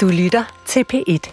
[0.00, 1.32] Du lytter til P1.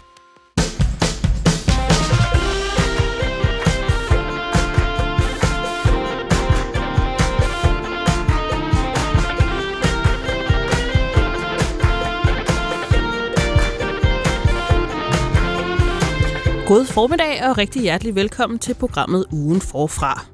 [16.67, 20.25] God formiddag og rigtig hjertelig velkommen til programmet Ugen Forfra.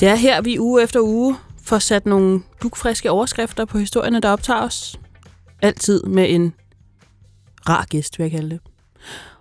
[0.00, 4.30] Det er her, vi uge efter uge får sat nogle dukfriske overskrifter på historierne, der
[4.30, 5.00] optager os.
[5.62, 6.54] Altid med en
[7.68, 8.60] rar gæst, vil jeg kalde det.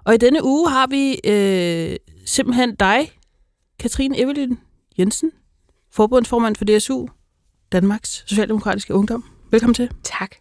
[0.03, 3.11] Og i denne uge har vi øh, simpelthen dig,
[3.79, 4.55] Katrine Evelyn
[4.99, 5.31] Jensen,
[5.91, 7.07] forbundsformand for DSU,
[7.71, 9.23] Danmarks Socialdemokratiske Ungdom.
[9.51, 9.89] Velkommen til.
[10.03, 10.35] Tak.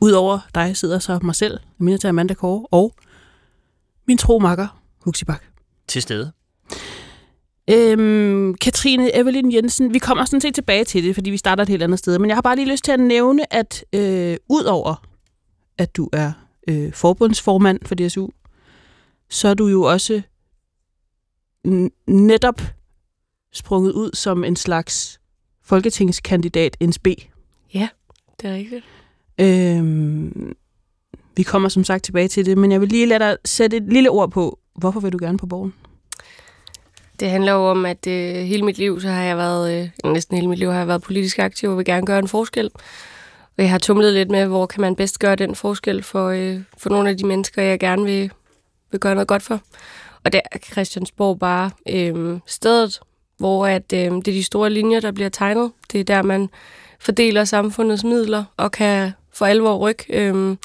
[0.00, 2.94] Udover dig sidder så mig selv, Aminata Amanda Kåre, og
[4.06, 5.44] min tro makker, Huxi Bak.
[5.88, 6.32] til stede.
[7.70, 11.68] Øhm, Katrine Evelyn Jensen, vi kommer sådan set tilbage til det, fordi vi starter et
[11.68, 12.18] helt andet sted.
[12.18, 15.10] Men jeg har bare lige lyst til at nævne, at øh, udover
[15.78, 16.32] at du er
[16.68, 18.28] øh, forbundsformand for DSU,
[19.28, 20.22] så er du jo også
[22.06, 22.60] netop
[23.52, 25.20] sprunget ud som en slags
[25.62, 27.06] folketingskandidat NSB.
[28.42, 28.84] Det er rigtigt.
[29.40, 30.56] Øhm,
[31.36, 33.82] vi kommer som sagt tilbage til det, men jeg vil lige lade dig sætte et
[33.82, 35.74] lille ord på, hvorfor vil du gerne på borgen?
[37.20, 40.36] Det handler jo om, at øh, hele mit liv, så har jeg været, øh, næsten
[40.36, 42.70] hele mit liv har jeg været politisk aktiv og vil gerne gøre en forskel.
[43.60, 46.60] Og jeg har tumlet lidt med, hvor kan man bedst gøre den forskel for, øh,
[46.78, 48.32] for nogle af de mennesker, jeg gerne vil,
[48.90, 49.60] vil gøre noget godt for.
[50.24, 53.00] Og det er Christiansborg bare øh, stedet,
[53.38, 55.72] hvor at, øh, det er de store linjer, der bliver tegnet.
[55.92, 56.48] Det er der, man
[57.00, 60.56] fordeler samfundets midler og kan for alvor rykke øh,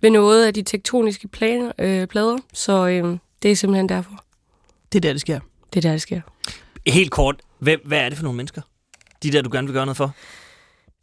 [0.00, 2.38] ved noget af de tektoniske planer, øh, plader.
[2.54, 4.24] Så øh, det er simpelthen derfor.
[4.92, 5.40] Det er der, det sker.
[5.74, 6.20] Det er der, det sker.
[6.86, 8.62] Helt kort, hvem, hvad er det for nogle mennesker?
[9.22, 10.14] De der, du gerne vil gøre noget for?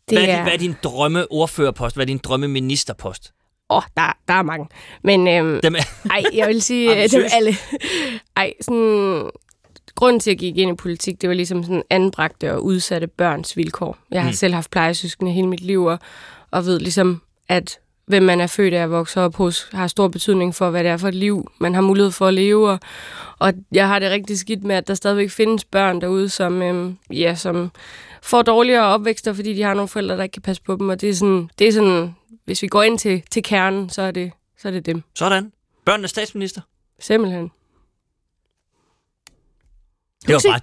[0.09, 1.95] Det hvad, er, din- hvad er din drømme ordførerpost?
[1.95, 3.31] Hvad er din drømme ministerpost?
[3.69, 4.67] Åh, oh, der, der er mange.
[5.03, 7.55] Men øhm, Dem er, ej, jeg vil sige, øh, dem alle.
[8.35, 9.29] Ej, sådan...
[9.95, 13.07] Grunden til, at jeg gik ind i politik, det var ligesom sådan anbragte og udsatte
[13.07, 13.97] børns vilkår.
[14.11, 14.33] Jeg har Mm.
[14.33, 15.99] selv haft plejesøskende hele mit liv, og,
[16.51, 20.07] og ved ligesom, at hvem man er født af at vokse op hos, har stor
[20.07, 22.69] betydning for, hvad det er for et liv, man har mulighed for at leve.
[22.69, 22.79] Og,
[23.39, 26.97] og jeg har det rigtig skidt med, at der stadigvæk findes børn derude, som, øhm,
[27.13, 27.71] ja, som
[28.21, 30.89] får dårligere opvækster, fordi de har nogle forældre, der ikke kan passe på dem.
[30.89, 32.15] Og det er sådan, det er sådan
[32.49, 35.03] hvis vi går ind til, til kernen, så er, det, så er det dem.
[35.15, 35.51] sådan.
[35.85, 36.61] Børnenes statsminister.
[36.99, 37.51] Simpelthen.
[40.27, 40.59] Det var bare...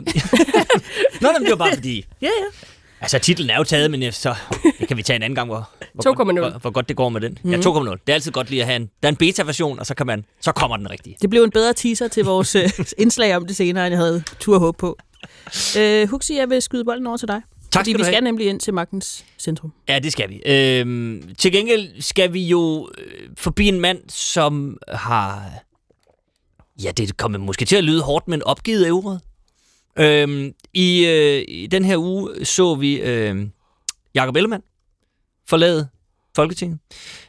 [1.22, 2.06] Nå, men det var bare fordi...
[2.22, 2.66] Ja, ja.
[3.00, 4.34] Altså, titlen er jo taget, men så
[4.80, 6.14] det kan vi tage en anden gang, hvor, hvor, 2,0.
[6.14, 7.38] godt, hvor, hvor godt det går med den.
[7.42, 7.50] Mm.
[7.50, 7.90] Ja, 2,0.
[7.90, 8.90] Det er altid godt lige at have en...
[9.02, 11.16] Der er en beta-version, og så, kan man, så kommer den rigtige.
[11.22, 14.22] Det blev en bedre teaser til vores øh, indslag om det senere, end jeg havde
[14.40, 14.98] tur håb på.
[15.78, 17.42] Øh, Huxi, jeg vil skyde bolden over til dig.
[17.70, 18.24] Tak fordi skal vi skal have.
[18.24, 19.72] nemlig ind til magtens centrum.
[19.88, 20.42] Ja, det skal vi.
[20.46, 25.50] Øhm, til gengæld skal vi jo øh, forbi en mand, som har...
[26.82, 29.20] Ja, det kommer måske til at lyde hårdt, men opgivet ævret.
[29.98, 33.46] Øhm, i, øh, I den her uge så vi øh,
[34.14, 34.62] Jakob Ellemann
[35.48, 35.88] forlade
[36.36, 36.78] Folketinget.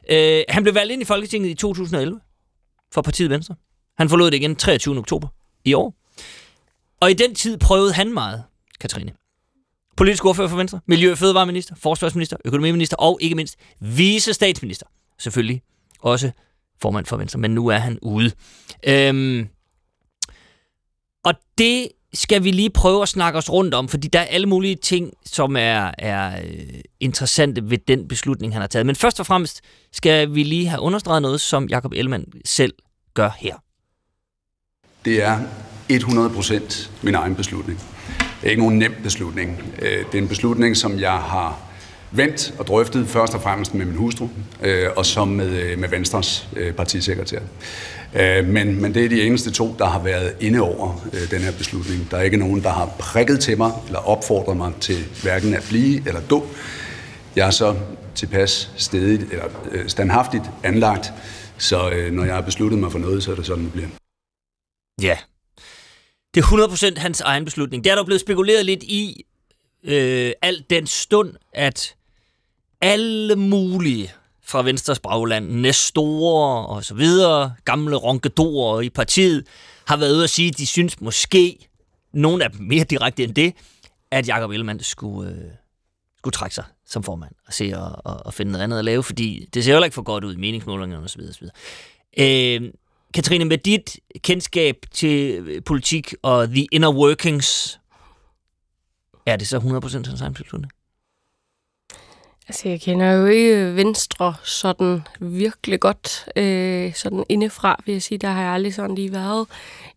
[0.09, 2.19] Øh, han blev valgt ind i Folketinget i 2011
[2.93, 3.55] for partiet Venstre.
[3.97, 4.97] Han forlod det igen 23.
[4.97, 5.27] oktober
[5.65, 5.93] i år.
[7.01, 8.43] Og i den tid prøvede han meget,
[8.79, 9.11] Katrine
[9.97, 14.85] politisk ordfører for Venstre, miljø- og fødevareminister, forsvarsminister, økonomiminister og ikke mindst vice statsminister.
[15.19, 15.61] Selvfølgelig
[15.99, 16.31] også
[16.81, 18.31] formand for Venstre, men nu er han ude.
[18.87, 19.47] Øhm,
[21.25, 24.47] og det skal vi lige prøve at snakke os rundt om, fordi der er alle
[24.47, 28.85] mulige ting, som er, er øh, interessante ved den beslutning, han har taget.
[28.85, 29.61] Men først og fremmest
[29.93, 32.73] skal vi lige have understreget noget, som Jakob Ellemann selv
[33.13, 33.55] gør her.
[35.05, 35.39] Det er
[35.93, 37.79] 100% min egen beslutning.
[38.17, 39.63] Det er ikke nogen nem beslutning.
[39.81, 41.59] Øh, det er en beslutning, som jeg har
[42.11, 44.27] vendt og drøftet først og fremmest med min hustru,
[44.63, 47.39] øh, og så med, øh, med Venstres øh, partisekretær.
[48.15, 51.41] Øh, Men, men det er de eneste to, der har været inde over øh, den
[51.41, 52.11] her beslutning.
[52.11, 55.65] Der er ikke nogen, der har prikket til mig eller opfordret mig til hverken at
[55.69, 56.47] blive eller gå.
[57.35, 57.75] Jeg er så
[58.15, 61.13] tilpas stedigt, eller øh, standhaftigt anlagt,
[61.57, 63.87] så øh, når jeg har besluttet mig for noget, så er det sådan, det bliver.
[65.01, 65.17] Ja.
[66.33, 67.83] Det er 100% hans egen beslutning.
[67.83, 69.25] Det er der blevet spekuleret lidt i
[69.83, 71.95] øh, alt den stund, at
[72.81, 74.13] alle mulige
[74.43, 79.47] fra Venstres bagland, næstorer og så videre, gamle ronkedorer i partiet,
[79.87, 81.69] har været ude at sige, at de synes måske,
[82.13, 83.53] nogen af dem mere direkte end det,
[84.11, 85.51] at Jakob Ellemann skulle, øh,
[86.17, 89.03] skulle trække sig som formand og se og, og, og finde noget andet at lave,
[89.03, 91.21] fordi det ser jo ikke for godt ud i meningsmålingerne osv.
[91.29, 91.47] osv.
[92.17, 92.71] Øh,
[93.13, 97.79] Katrine, med dit kendskab til øh, politik og the inner workings,
[99.25, 100.71] er det så 100% hans egen beslutning?
[102.47, 106.29] Altså, jeg kender jo ikke Venstre sådan virkelig godt.
[106.35, 109.47] Øh, sådan indefra, vil jeg sige, der har jeg aldrig sådan lige været.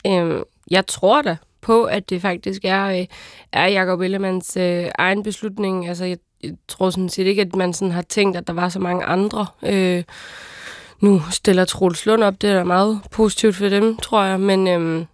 [0.07, 3.07] Øh, jeg tror da på, at det faktisk er, øh,
[3.53, 5.89] er Jacob Ellemanns øh, egen beslutning.
[5.89, 8.69] Altså, jeg, jeg tror sådan set ikke, at man sådan har tænkt, at der var
[8.69, 9.47] så mange andre.
[9.63, 10.05] Øh,
[11.01, 14.41] nu stiller Troels Lund op, det er da meget positivt for dem, tror jeg.
[14.41, 15.07] Men øhm,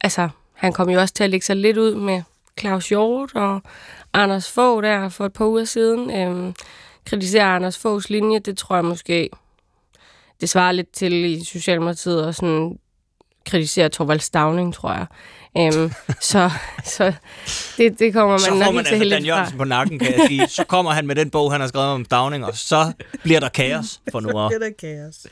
[0.00, 2.22] altså, han kom jo også til at lægge sig lidt ud med
[2.60, 3.62] Claus Hjort og
[4.12, 6.10] Anders Fogh der for et par uger siden.
[6.10, 6.54] Øhm,
[7.04, 9.30] kritiserer Anders Foghs linje, det tror jeg måske,
[10.40, 12.78] det svarer lidt til i Socialdemokratiet og sådan
[13.46, 15.06] kritisere Torvald Stavning, tror jeg.
[15.58, 16.50] Øhm, så
[16.84, 17.12] så
[17.76, 19.24] det, det kommer man så nok får man ikke til altså Dan.
[19.24, 20.48] Jørgensen på nakken, kan jeg sige.
[20.48, 22.92] Så kommer han med den bog, han har skrevet om Downing, og så
[23.22, 24.38] bliver der kaos for nu.
[24.38, 24.50] af.
[24.60, 25.26] der kaos.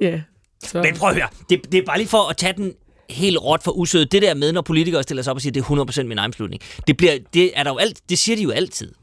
[0.00, 0.20] Ja.
[0.64, 0.82] Så.
[0.82, 2.72] Men prøv at høre, det, det er bare lige for at tage den
[3.10, 4.12] helt råt for usødet.
[4.12, 6.30] Det der med, når politikere stiller sig op og siger, det er 100% min egen
[6.30, 6.62] beslutning.
[6.86, 8.94] Det, bliver, det, er der jo alt, det siger de jo altid.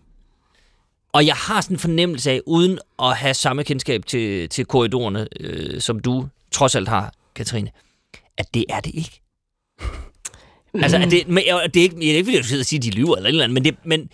[1.14, 5.28] Og jeg har sådan en fornemmelse af, uden at have samme kendskab til, til korridorerne,
[5.40, 7.72] øh, som du trods alt har, Katrine,
[8.38, 9.22] at det er det ikke.
[10.74, 12.80] Altså, at det, men, og det er ikke, det er ikke, fordi jeg og siger,
[12.80, 14.10] at de lyver eller et eller andet, men, det, men,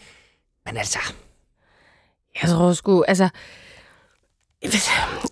[0.65, 0.99] men altså,
[2.41, 3.29] Jeg tror sgu, altså...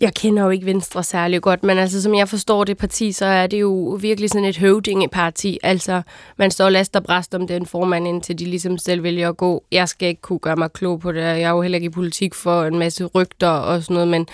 [0.02, 3.26] Jeg kender jo ikke Venstre særlig godt, men altså, som jeg forstår det parti, så
[3.26, 5.60] er det jo virkelig sådan et høvdingeparti.
[5.64, 6.02] Altså,
[6.38, 9.64] man står last og bræst om den formand, indtil de ligesom selv vælger at gå.
[9.72, 11.22] Jeg skal ikke kunne gøre mig klog på det.
[11.22, 14.28] Jeg er jo heller ikke i politik for en masse rygter og sådan noget, men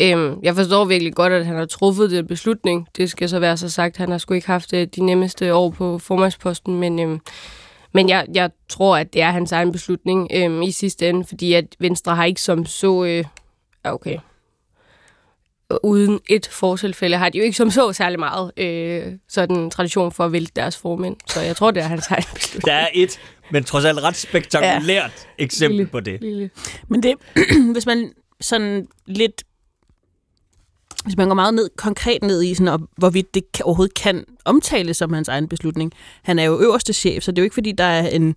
[0.00, 2.88] øhm, jeg forstår virkelig godt, at han har truffet den beslutning.
[2.96, 3.96] Det skal så være så sagt.
[3.96, 6.98] Han har sgu ikke haft det de nemmeste år på formandsposten, men...
[6.98, 7.20] Øhm,
[7.92, 11.52] men jeg, jeg tror, at det er hans egen beslutning øhm, i sidste ende, fordi
[11.52, 13.04] at Venstre har ikke som så...
[13.04, 13.24] Øh,
[13.84, 14.18] okay.
[15.82, 20.24] Uden et fortilfælde har de jo ikke som så særlig meget øh, sådan tradition for
[20.24, 21.16] at vælte deres formænd.
[21.26, 22.66] Så jeg tror, det er hans egen beslutning.
[22.66, 23.20] der er et,
[23.50, 25.44] men trods alt ret spektakulært ja.
[25.44, 25.90] eksempel Lille.
[25.90, 26.20] på det.
[26.20, 26.50] Lille.
[26.88, 27.14] Men det,
[27.72, 29.42] hvis man sådan lidt...
[31.04, 34.96] Hvis man går meget ned, konkret ned i, sådan, og hvorvidt det overhovedet kan omtales
[34.96, 35.92] som hans egen beslutning.
[36.22, 38.36] Han er jo øverste chef, så det er jo ikke, fordi der er en,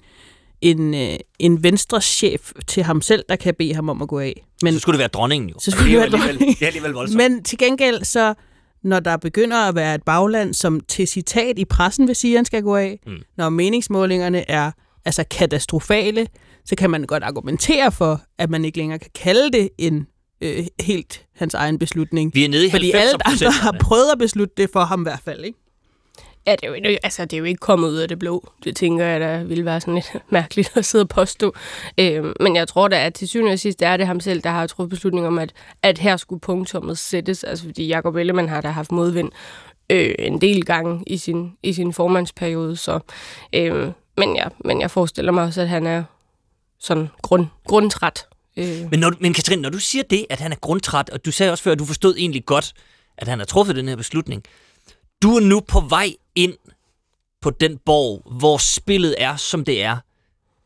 [0.61, 4.19] en, øh, en venstre chef til ham selv, der kan bede ham om at gå
[4.19, 4.45] af.
[4.63, 5.55] Men, Så skulle det være dronningen jo.
[5.59, 7.17] Så skulle det det være alligevel, det er alligevel voldsomt.
[7.17, 8.33] men til gengæld, så
[8.83, 12.37] når der begynder at være et bagland, som til citat i pressen vil sige, at
[12.37, 13.13] han skal gå af, Mm.
[13.37, 14.71] når meningsmålingerne er
[15.05, 16.27] altså katastrofale,
[16.65, 20.07] så kan man godt argumentere for, at man ikke længere kan kalde det en
[20.41, 22.31] øh, helt hans egen beslutning.
[22.35, 25.01] Vi er nede i Fordi 90 alle andre har prøvet at beslutte det for ham
[25.01, 25.59] i hvert fald, ikke?
[26.49, 28.51] Ja, det er, jo, altså, det er jo ikke kommet ud af det blå.
[28.63, 31.55] Det tænker jeg, der ville være sådan lidt mærkeligt at sidde og påstå.
[31.97, 34.49] Øhm, men jeg tror da, at til syvende og sidst er det ham selv, der
[34.49, 37.43] har truffet beslutning om, at, at her skulle punktummet sættes.
[37.43, 39.31] Altså fordi Jacob Ellemann har da haft modvind
[39.89, 42.75] øh, en del gange i sin, i sin formandsperiode.
[42.75, 42.99] Så,
[43.53, 46.03] øh, men, ja, men jeg forestiller mig også, at han er
[46.79, 48.25] sådan grund, grundtræt.
[48.57, 51.31] Øh, Men, når, men Katrine, når du siger det, at han er grundtræt, og du
[51.31, 52.73] sagde også før, at du forstod egentlig godt,
[53.17, 54.43] at han har truffet den her beslutning.
[55.23, 56.53] Du er nu på vej ind
[57.41, 59.97] på den borg, hvor spillet er, som det er,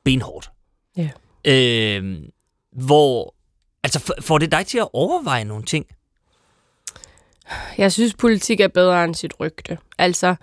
[0.04, 0.52] benhårdt.
[0.98, 1.10] Ja.
[1.46, 2.22] Øh,
[2.72, 3.36] hvor,
[3.84, 5.86] altså, får det dig til at overveje nogle ting?
[7.78, 9.78] Jeg synes, politik er bedre end sit rygte.
[9.98, 10.36] Altså,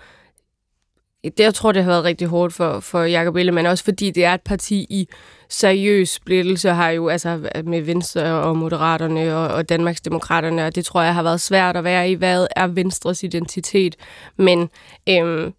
[1.24, 4.24] det, jeg tror, det har været rigtig hårdt for, for Jacob Ellemann, også fordi det
[4.24, 5.08] er et parti i
[5.50, 11.02] seriøs splittelse, har jo altså med Venstre og Moderaterne og, og Danmarksdemokraterne, og det tror
[11.02, 13.96] jeg har været svært at være i, hvad er Venstres identitet.
[14.36, 14.70] Men
[15.08, 15.52] øhm,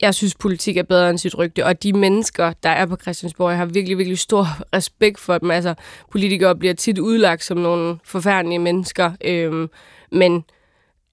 [0.00, 3.50] jeg synes, politik er bedre end sit rygte, og de mennesker, der er på Christiansborg,
[3.50, 4.46] jeg har virkelig, virkelig stor
[4.76, 5.50] respekt for dem.
[5.50, 5.74] Altså,
[6.10, 9.70] politikere bliver tit udlagt som nogle forfærdelige mennesker, øhm,
[10.12, 10.44] men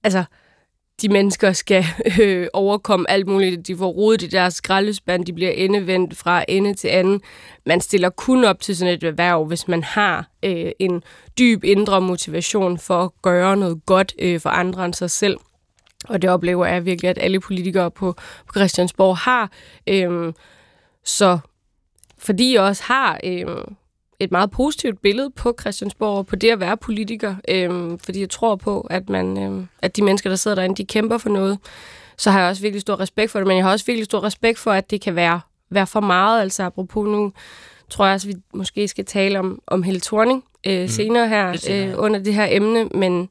[0.04, 0.24] altså,
[1.02, 1.84] de mennesker skal
[2.20, 3.66] øh, overkomme alt muligt.
[3.66, 7.20] De får rodet i deres skraldespand, de bliver endevendt fra ende til anden.
[7.66, 11.02] Man stiller kun op til sådan et erhverv, hvis man har øh, en
[11.38, 15.36] dyb indre motivation for at gøre noget godt øh, for andre end sig selv.
[16.08, 18.12] Og det oplever jeg virkelig, at alle politikere på,
[18.46, 19.50] på Christiansborg har.
[19.86, 20.32] Øh,
[21.04, 21.38] så
[22.18, 23.46] fordi jeg også har øh,
[24.20, 28.56] et meget positivt billede på Christiansborg på det at være politiker, øhm, fordi jeg tror
[28.56, 31.58] på, at, man, øhm, at de mennesker, der sidder derinde, de kæmper for noget,
[32.16, 34.24] så har jeg også virkelig stor respekt for det, men jeg har også virkelig stor
[34.24, 36.40] respekt for, at det kan være, være for meget.
[36.40, 37.32] Altså apropos nu,
[37.90, 40.88] tror jeg også, at vi måske skal tale om, om Helle Thorning øh, mm.
[40.88, 43.28] senere her senere, øh, under det her emne, men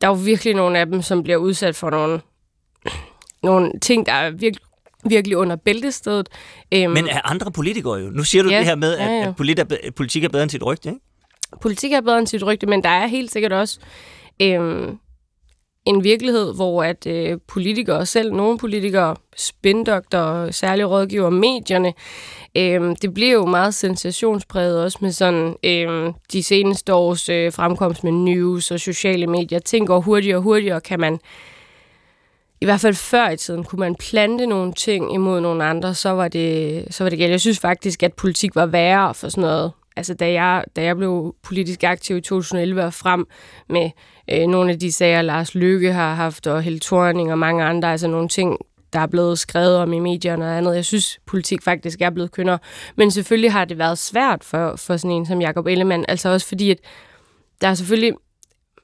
[0.00, 2.20] der er jo virkelig nogle af dem, som bliver udsat for nogle,
[3.42, 4.67] nogle ting, der er virkelig,
[5.04, 6.28] virkelig under bæltestedet.
[6.74, 8.10] Øhm, Men er andre politikere jo?
[8.10, 9.28] Nu siger du Ja, det her med, at, ja, ja.
[9.28, 9.64] at polit er,
[9.96, 11.00] politik er bedre end sit rygte, ikke?
[11.60, 13.78] politik er bedre end sit rygte, men der er helt sikkert også
[14.42, 14.98] øhm,
[15.86, 21.92] en virkelighed, hvor at øh, politikere, selv nogle politikere, spindokter, særlige rådgiver, medierne,
[22.56, 28.04] øh, det bliver jo meget sensationspræget også med sådan øh, de seneste års øh, fremkomst
[28.04, 29.58] med news og sociale medier.
[29.58, 31.18] Ting går hurtigere og hurtigere, kan man
[32.60, 36.10] i hvert fald før i tiden, kunne man plante nogle ting imod nogle andre, så
[36.10, 37.30] var det, så var det galt.
[37.30, 39.72] Jeg synes faktisk, at politik var værre for sådan noget.
[39.96, 43.26] Altså, da jeg, da jeg blev politisk aktiv i 2011 og frem
[43.68, 43.90] med
[44.30, 47.90] øh, nogle af de sager, Lars Lykke har haft, og Held Thorning og mange andre,
[47.90, 48.58] altså nogle ting,
[48.92, 50.74] der er blevet skrevet om i medierne og andet.
[50.74, 52.58] Jeg synes, politik faktisk er blevet kønnere.
[52.96, 56.04] Men selvfølgelig har det været svært for, for sådan en som Jacob Ellemann.
[56.08, 56.78] Altså også fordi, at
[57.60, 58.12] der er selvfølgelig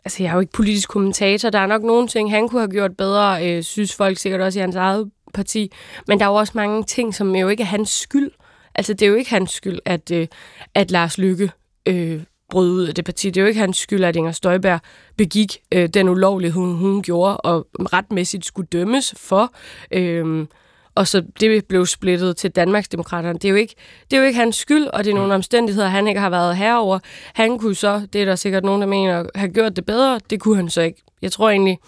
[0.04, 2.70] altså jeg er jo ikke politisk kommentator, der er nok nogle ting, han kunne have
[2.70, 5.72] gjort bedre, øh, synes folk sikkert også i hans eget parti,
[6.08, 8.30] men der er jo også mange ting, som jo ikke er hans skyld.
[8.74, 10.26] Altså det er jo ikke hans skyld, at, øh,
[10.74, 11.50] at Lars Lykke
[11.86, 13.30] øh, brød ud af det parti.
[13.30, 14.80] Det er jo ikke hans skyld, at Inger Støjberg
[15.16, 19.54] begik øh, den ulovlighed, hun, hun gjorde, og retmæssigt skulle dømmes for.
[19.90, 20.46] Øh,
[20.94, 23.38] og så det blev splittet til Danmarksdemokraterne.
[23.38, 23.74] Det er jo ikke,
[24.10, 25.34] det er jo ikke hans skyld, og det er nogle mm.
[25.34, 26.98] omstændigheder, han ikke har været herover.
[27.34, 30.20] Han kunne så, det er der sikkert nogen, der mener, have gjort det bedre.
[30.30, 31.02] Det kunne han så ikke.
[31.22, 31.78] Jeg tror egentlig,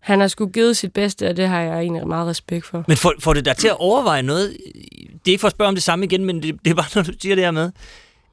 [0.00, 2.84] han har sgu givet sit bedste, og det har jeg egentlig meget respekt for.
[2.88, 4.56] Men får, får det der til at overveje noget?
[5.12, 6.86] Det er ikke for at spørge om det samme igen, men det, det er bare,
[6.94, 7.70] når du siger det her med,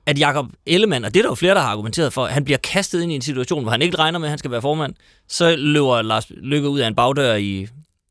[0.05, 2.57] at Jakob Ellemann, og det er der jo flere, der har argumenteret for, han bliver
[2.57, 4.93] kastet ind i en situation, hvor han ikke regner med, at han skal være formand.
[5.27, 7.67] Så løber Lars Lykke ud af en bagdør i,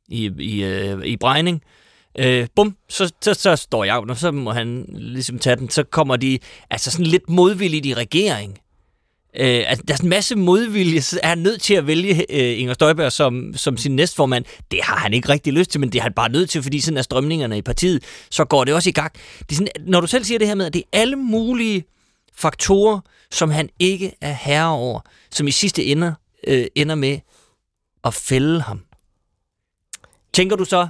[0.08, 1.78] i, i, øh, i Brejning, Øh,
[2.18, 5.70] Øh, bum, så, så, så står jeg og så må han ligesom tage den.
[5.70, 6.38] Så kommer de
[6.70, 8.58] altså sådan lidt modvilligt i regering.
[9.36, 12.60] Øh, altså, der er en masse modvilje, så er han nødt til at vælge øh,
[12.60, 14.44] Inger Støjberg som, som sin næstformand.
[14.70, 16.80] Det har han ikke rigtig lyst til, men det er han bare nødt til, fordi
[16.80, 19.12] sådan er strømningerne i partiet, så går det også i gang.
[19.38, 21.84] Det er sådan, når du selv siger det her med, at det er alle mulige
[22.34, 26.14] faktorer, som han ikke er herre over, som i sidste ende
[26.46, 27.18] øh, ender med
[28.04, 28.80] at fælde ham.
[30.32, 30.88] Tænker du så,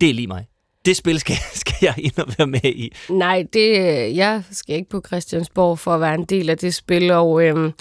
[0.00, 0.46] det er lige mig.
[0.84, 2.92] Det spil skal, skal jeg ind og være med i.
[3.08, 6.74] Nej, det, øh, jeg skal ikke på Christiansborg for at være en del af det
[6.74, 7.72] spil, og øhm,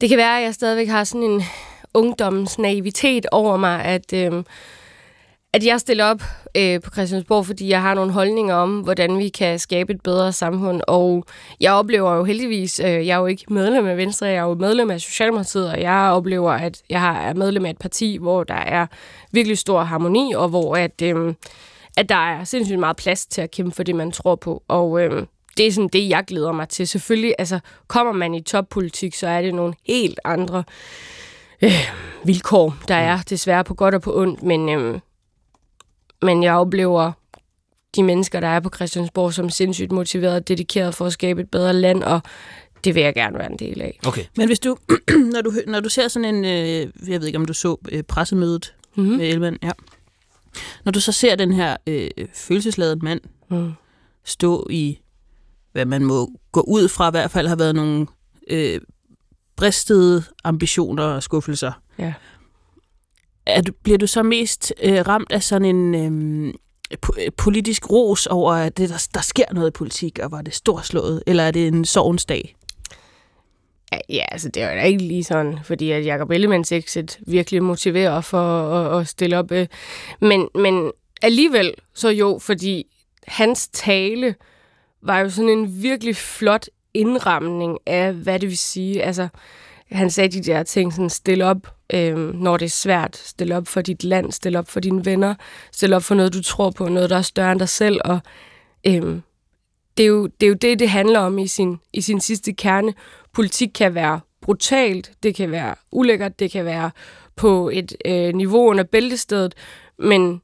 [0.00, 1.42] det kan være, at jeg stadigvæk har sådan en
[1.94, 4.44] ungdommens naivitet over mig, at, øhm,
[5.54, 6.22] at jeg stiller op
[6.54, 10.32] øh, på Christiansborg, fordi jeg har nogle holdninger om, hvordan vi kan skabe et bedre
[10.32, 11.24] samfund, og
[11.60, 14.54] jeg oplever jo heldigvis, øh, jeg er jo ikke medlem af Venstre, jeg er jo
[14.54, 18.54] medlem af Socialdemokratiet, og jeg oplever, at jeg er medlem af et parti, hvor der
[18.54, 18.86] er
[19.32, 21.34] virkelig stor harmoni, og hvor at, øh,
[21.96, 24.62] at der er sindssygt meget plads til at kæmpe for det, man tror på.
[24.68, 26.88] Og øh, det er sådan det, jeg glæder mig til.
[26.88, 27.58] Selvfølgelig, altså,
[27.88, 30.64] kommer man i toppolitik, så er det nogle helt andre
[31.62, 31.90] øh,
[32.24, 35.00] vilkår, der er desværre på godt og på ondt, men, øh,
[36.24, 37.12] men jeg oplever
[37.96, 41.50] de mennesker, der er på Christiansborg, som sindssygt motiveret og dedikeret for at skabe et
[41.50, 42.20] bedre land, og
[42.84, 43.98] det vil jeg gerne være en del af.
[44.06, 44.24] Okay.
[44.36, 44.76] Men hvis du,
[45.34, 48.02] når du, når du ser sådan en, øh, jeg ved ikke om du så øh,
[48.02, 49.16] pressemødet mm-hmm.
[49.16, 49.70] med Elman, ja.
[50.84, 53.72] Når du så ser den her øh, følelsesladede mand mm.
[54.24, 54.98] stå i,
[55.72, 58.06] hvad man må gå ud fra i hvert fald har været nogle
[58.50, 58.80] øh,
[59.56, 61.72] bristede ambitioner og skuffelser.
[61.98, 62.12] Ja.
[63.46, 68.26] Er du, bliver du så mest øh, ramt af sådan en øhm, øh, politisk ros
[68.26, 71.50] over, at det, der, der sker noget i politik, og var det storslået, eller er
[71.50, 72.56] det en sovens dag?
[74.08, 78.20] Ja, altså det er jo ikke lige sådan, fordi at Jacob Ellemanns exit virkelig motiverer
[78.20, 79.52] for at, at stille op.
[79.52, 79.66] Øh.
[80.20, 82.86] Men, men alligevel så jo, fordi
[83.26, 84.34] hans tale
[85.02, 89.02] var jo sådan en virkelig flot indramning af, hvad det vil sige.
[89.02, 89.28] Altså,
[89.92, 93.16] han sagde de der ting, sådan stille op, øh, når det er svært.
[93.16, 95.34] Stille op for dit land, stille op for dine venner,
[95.72, 98.00] stille op for noget, du tror på, noget, der er større end dig selv.
[98.04, 98.18] Og
[98.86, 99.20] øh,
[99.96, 102.52] det, er jo, det er jo det, det handler om i sin, i sin sidste
[102.52, 102.94] kerne.
[103.32, 106.90] Politik kan være brutalt, det kan være ulækkert, det kan være
[107.36, 109.54] på et øh, niveau under bæltestedet,
[109.98, 110.40] men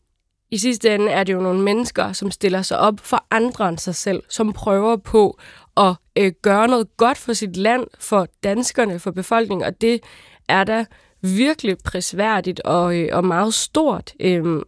[0.50, 3.78] i sidste ende er det jo nogle mennesker, som stiller sig op for andre end
[3.78, 5.38] sig selv, som prøver på
[5.80, 10.00] at øh, gøre noget godt for sit land, for danskerne, for befolkningen, og det
[10.48, 10.84] er da
[11.20, 14.12] virkelig prisværdigt og, øh, og meget stort.
[14.20, 14.62] Øhm,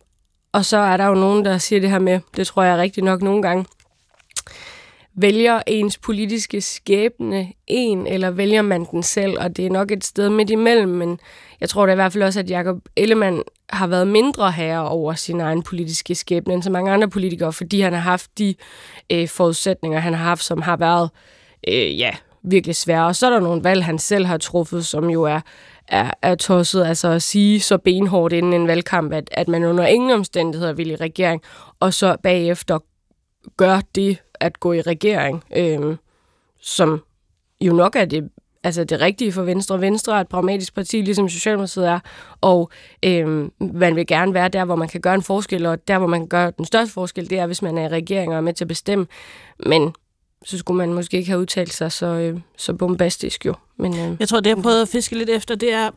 [0.52, 3.04] og så er der jo nogen, der siger det her med, det tror jeg rigtig
[3.04, 3.66] nok nogle gange,
[5.14, 9.40] vælger ens politiske skæbne en, eller vælger man den selv?
[9.40, 11.20] Og det er nok et sted midt imellem, men
[11.60, 13.42] jeg tror da i hvert fald også, at Jacob Ellemann
[13.72, 17.80] har været mindre herre over sin egen politiske skæbne end så mange andre politikere, fordi
[17.80, 18.54] han har haft de
[19.12, 21.10] øh, forudsætninger, han har haft, som har været
[21.68, 22.10] øh, ja,
[22.42, 23.06] virkelig svære.
[23.06, 25.40] Og så er der nogle valg, han selv har truffet, som jo er,
[25.88, 26.84] er, er tosset.
[26.84, 30.90] Altså at sige så benhårdt inden en valgkamp, at, at man under ingen omstændigheder vil
[30.90, 31.42] i regering,
[31.80, 32.78] og så bagefter
[33.56, 35.96] gør det at gå i regering, øh,
[36.60, 37.02] som
[37.60, 38.28] jo nok er det
[38.64, 39.80] altså det rigtige for Venstre.
[39.80, 42.00] Venstre er et pragmatisk parti, ligesom Socialdemokratiet er,
[42.40, 42.70] og
[43.02, 46.06] øh, man vil gerne være der, hvor man kan gøre en forskel, og der, hvor
[46.06, 48.40] man kan gøre den største forskel, det er, hvis man er i regering og er
[48.40, 49.06] med til at bestemme.
[49.66, 49.94] Men
[50.44, 53.54] så skulle man måske ikke have udtalt sig så, øh, så bombastisk jo.
[53.78, 55.90] Men, øh, Jeg tror, det jeg prøvede at fiske lidt efter, det er,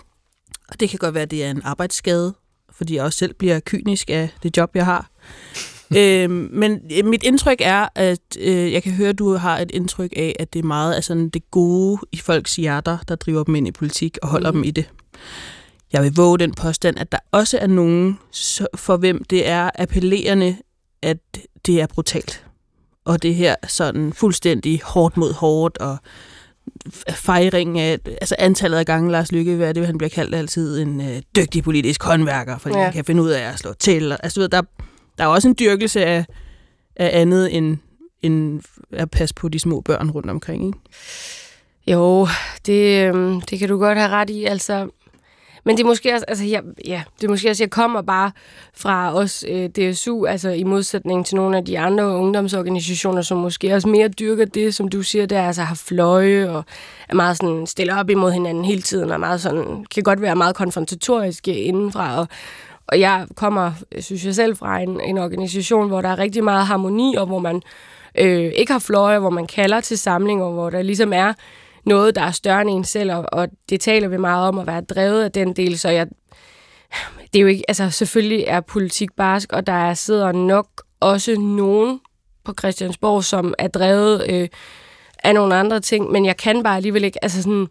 [0.70, 2.34] og det kan godt være, det er en arbejdsskade,
[2.70, 5.10] fordi jeg også selv bliver kynisk af det job, jeg har.
[5.96, 9.70] øhm, men øh, mit indtryk er, at øh, jeg kan høre, at du har et
[9.70, 13.44] indtryk af, at det er meget af sådan det gode i folks hjerter, der driver
[13.44, 14.56] dem ind i politik og holder mm.
[14.56, 14.90] dem i det.
[15.92, 18.18] Jeg vil våge den påstand, at der også er nogen,
[18.74, 20.56] for hvem det er appellerende,
[21.02, 21.18] at
[21.66, 22.44] det er brutalt.
[23.04, 25.96] Og det her sådan fuldstændig hårdt mod hårdt, og
[27.10, 30.82] fejring af, altså antallet af gange Lars Lykke, hvad er det, han bliver kaldt altid,
[30.82, 32.84] en øh, dygtig politisk håndværker, fordi ja.
[32.84, 34.12] Han kan finde ud af at slå til.
[34.12, 34.62] Og, altså, du ved, der,
[35.18, 36.24] der er også en dyrkelse af,
[36.96, 37.76] af andet end,
[38.22, 38.60] end
[38.92, 40.66] at passe på de små børn rundt omkring.
[40.66, 40.78] Ikke?
[41.86, 42.28] Jo,
[42.66, 44.44] det, øhm, det kan du godt have ret i.
[44.44, 44.88] Altså,
[45.64, 48.30] men det er måske også, altså, jeg, ja, det er måske også, jeg kommer bare
[48.74, 53.74] fra os øh, DSU, altså i modsætning til nogle af de andre ungdomsorganisationer, som måske
[53.74, 56.64] også mere dyrker det, som du siger, der altså har fløje og
[57.08, 60.22] er meget sådan stiller op imod hinanden hele tiden, og er meget sådan, kan godt
[60.22, 62.28] være meget konfrontatoriske indenfra, og,
[62.88, 66.66] og jeg kommer, synes jeg selv, fra en, en organisation, hvor der er rigtig meget
[66.66, 67.62] harmoni, og hvor man
[68.18, 71.32] øh, ikke har fløje, hvor man kalder til samlinger, hvor der ligesom er
[71.84, 74.66] noget, der er større end en selv, og, og det taler vi meget om at
[74.66, 76.06] være drevet af den del, så jeg,
[77.32, 80.66] det er jo ikke, altså selvfølgelig er politik barsk, og der er, sidder nok
[81.00, 82.00] også nogen
[82.44, 84.48] på Christiansborg, som er drevet øh,
[85.24, 87.68] af nogle andre ting, men jeg kan bare alligevel ikke, altså sådan,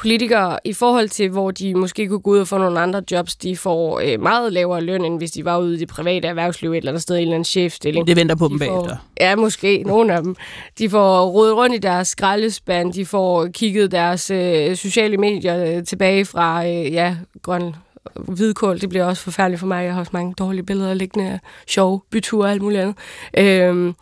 [0.00, 3.36] politikere i forhold til, hvor de måske kunne gå ud og få nogle andre jobs,
[3.36, 6.72] de får øh, meget lavere løn, end hvis de var ude i det private erhvervsliv
[6.72, 8.06] et eller andet sted i en eller anden chefstilling.
[8.06, 8.96] Det venter på dem De får- bagefter.
[9.20, 9.82] Ja, måske.
[9.86, 10.36] Nogle af dem.
[10.78, 12.92] De får rodet rundt i deres skraldespand.
[12.92, 17.74] De får kigget deres øh, sociale medier øh, tilbage fra øh, ja, grøn
[18.16, 18.80] hvidkål.
[18.80, 19.84] Det bliver også forfærdeligt for mig.
[19.84, 22.96] Jeg har også mange dårlige billeder liggende af sjove byture og alt muligt andet.
[23.38, 23.94] Øhm,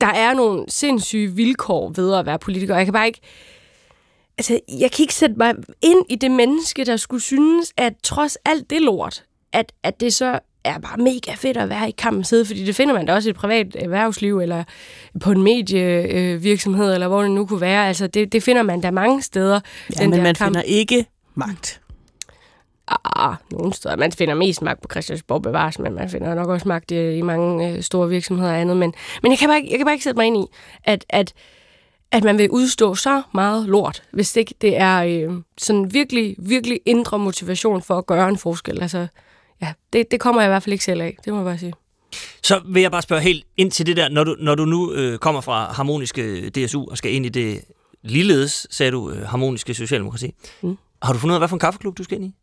[0.00, 2.76] der er nogle sindssyge vilkår ved at være politiker.
[2.76, 3.20] Jeg kan bare ikke...
[4.38, 8.36] Altså, jeg kan ikke sætte mig ind i det menneske, der skulle synes, at trods
[8.44, 12.24] alt det lort, at, at det så er bare mega fedt at være i kampen
[12.24, 14.64] sidde, fordi det finder man da også i et privat erhvervsliv, eller
[15.20, 17.88] på en medievirksomhed, eller hvor det nu kunne være.
[17.88, 19.60] Altså, det, det finder man da mange steder.
[20.00, 21.80] Ja, men man finder ikke magt.
[22.88, 23.96] Ah, nogle steder.
[23.96, 27.22] Man finder mest magt på Christiansborg bevares, men man finder nok også magt i, i
[27.22, 28.76] mange øh, store virksomheder og andet.
[28.76, 30.46] Men, men jeg, kan bare ikke, jeg kan bare ikke sætte mig ind i,
[30.84, 31.32] at, at,
[32.12, 36.80] at man vil udstå så meget lort, hvis ikke det er øh, sådan virkelig, virkelig
[36.86, 38.82] indre motivation for at gøre en forskel.
[38.82, 39.06] Altså,
[39.62, 41.58] ja, det, det kommer jeg i hvert fald ikke selv af, det må jeg bare
[41.58, 41.72] sige.
[42.42, 44.92] Så vil jeg bare spørge helt ind til det der, når du, når du nu
[44.92, 47.60] øh, kommer fra harmoniske DSU og skal ind i det
[48.02, 50.30] ligeledes, sagde du, øh, harmoniske Socialdemokrati.
[50.62, 50.78] Mm.
[51.02, 52.34] Har du fundet ud af, hvad for en kaffeklub du skal ind i?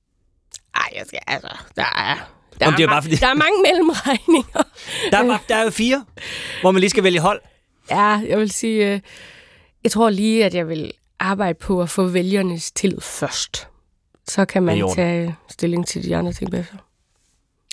[0.75, 2.15] Ej, jeg skal, altså, der er...
[2.59, 4.63] Der, Om er, det er bare fordi- der er mange mellemregninger.
[5.11, 6.05] Der er, bare- der er jo fire,
[6.61, 7.41] hvor man lige skal vælge hold.
[7.89, 7.97] Ja,
[8.27, 8.99] jeg vil sige, øh,
[9.83, 13.67] jeg tror lige, at jeg vil arbejde på at få vælgernes tillid først.
[14.27, 16.77] Så kan Det er man tage stilling til de andre ting bagefter.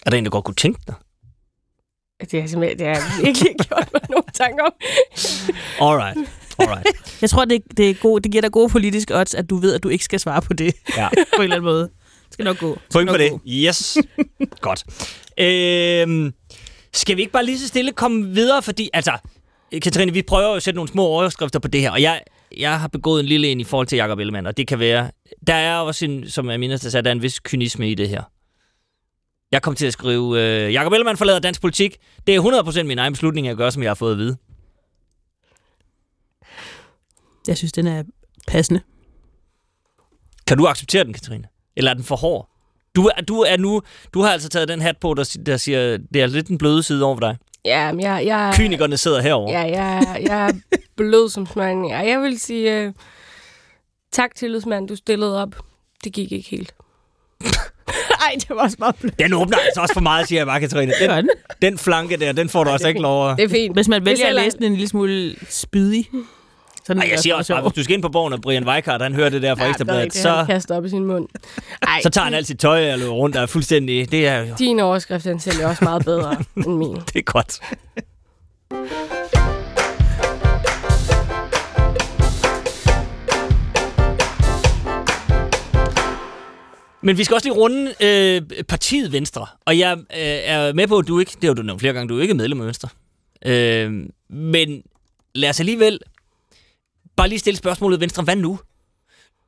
[0.07, 0.95] Er der en, der godt kunne tænke dig?
[2.21, 4.73] Det har jeg simpelthen det har jeg virkelig ikke gjort mig nogen tanker om.
[5.81, 6.31] Alright.
[6.59, 6.87] Alright.
[7.23, 9.75] Jeg tror, det, det, er god, det giver dig gode politiske odds, at du ved,
[9.75, 11.09] at du ikke skal svare på det Ja.
[11.37, 11.83] på en eller anden måde.
[11.83, 12.69] Det skal nok gå.
[12.75, 13.31] Det skal Point for det.
[13.31, 13.41] gå.
[13.47, 13.99] Yes.
[14.61, 14.85] Godt.
[15.39, 16.33] Øhm,
[16.95, 18.63] skal vi ikke bare lige så stille komme videre?
[18.63, 19.13] Fordi, altså,
[19.83, 22.23] Katrine, vi prøver jo at sætte nogle små overskrifter på det her, og jeg,
[22.57, 25.11] jeg har begået en lille en i forhold til Jacob Ellemann, og det kan være...
[25.47, 28.23] Der er også, en, som jeg mindes, der er en vis kynisme i det her.
[29.53, 31.97] Jeg kom til at skrive, øh, Jacob Ellemann forlader dansk politik.
[32.27, 34.37] Det er 100% min egen beslutning at gøre, som jeg har fået at vide.
[37.49, 38.03] Jeg synes, den er
[38.47, 38.81] passende.
[40.47, 41.45] Kan du acceptere den, Katrine?
[41.77, 42.51] Eller er den for hård?
[42.97, 43.83] Du, er- du, er nu,
[44.15, 46.83] du har altså taget den hat på, der, der siger, det er lidt den bløde
[46.83, 47.37] side over dig.
[47.65, 49.53] Ja, men jeg, jeg, Kynikerne sidder herovre.
[49.53, 50.53] ja, jeg, jeg er
[50.97, 51.89] blød som smøring.
[51.89, 52.93] Ja, jeg vil sige, uh,
[54.13, 55.57] tak tillidsmand, du stillede op.
[56.05, 56.75] Det gik ikke helt.
[58.25, 59.19] Ej, det var også meget blødt.
[59.19, 60.93] Den åbner altså også for meget, siger jeg bare, Katrine.
[61.01, 61.29] Den,
[61.63, 61.79] den?
[61.79, 63.37] flanke der, den får du også ikke lov at...
[63.37, 63.77] Det er fint.
[63.77, 66.09] Hvis man vælger at læse den en lille smule spydig.
[66.89, 68.69] Så den Ej, jeg siger også bare, hvis du skal ind på borgen, og Brian
[68.69, 70.85] Weikart, han hører det der fra Ja, ja, det Ekstrabladet, rigtigt, han så, kaster op
[70.85, 71.29] i sin mund.
[71.83, 74.13] Ej, så tager han alt sit tøj og løber rundt og er fuldstændig...
[74.13, 76.97] Det er jo din overskrift, den sælger også meget bedre end min.
[76.97, 77.61] det er godt.
[87.03, 89.47] Men vi skal også lige runde øh, partiet Venstre.
[89.67, 90.07] Og jeg øh,
[90.45, 91.33] er med på, at du ikke...
[91.41, 92.89] Det har du nævnt flere gange, du er ikke medlem af Venstre.
[93.47, 93.93] Øh,
[94.31, 94.83] men
[95.35, 95.99] lad os alligevel
[97.19, 98.61] bare lige stille spørgsmålet, Venstre, hvad nu?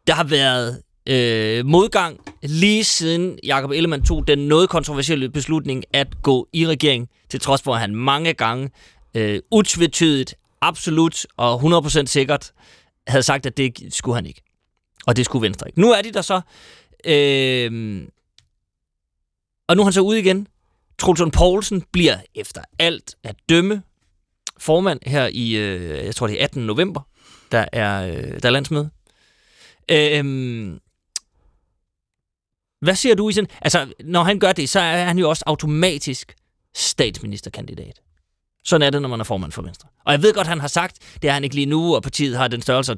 [0.06, 6.22] Der har været øh, modgang lige siden Jakob Ellemann tog den noget kontroversielle beslutning at
[6.22, 8.70] gå i regering, til trods for, at han mange gange
[9.14, 12.52] øh, utvetydigt, absolut og 100% sikkert
[13.06, 14.42] havde sagt, at det skulle han ikke.
[15.06, 15.80] Og det skulle Venstre ikke.
[15.80, 16.40] Nu er de der så.
[17.06, 18.02] Øh,
[19.68, 20.46] og nu er han så ude igen.
[20.98, 23.82] Trulsund Poulsen bliver efter alt at dømme
[24.58, 26.66] formand her i, øh, jeg tror det er 18.
[26.66, 27.00] november,
[27.52, 28.90] der er, øh, der er landsmøde.
[29.90, 30.24] Øh,
[32.80, 33.50] hvad siger du i sådan...
[33.60, 36.34] Altså, når han gør det, så er han jo også automatisk
[36.74, 38.00] statsministerkandidat.
[38.64, 39.88] Sådan er det, når man er formand for Venstre.
[40.04, 42.36] Og jeg ved godt, han har sagt, det er han ikke lige nu, og partiet
[42.36, 42.96] har den størrelse,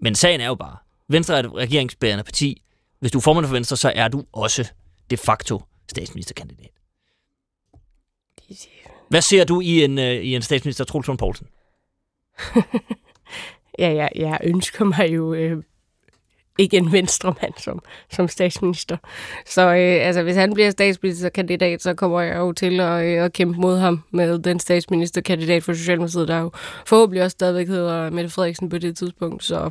[0.00, 0.76] men sagen er jo bare,
[1.08, 2.62] Venstre er et regeringsbærende parti.
[3.00, 4.68] Hvis du er formand for Venstre, så er du også
[5.10, 6.70] de facto statsministerkandidat.
[9.08, 11.46] Hvad ser du i en, uh, i en statsminister, Troels Poulsen?
[13.78, 15.62] ja, jeg, jeg ønsker mig jo øh,
[16.58, 18.96] ikke en venstremand som, som statsminister.
[19.46, 23.32] Så øh, altså, hvis han bliver statsministerkandidat, så kommer jeg jo til at, øh, at
[23.32, 26.50] kæmpe mod ham med den statsministerkandidat for Socialdemokratiet, der jo
[26.86, 29.44] forhåbentlig også stadigvæk hedder Mette Frederiksen på det tidspunkt.
[29.44, 29.70] Så,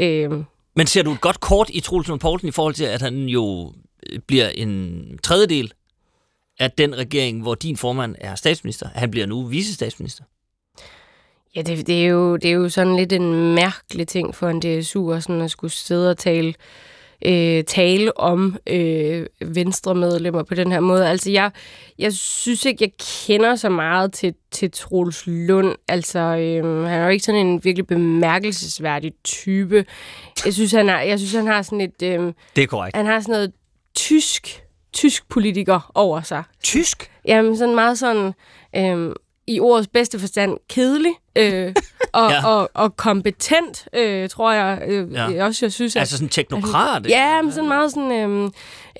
[0.00, 0.30] øh,
[0.76, 3.28] Men ser du et godt kort i Troels Lund Poulsen i forhold til, at han
[3.28, 3.72] jo
[4.10, 5.72] øh, bliver en tredjedel
[6.58, 8.88] af den regering, hvor din formand er statsminister?
[8.94, 10.24] Han bliver nu visestatsminister.
[11.56, 14.60] Ja, det, det, er jo, det er jo sådan lidt en mærkelig ting for en
[14.60, 16.54] DSU at, sådan at skulle sidde og tale,
[17.24, 21.08] øh, tale om øh, venstre medlemmer på den her måde.
[21.08, 21.50] Altså, jeg,
[21.98, 22.90] jeg synes ikke, jeg
[23.26, 25.74] kender så meget til, til Troels Lund.
[25.88, 29.84] Altså, øh, han er jo ikke sådan en virkelig bemærkelsesværdig type.
[30.44, 32.02] Jeg synes, han, er, jeg synes, han har sådan et...
[32.02, 32.96] Øh, det er korrekt.
[32.96, 33.52] Han har sådan noget
[33.94, 34.64] tysk
[34.94, 36.42] tysk politiker over sig.
[36.62, 37.10] Tysk?
[37.24, 38.32] Jamen, sådan meget sådan...
[38.76, 39.14] Øh,
[39.46, 41.74] i ordets bedste forstand kedelig øh,
[42.12, 42.46] og, ja.
[42.46, 45.44] og, og kompetent, øh, tror jeg øh, ja.
[45.44, 45.96] også, jeg synes.
[45.96, 46.96] At, altså sådan teknokrat?
[46.96, 48.44] Altså, ja, men sådan meget sådan, øh,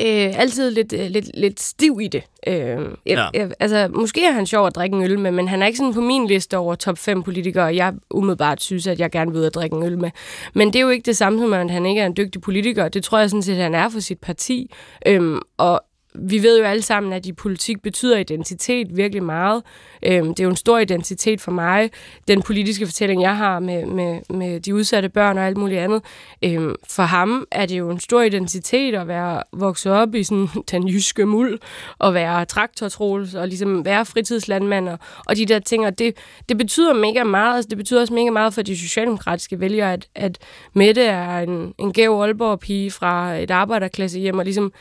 [0.01, 2.23] øh, altid lidt, øh, lidt, lidt stiv i det.
[2.47, 3.29] Øh, jeg, ja.
[3.35, 5.79] jeg, altså, måske er han sjov at drikke en øl med, men han er ikke
[5.79, 9.41] sådan på min liste over top 5 politikere, jeg umiddelbart synes, at jeg gerne vil
[9.41, 10.11] ud og drikke en øl med.
[10.55, 12.89] Men det er jo ikke det samme som, at han ikke er en dygtig politiker.
[12.89, 14.71] Det tror jeg sådan set, at han er for sit parti.
[15.07, 15.85] Øh, og
[16.19, 19.63] vi ved jo alle sammen, at i politik betyder identitet virkelig meget.
[20.03, 21.91] Øhm, det er jo en stor identitet for mig,
[22.29, 26.03] den politiske fortælling, jeg har med, med, med de udsatte børn og alt muligt andet.
[26.45, 30.49] Øhm, for ham er det jo en stor identitet at være vokset op i sådan
[30.71, 31.59] den jyske muld,
[31.99, 35.87] og være traktortrols, og ligesom være fritidslandmand, og, og de der ting.
[35.87, 36.17] Og det,
[36.49, 37.57] det betyder mega meget.
[37.57, 40.39] Altså, det betyder også mega meget for de socialdemokratiske vælgere, at, at
[40.75, 44.73] Mette er en, en gæv Aalborg-pige fra et arbejderklasse hjem, og ligesom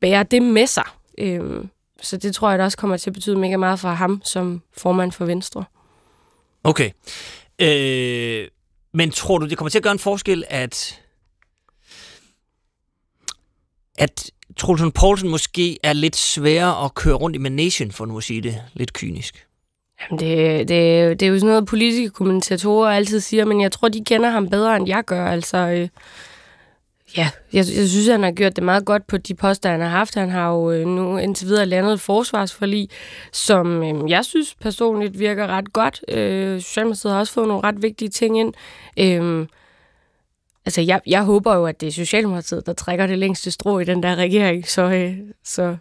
[0.00, 0.84] bære det med sig.
[1.18, 1.64] Øh,
[2.02, 4.62] så det tror jeg da også kommer til at betyde mega meget for ham som
[4.76, 5.64] formand for Venstre.
[6.64, 6.90] Okay.
[7.58, 8.48] Øh,
[8.92, 11.00] men tror du, det kommer til at gøre en forskel, at
[13.98, 18.24] at Troelsen Poulsen måske er lidt sværere at køre rundt i managen, for nu at
[18.24, 19.46] sige det lidt kynisk?
[20.00, 23.88] Jamen det, det, det er jo sådan noget, politiske kommentatorer altid siger, men jeg tror,
[23.88, 25.26] de kender ham bedre, end jeg gør.
[25.26, 25.88] Altså, øh,
[27.18, 29.88] Ja, jeg, jeg synes, han har gjort det meget godt på de poster, han har
[29.88, 30.14] haft.
[30.14, 32.88] Han har jo øh, nu indtil videre landet et forsvarsforlig,
[33.32, 36.04] som øh, jeg synes personligt virker ret godt.
[36.08, 38.54] Øh, Socialdemokratiet har også fået nogle ret vigtige ting ind.
[38.98, 39.46] Øh,
[40.66, 43.84] altså, jeg, jeg håber jo, at det er Socialdemokratiet, der trækker det længste strå i
[43.84, 45.76] den der regering, så, øh, så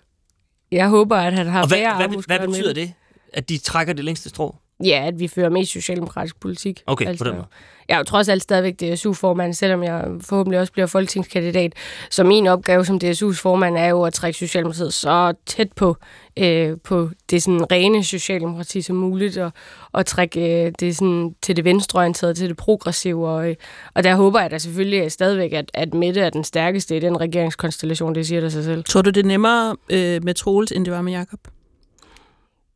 [0.71, 2.93] jeg håber, at han har Og hvad, hvad, hvad, hvad betyder det,
[3.34, 4.56] at de trækker det længste strå?
[4.83, 6.83] Ja, at vi fører mest socialdemokratisk politik.
[6.87, 7.47] Okay, altså, på den måde.
[7.87, 11.73] Jeg er jo trods alt stadigvæk DSU-formand, selvom jeg forhåbentlig også bliver folketingskandidat.
[12.09, 15.97] Så min opgave som DSU's formand er jo at trække Socialdemokratiet så tæt på,
[16.37, 19.51] øh, på det sådan rene Socialdemokrati som muligt, og,
[19.91, 23.27] og trække øh, det sådan til det venstreorienterede, til det progressive.
[23.27, 23.55] Og, øh,
[23.93, 27.21] og der håber jeg da selvfølgelig stadigvæk, at, at Mette er den stærkeste i den
[27.21, 28.83] regeringskonstellation, det siger der sig selv.
[28.83, 31.39] Tror du, det er nemmere øh, med Troels, end det var med Jakob?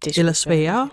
[0.06, 0.78] Det Eller sværere?
[0.80, 0.88] jeg,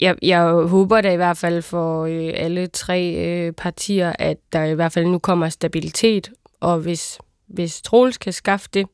[0.00, 4.74] jeg håber da i hvert fald for øh, alle tre øh, partier, at der i
[4.74, 6.30] hvert fald nu kommer stabilitet,
[6.60, 8.86] og hvis, hvis Troels kan skaffe det,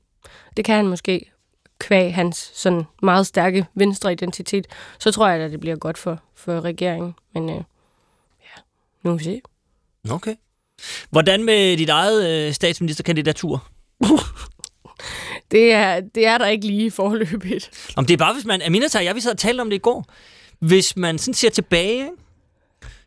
[0.57, 1.33] det kan han måske
[1.79, 4.67] kvæg hans sådan meget stærke venstre identitet,
[4.99, 7.15] så tror jeg, at det bliver godt for, for regeringen.
[7.35, 7.57] Men øh,
[8.41, 8.61] ja,
[9.03, 9.41] nu må vi se.
[10.11, 10.35] Okay.
[11.11, 13.69] Hvordan med dit eget øh, statsministerkandidatur?
[15.53, 17.71] det, er, det er der ikke lige forløbet.
[17.97, 18.63] Om det er bare, hvis man...
[18.63, 20.07] Aminata og jeg, vi sad og talte om det i går.
[20.63, 22.11] Hvis man sådan ser tilbage,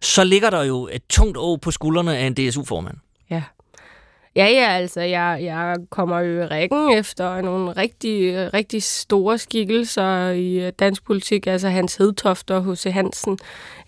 [0.02, 2.98] så ligger der jo et tungt år på skuldrene af en DSU-formand.
[4.36, 4.46] Ja.
[4.48, 10.72] Ja, altså, jeg, jeg kommer jo i rækken efter nogle rigtig, rigtig store skikkelser i
[10.72, 12.84] dansk politik, altså Hans Hedtoft og H.C.
[12.84, 13.38] Hansen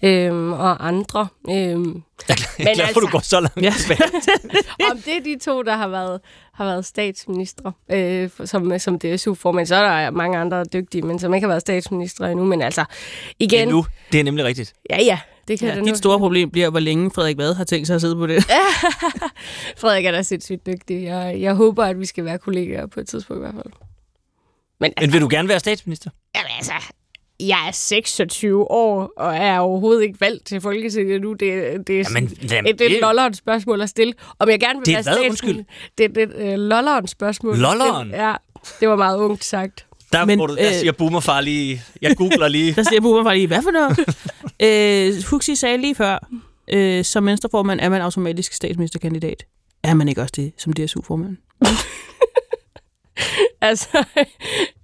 [0.04, 1.28] øhm, og andre.
[1.50, 3.62] Øhm, Jeg er glad, altså, for, du går så langt.
[3.62, 3.74] Ja.
[4.92, 6.22] om det er de to, der har været,
[6.54, 9.66] har været statsministre, øh, som, som DSU-formand.
[9.66, 12.46] Så er der mange andre dygtige, men som ikke har været statsministre endnu.
[12.46, 12.86] Men altså,
[13.40, 13.62] igen...
[13.62, 13.86] Endnu.
[14.12, 14.74] Det er nemlig rigtigt.
[14.90, 15.20] Ja, ja.
[15.48, 15.88] Det kan Ja, det nu.
[15.90, 18.44] dit store problem bliver, hvor længe Frederik Vad har tænkt sig at sidde på det.
[19.82, 21.04] Frederik er da sindssygt dygtig.
[21.04, 23.74] Jeg, jeg håber, at vi skal være kollegaer på et tidspunkt i hvert fald.
[24.80, 26.10] Men Men vil du gerne være statsminister?
[26.36, 26.74] Jamen altså,
[27.40, 31.34] jeg er 26 år, og er overhovedet ikke valgt til Folketinget nu.
[31.34, 34.14] Det, det er Jamen, sådan, jamen, et, det er det- et lollerens spørgsmål at stille.
[34.40, 35.36] Om jeg gerne vil Det er være hvad?
[35.36, 35.64] statsminister-
[35.98, 37.58] Det er det er et lollerens spørgsmål.
[37.58, 38.10] Lolleren?
[38.12, 38.34] Ja,
[38.80, 39.84] det var meget ungt sagt.
[40.14, 41.82] Der, Men, du, der øh, siger boomerfar lige...
[42.02, 42.74] Jeg googler lige.
[42.76, 43.98] Der siger Bubber lige, hvad for noget?
[44.62, 46.28] øh, Huxi sagde lige før,
[46.68, 49.46] øh, som venstreformand er man automatisk statsministerkandidat.
[49.84, 51.38] Er man ikke også det som DSU-formand?
[53.62, 54.06] Altså,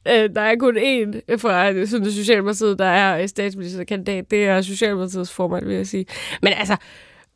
[0.08, 4.32] øh, der er kun én fra sådan Socialdemokratiet, der er øh, statsministerkandidat.
[4.32, 6.06] Det er Socialdemokratiets formand, vil jeg sige.
[6.42, 6.78] Men altså,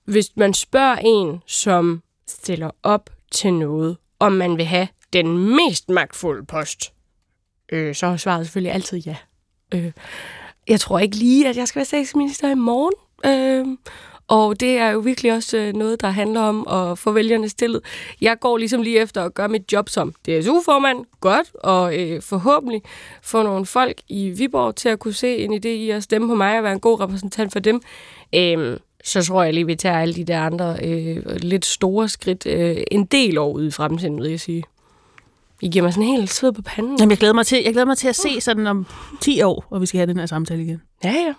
[0.05, 5.89] hvis man spørger en, som stiller op til noget, om man vil have den mest
[5.89, 6.93] magtfulde post,
[7.71, 9.15] øh, så er svaret selvfølgelig altid ja.
[9.73, 9.91] Øh,
[10.69, 12.93] jeg tror ikke lige, at jeg skal være statsminister i morgen.
[13.25, 13.77] Øh,
[14.27, 17.81] og det er jo virkelig også øh, noget, der handler om at få vælgerne stillet.
[18.21, 22.81] Jeg går ligesom lige efter at gøre mit job som DSU-formand godt, og øh, forhåbentlig
[23.21, 26.35] få nogle folk i Viborg til at kunne se en idé i at stemme på
[26.35, 27.81] mig og være en god repræsentant for dem.
[28.35, 32.45] Øh, så tror jeg lige, vi tager alle de der andre øh, lidt store skridt
[32.45, 34.63] øh, en del år ude i fremtiden, vil jeg sige.
[35.61, 36.97] I giver mig sådan helt sved på panden.
[36.99, 38.85] Jamen, jeg glæder mig til, jeg glæder mig til at se sådan om
[39.21, 40.81] 10 år, hvor vi skal have den her samtale igen.
[41.03, 41.33] Ja, ja.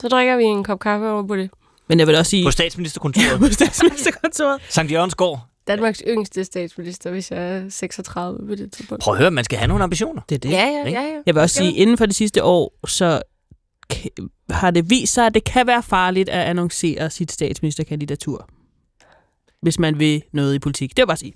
[0.00, 1.50] Så drikker vi en kop kaffe over på det.
[1.88, 3.40] Men jeg vil også sige, På statsministerkontoret.
[3.40, 4.60] på statsministerkontoret.
[4.70, 5.40] Sankt Jørgensgård.
[5.66, 9.02] Danmarks yngste statsminister, hvis jeg er 36 på det tidspunkt.
[9.02, 10.22] Prøv at høre, man skal have nogle ambitioner.
[10.28, 10.50] Det er det.
[10.50, 11.00] Ja, ja, ikke?
[11.00, 11.14] ja, ja.
[11.26, 11.68] Jeg vil også Ja.
[11.70, 13.22] sige, inden for det sidste år, så
[14.50, 18.48] har det vist sig, at det kan være farligt at annoncere sit statsministerkandidatur.
[19.62, 20.90] Hvis man vil noget i politik.
[20.90, 21.32] Det vil jeg bare sige.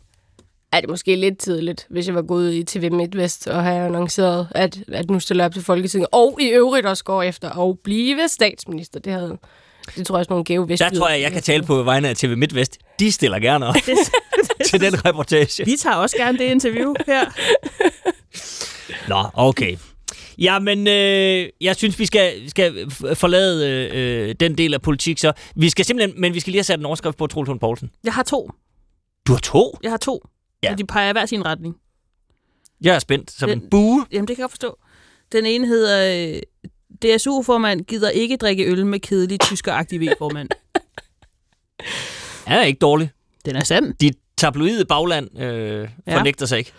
[0.72, 4.48] Er det måske lidt tidligt, hvis jeg var gået i TV MidtVest og have annonceret,
[4.50, 7.78] at, at nu stiller jeg op til Folketinget, og i øvrigt også går efter at
[7.78, 9.00] blive statsminister.
[9.00, 9.38] Det havde
[9.96, 10.82] det tror jeg også nogle gave vest.
[10.82, 12.78] Der tror jeg, jeg kan tale på vegne af TV MidtVest.
[13.00, 13.74] De stiller gerne op
[14.70, 15.64] til den reportage.
[15.64, 17.24] Vi tager også gerne det interview her.
[19.08, 19.76] Nå, okay.
[20.38, 25.70] Jamen, øh, jeg synes, vi skal, skal forlade øh, den del af politik, så vi
[25.70, 27.90] skal simpelthen, men vi skal lige have sat en overskrift på Troels Poulsen.
[28.04, 28.50] Jeg har to.
[29.26, 29.78] Du har to?
[29.82, 30.22] Jeg har to.
[30.62, 30.72] Ja.
[30.72, 31.77] Og de peger hver sin retning.
[32.81, 33.31] Jeg er spændt.
[33.31, 34.07] Som Den- en bue.
[34.12, 34.79] Jamen, det kan jeg godt forstå.
[35.33, 36.42] Den ene hedder, øh,
[37.16, 40.48] DSU-formand gider ikke drikke øl med kedelig tyskeragtig V-formand.
[42.48, 43.11] Ja, ikke dårlig.
[43.44, 43.94] Den er sand.
[43.94, 46.16] De tabloide bagland øh, Ja.
[46.18, 46.72] fornægter sig ikke.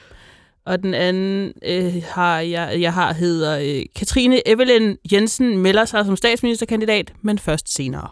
[0.65, 6.05] Og den anden øh, har jeg, jeg har hedder øh, Katrine Evelyn Jensen melder sig
[6.05, 8.07] som statsministerkandidat, men først senere.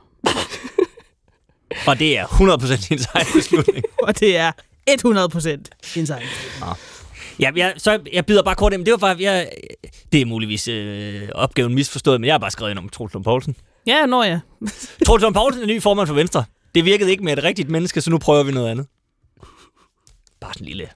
[1.87, 3.85] Og det er 100% hendes egen beslutning.
[4.07, 4.51] Og det er
[4.89, 5.49] 100%
[5.95, 6.21] inside.
[7.39, 8.85] ja, jeg, så jeg bider bare kort ind.
[8.85, 9.49] Det var bare, jeg,
[10.11, 13.23] det er muligvis øh, opgaven misforstået, men jeg har bare skrevet ind om Troels Lund
[13.23, 13.55] Poulsen.
[13.87, 14.39] Ja, når jeg.
[15.05, 16.43] Troels Lund Poulsen er ny formand for Venstre.
[16.75, 18.87] Det virkede ikke med et rigtigt menneske, så nu prøver vi noget andet.
[20.41, 20.89] Bare sådan en lille...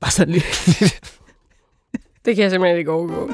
[0.00, 0.44] Bare sådan lige.
[2.24, 3.30] Det kan jeg simpelthen ikke overgå.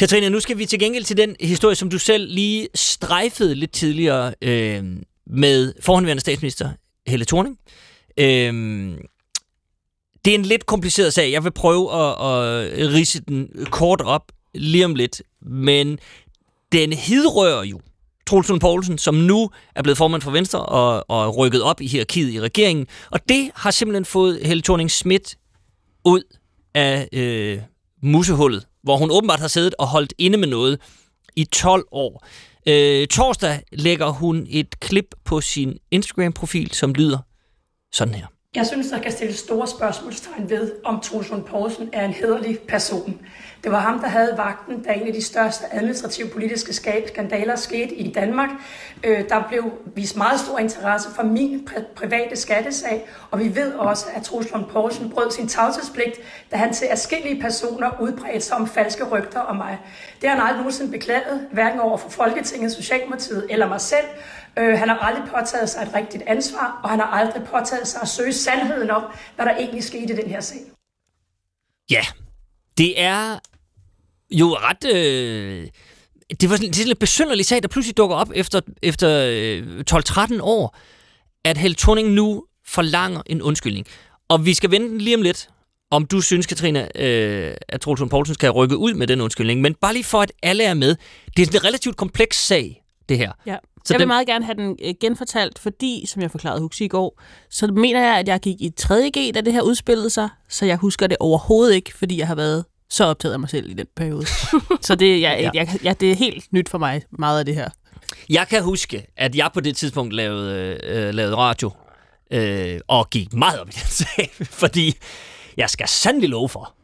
[0.00, 3.72] Katrine, nu skal vi til gengæld til den historie, som du selv lige strejfede lidt
[3.72, 4.84] tidligere øh,
[5.26, 6.70] med forhåndværende statsminister
[7.06, 7.58] Helle Thorning.
[8.16, 8.54] Øh,
[10.24, 11.32] det er en lidt kompliceret sag.
[11.32, 15.22] Jeg vil prøve at, at rise den kort op lige om lidt.
[15.42, 15.98] Men
[16.72, 17.80] den hidrører jo
[18.26, 21.86] Troels Lund Poulsen, som nu er blevet formand for Venstre og, og rykket op i
[21.86, 22.86] hierarkiet i regeringen.
[23.10, 25.36] Og det har simpelthen fået Helle thorning Schmidt
[26.04, 26.22] ud
[26.74, 27.58] af øh,
[28.02, 30.80] musehullet, hvor hun åbenbart har siddet og holdt inde med noget
[31.36, 32.26] i 12 år.
[32.66, 37.18] Øh, torsdag lægger hun et klip på sin Instagram-profil, som lyder
[37.92, 38.26] sådan her.
[38.54, 43.20] Jeg synes, der kan stilles store spørgsmålstegn ved, om Troels Poulsen er en hederlig person.
[43.64, 47.94] Det var ham, der havde vagten, da en af de største administrative politiske skandaler skete
[47.94, 48.48] i Danmark.
[49.04, 53.72] Øh, der blev vist meget stor interesse for min pri- private skattesag, og vi ved
[53.72, 56.16] også, at Troels Lund Poulsen brød sin tavshedspligt,
[56.50, 59.78] da han til forskellige personer udbredte sig om falske rygter om mig.
[60.20, 64.06] Det har han aldrig nogensinde beklaget, hverken over for Folketinget, Socialdemokratiet eller mig selv.
[64.58, 68.02] Øh, han har aldrig påtaget sig et rigtigt ansvar, og han har aldrig påtaget sig
[68.02, 69.02] at søge sandheden om,
[69.36, 70.58] hvad der egentlig skete i den her sag.
[71.90, 72.00] Ja,
[72.80, 73.38] det er
[74.30, 74.84] jo ret...
[74.94, 75.66] Øh,
[76.40, 79.24] det var sådan, det er sådan lidt besynderlig sag, der pludselig dukker op efter, efter
[79.26, 80.76] øh, 12-13 år,
[81.44, 83.86] at Held Thorning nu forlanger en undskyldning.
[84.28, 85.48] Og vi skal vente lige om lidt,
[85.90, 89.60] om du synes, Katrine, øh, at Troels Poulsen skal rykke ud med den undskyldning.
[89.60, 90.96] Men bare lige for, at alle er med.
[91.36, 93.32] Det er en relativt kompleks sag, det her.
[93.46, 93.56] Ja.
[93.84, 94.08] Så jeg vil den...
[94.08, 98.00] meget gerne have den øh, genfortalt, fordi, som jeg forklarede Huxi i går, så mener
[98.00, 101.16] jeg, at jeg gik i 3.G, da det her udspillede sig, så jeg husker det
[101.20, 104.26] overhovedet ikke, fordi jeg har været så optaget af mig selv i den periode.
[104.86, 105.50] så det, jeg, ja.
[105.54, 107.68] jeg, jeg, det er helt nyt for mig, meget af det her.
[108.30, 111.70] Jeg kan huske, at jeg på det tidspunkt lavede, øh, lavede radio,
[112.30, 114.94] øh, og gik meget op i den sag, fordi
[115.56, 116.74] jeg skal sandelig love for,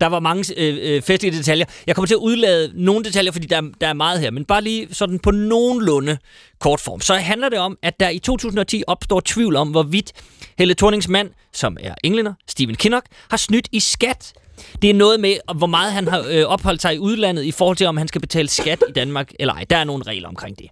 [0.00, 1.64] der var mange øh, øh, festlige detaljer.
[1.86, 4.62] Jeg kommer til at udlade nogle detaljer, fordi der, der er meget her, men bare
[4.62, 6.18] lige sådan på nogenlunde
[6.58, 7.00] kort form.
[7.00, 10.12] Så handler det om, at der i 2010 opstår tvivl om, hvorvidt
[10.58, 14.32] Helle Thornings mand, som er englænder, Stephen Kinnock, har snydt i skat.
[14.82, 17.76] Det er noget med, hvor meget han har øh, opholdt sig i udlandet i forhold
[17.76, 19.64] til, om han skal betale skat i Danmark eller ej.
[19.70, 20.66] Der er nogle regler omkring det.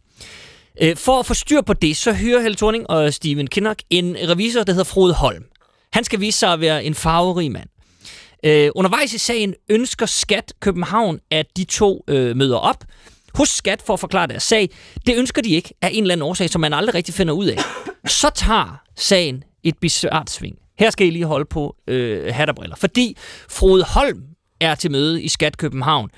[0.83, 4.17] Øh, for at få styr på det, så hører Helle Thorning og Steven Kinnock en
[4.29, 5.45] revisor, der hedder Frode Holm.
[5.93, 7.69] Han skal vise sig at være en farverig mand.
[8.45, 12.85] Øh, undervejs i sagen ønsker Skat København, at de to øh, møder op
[13.35, 14.71] hos Skat for at forklare deres sag.
[15.07, 17.47] Det ønsker de ikke af en eller anden årsag, som man aldrig rigtig finder ud
[17.47, 17.59] af.
[18.07, 20.57] Så tager sagen et bizart sving.
[20.81, 22.77] Her skal I lige holde på øh, hatterbriller.
[22.77, 23.17] Fordi
[23.49, 24.23] Frode Holm
[24.61, 26.11] er til møde i Skat København,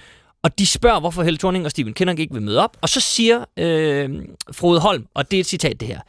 [0.42, 2.76] og de spørger, hvorfor Helle Thorning og Steven Kinnock ikke vil møde op.
[2.80, 4.10] Og så siger øh,
[4.52, 6.00] Frode Holm, og det er et citat det her.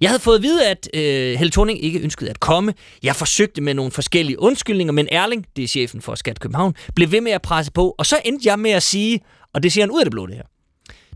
[0.00, 2.74] Jeg havde fået at vide, at øh, Helle Thorning ikke ønskede at komme.
[3.02, 7.12] Jeg forsøgte med nogle forskellige undskyldninger, men Erling, det er chefen for Skat København, blev
[7.12, 7.94] ved med at presse på.
[7.98, 9.20] Og så endte jeg med at sige,
[9.54, 10.44] og det siger han ud af det blå det her.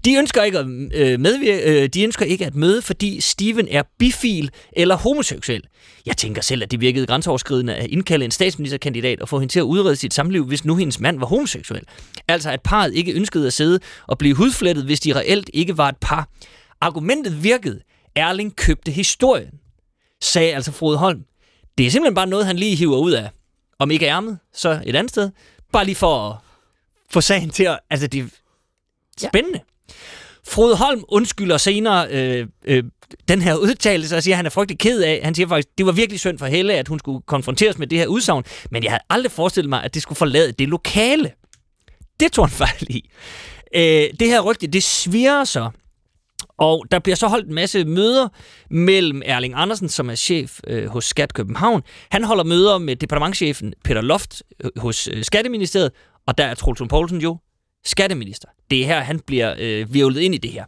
[0.04, 3.82] De ønsker ikke at øh, medvirke, øh, de ønsker ikke at møde, fordi Steven er
[3.98, 5.62] bifil eller homoseksuel.
[6.06, 9.58] Jeg tænker selv, at det virkede grænseoverskridende at indkalde en statsministerkandidat og få hende til
[9.58, 11.82] at udrede sit samliv, hvis nu hendes mand var homoseksuel.
[12.28, 15.88] Altså at parret ikke ønskede at sidde og blive hudflettet, hvis de reelt ikke var
[15.88, 16.28] et par.
[16.80, 17.80] Argumentet virkede.
[18.16, 19.50] Erling købte historien,
[20.22, 21.24] sagde altså Frode Holm.
[21.78, 23.30] Det er simpelthen bare noget, han lige hiver ud af.
[23.78, 25.30] Om ikke ærmet, så et andet sted.
[25.72, 26.36] Bare lige for at
[27.10, 27.78] få sagen til at...
[27.90, 28.26] Altså, det er
[29.28, 29.58] spændende.
[29.58, 29.73] Ja.
[30.48, 32.84] Frode Holm undskylder senere øh, øh,
[33.28, 35.20] den her udtalelse og siger, at han er frygtelig ked af.
[35.24, 37.98] Han siger faktisk, det var virkelig synd for Helle, at hun skulle konfronteres med det
[37.98, 41.32] her udsagn, men jeg havde aldrig forestillet mig, at det skulle forlade det lokale.
[42.20, 43.10] Det tog han fejl i.
[43.74, 45.70] Øh, det her rygte, det sviger så
[46.58, 48.28] og der bliver så holdt en masse møder
[48.70, 51.82] mellem Erling Andersen, som er chef øh, hos Skat København.
[52.10, 55.92] Han holder møder med departementchefen Peter Loft øh, hos øh, Skatteministeriet,
[56.26, 57.38] og der er Troelsen Poulsen jo
[57.84, 58.48] skatteminister.
[58.70, 60.64] Det er her, han bliver øh, virvlet ind i det her.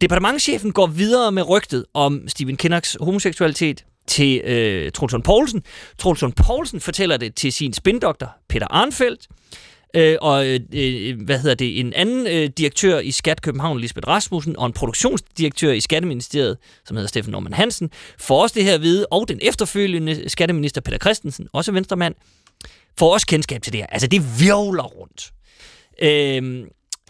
[0.00, 5.62] Departementchefen går videre med rygtet om Stephen Kinnocks homoseksualitet til øh, Trulsund Poulsen.
[5.98, 9.28] Trulsund Poulsen fortæller det til sin spindoktor Peter Arnfeldt
[9.94, 14.08] øh, og øh, øh, hvad hedder det, en anden øh, direktør i Skat København, Lisbeth
[14.08, 18.74] Rasmussen, og en produktionsdirektør i Skatteministeriet, som hedder Steffen Norman Hansen, får også det her
[18.74, 22.14] at vide, og den efterfølgende skatteminister Peter Christensen, også venstremand,
[22.98, 23.86] får også kendskab til det her.
[23.86, 25.32] Altså, det virvler rundt.
[26.00, 26.66] Øh,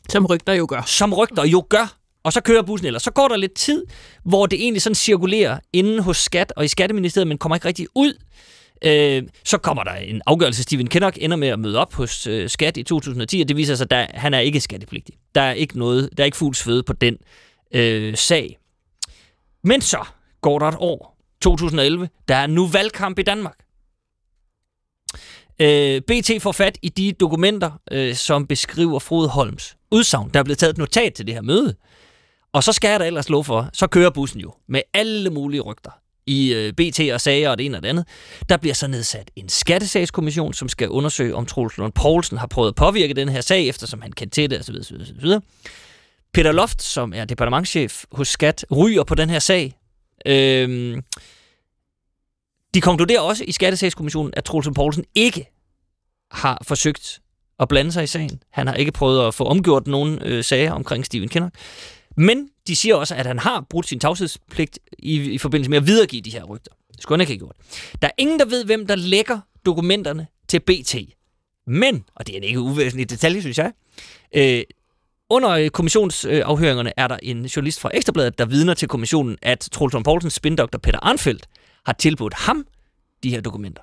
[0.09, 0.83] som rygter jo gør.
[0.87, 1.96] Som rygter jo gør.
[2.22, 3.03] Og så kører bussen ellers.
[3.03, 3.85] Så går der lidt tid,
[4.24, 7.87] hvor det egentlig sådan cirkulerer inde hos Skat og i Skatteministeriet, men kommer ikke rigtig
[7.94, 8.14] ud.
[8.85, 10.62] Øh, så kommer der en afgørelse.
[10.62, 13.74] Steven Kinnock ender med at møde op hos øh, Skat i 2010, og det viser
[13.74, 15.14] sig, at han er ikke skattepligtig.
[15.35, 17.16] Der er ikke noget, der er ikke fugls føde på den
[17.74, 18.59] øh, sag.
[19.64, 20.05] Men så
[20.40, 23.57] går der et år, 2011, der er nu valgkamp i Danmark.
[25.61, 30.31] Øh, BT får fat i de dokumenter, øh, som beskriver Frode Holms udsagn.
[30.35, 31.75] Der er blevet taget et notat til det her møde.
[32.53, 35.61] Og så skal jeg da ellers lov for, så kører bussen jo med alle mulige
[35.61, 35.90] rygter
[36.27, 38.07] i øh, BT og sager og det ene og det andet.
[38.49, 42.68] Der bliver så nedsat en skattesagskommission, som skal undersøge, om Troels Lund Poulsen har prøvet
[42.68, 44.75] at påvirke den her sag, eftersom han kendte til det osv.
[44.81, 45.40] osv., osv.
[46.33, 49.75] Peter Loft, som er departementchef hos Skat, ryger på den her sag.
[50.27, 51.03] Øhm,
[52.74, 55.50] de konkluderer også i Skattesagskommissionen, at Troels Poulsen ikke
[56.30, 57.20] har forsøgt
[57.61, 58.42] at blande sig i sagen.
[58.50, 61.54] Han har ikke prøvet at få omgjort nogen øh, sager omkring Steven Kinnock.
[62.16, 65.87] Men de siger også, at han har brudt sin tavshedspligt i, i forbindelse med at
[65.87, 66.72] videregive de her rygter.
[66.92, 67.56] Det skulle han ikke have gjort.
[68.02, 70.94] Der er ingen, der ved, hvem der lægger dokumenterne til BT.
[71.66, 73.72] Men, og det er en ikke uvæsentlig detalje, synes jeg,
[74.37, 74.62] øh,
[75.30, 80.35] under kommissionsafhøringerne er der en journalist fra Ekstrabladet, der vidner til kommissionen, at Troels Poulsens
[80.35, 81.46] spindoktor Peter Arnfeldt
[81.86, 82.66] har tilbudt ham
[83.22, 83.82] de her dokumenter.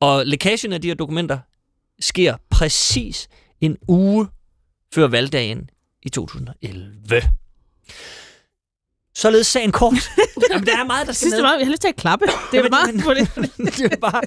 [0.00, 1.38] Og lækagen af de her dokumenter
[2.00, 3.28] sker præcis
[3.60, 4.28] en uge
[4.94, 5.70] før valgdagen
[6.02, 7.22] i 2011.
[9.14, 9.94] Således sagen kort.
[10.50, 11.38] Jamen, der er meget, der skal med.
[11.38, 12.26] Jeg har lyst til at klappe.
[12.52, 14.22] Det er meget det, det er bare...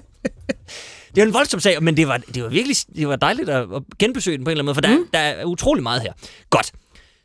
[1.15, 3.61] det er en voldsom sag, men det var, det var virkelig det var dejligt at,
[3.75, 5.09] at genbesøge den på en eller anden måde, for der, mm.
[5.13, 6.13] der er utrolig meget her.
[6.49, 6.71] Godt.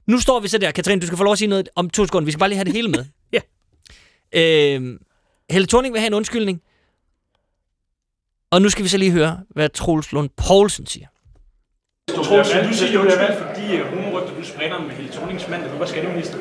[0.07, 0.71] Nu står vi så der.
[0.71, 2.25] Katrine, du skal få lov at sige noget om to sekunder.
[2.25, 3.05] Vi skal bare lige have det hele med.
[3.33, 3.41] Ja.
[4.33, 4.99] Øh,
[5.51, 6.63] Helle Thorning vil have en undskyldning.
[8.51, 11.07] Og nu skal vi så lige høre, hvad Troels Lund Poulsen siger.
[12.25, 15.49] Troels, du siger jo, det er valgt, fordi øh, humorrygter, du spredte med Helle Thornings
[15.49, 16.39] mand, der nu var skatteminister.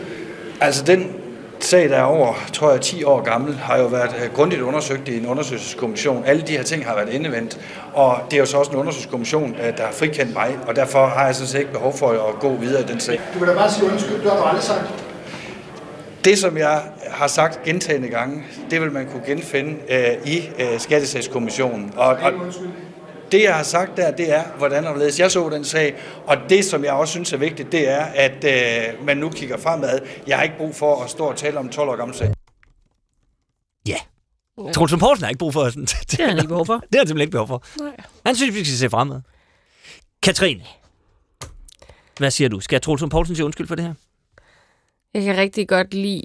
[0.61, 1.15] Altså den
[1.59, 5.07] sag, der er over, tror jeg, 10 år gammel, har jo været øh, grundigt undersøgt
[5.07, 6.25] i en undersøgelseskommission.
[6.25, 7.59] Alle de her ting har været indevendt,
[7.93, 11.07] og det er jo så også en undersøgelseskommission, øh, der har frikendt mig, og derfor
[11.07, 13.21] har jeg sådan set ikke behov for at gå videre i den sag.
[13.33, 15.06] Du kan da bare sige undskyld, det har du aldrig sagt.
[16.25, 20.79] Det, som jeg har sagt gentagende gange, det vil man kunne genfinde øh, i øh,
[20.79, 21.93] Skattesagskommissionen.
[21.95, 22.33] Og, og
[23.31, 25.95] det, jeg har sagt der, det er, hvordan og hvorledes jeg så den sag.
[26.25, 29.57] Og det, som jeg også synes er vigtigt, det er, at øh, man nu kigger
[29.57, 29.99] fremad.
[30.27, 32.33] Jeg har ikke brug for at stå og tale om en 12 år gammel sag.
[33.87, 33.97] Ja.
[34.73, 35.85] Troels Lund Poulsen har ikke brug for sådan.
[35.85, 36.73] Det har han ikke behov for.
[36.91, 37.63] Det har han simpelthen ikke behov for.
[37.79, 37.95] Nej.
[38.25, 39.21] Han synes, vi skal se fremad.
[40.23, 40.61] Katrine.
[42.17, 42.59] Hvad siger du?
[42.59, 43.93] Skal Troels Poulsen sige undskyld for det her?
[45.13, 46.21] Jeg kan rigtig godt lide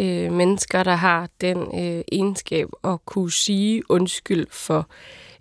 [0.00, 4.88] øh, mennesker, der har den øh, egenskab at kunne sige undskyld for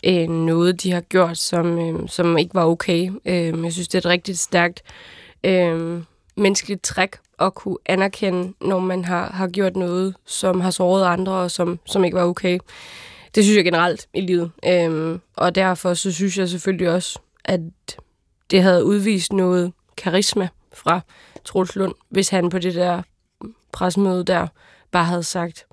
[0.06, 3.12] øh, noget, de har gjort, som, øh, som ikke var okay.
[3.26, 4.84] Øh, jeg synes, det er et rigtig stærkt
[5.44, 6.02] øh,
[6.38, 11.34] menneskeligt træk at kunne anerkende, når man har, har gjort noget, som har såret andre,
[11.34, 12.60] og som, som ikke var okay.
[13.36, 14.52] Det synes jeg generelt i livet.
[14.66, 17.60] Øh, og derfor så synes jeg selvfølgelig også, at
[18.52, 21.02] det havde udvist noget karisma fra
[21.46, 23.02] Troels Lund, hvis han på det der
[23.72, 24.48] pressemøde der
[24.92, 25.66] bare havde sagt,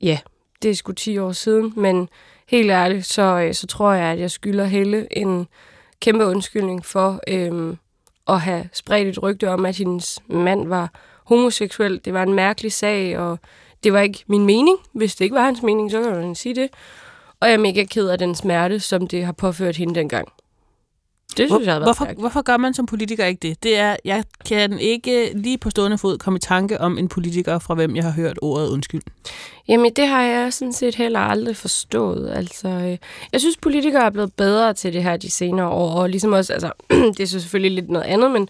[0.00, 0.18] ja,
[0.62, 2.08] det er sgu 10 år siden, men
[2.48, 5.46] helt ærligt, så, øh, så tror jeg, at jeg skylder Helle en
[6.00, 7.78] kæmpe undskyldning for øhm,
[8.28, 10.90] at have spredt et rygte om, at hendes mand var
[11.24, 12.00] homoseksuel.
[12.04, 13.38] Det var en mærkelig sag, og
[13.84, 14.78] det var ikke min mening.
[14.92, 16.68] Hvis det ikke var hans mening, så kan man sige det.
[17.40, 20.28] Og jeg er mega ked af den smerte, som det har påført hende dengang.
[21.36, 22.20] Det synes jeg har været hvorfor, stærkt.
[22.20, 23.62] hvorfor gør man som politiker ikke det?
[23.62, 27.58] Det er, jeg kan ikke lige på stående fod komme i tanke om en politiker,
[27.58, 29.02] fra hvem jeg har hørt ordet undskyld.
[29.68, 32.30] Jamen, det har jeg sådan set heller aldrig forstået.
[32.30, 32.98] Altså, øh,
[33.32, 36.52] jeg synes, politikere er blevet bedre til det her de senere år, og ligesom også,
[36.52, 36.72] altså,
[37.16, 38.48] det er så selvfølgelig lidt noget andet, men,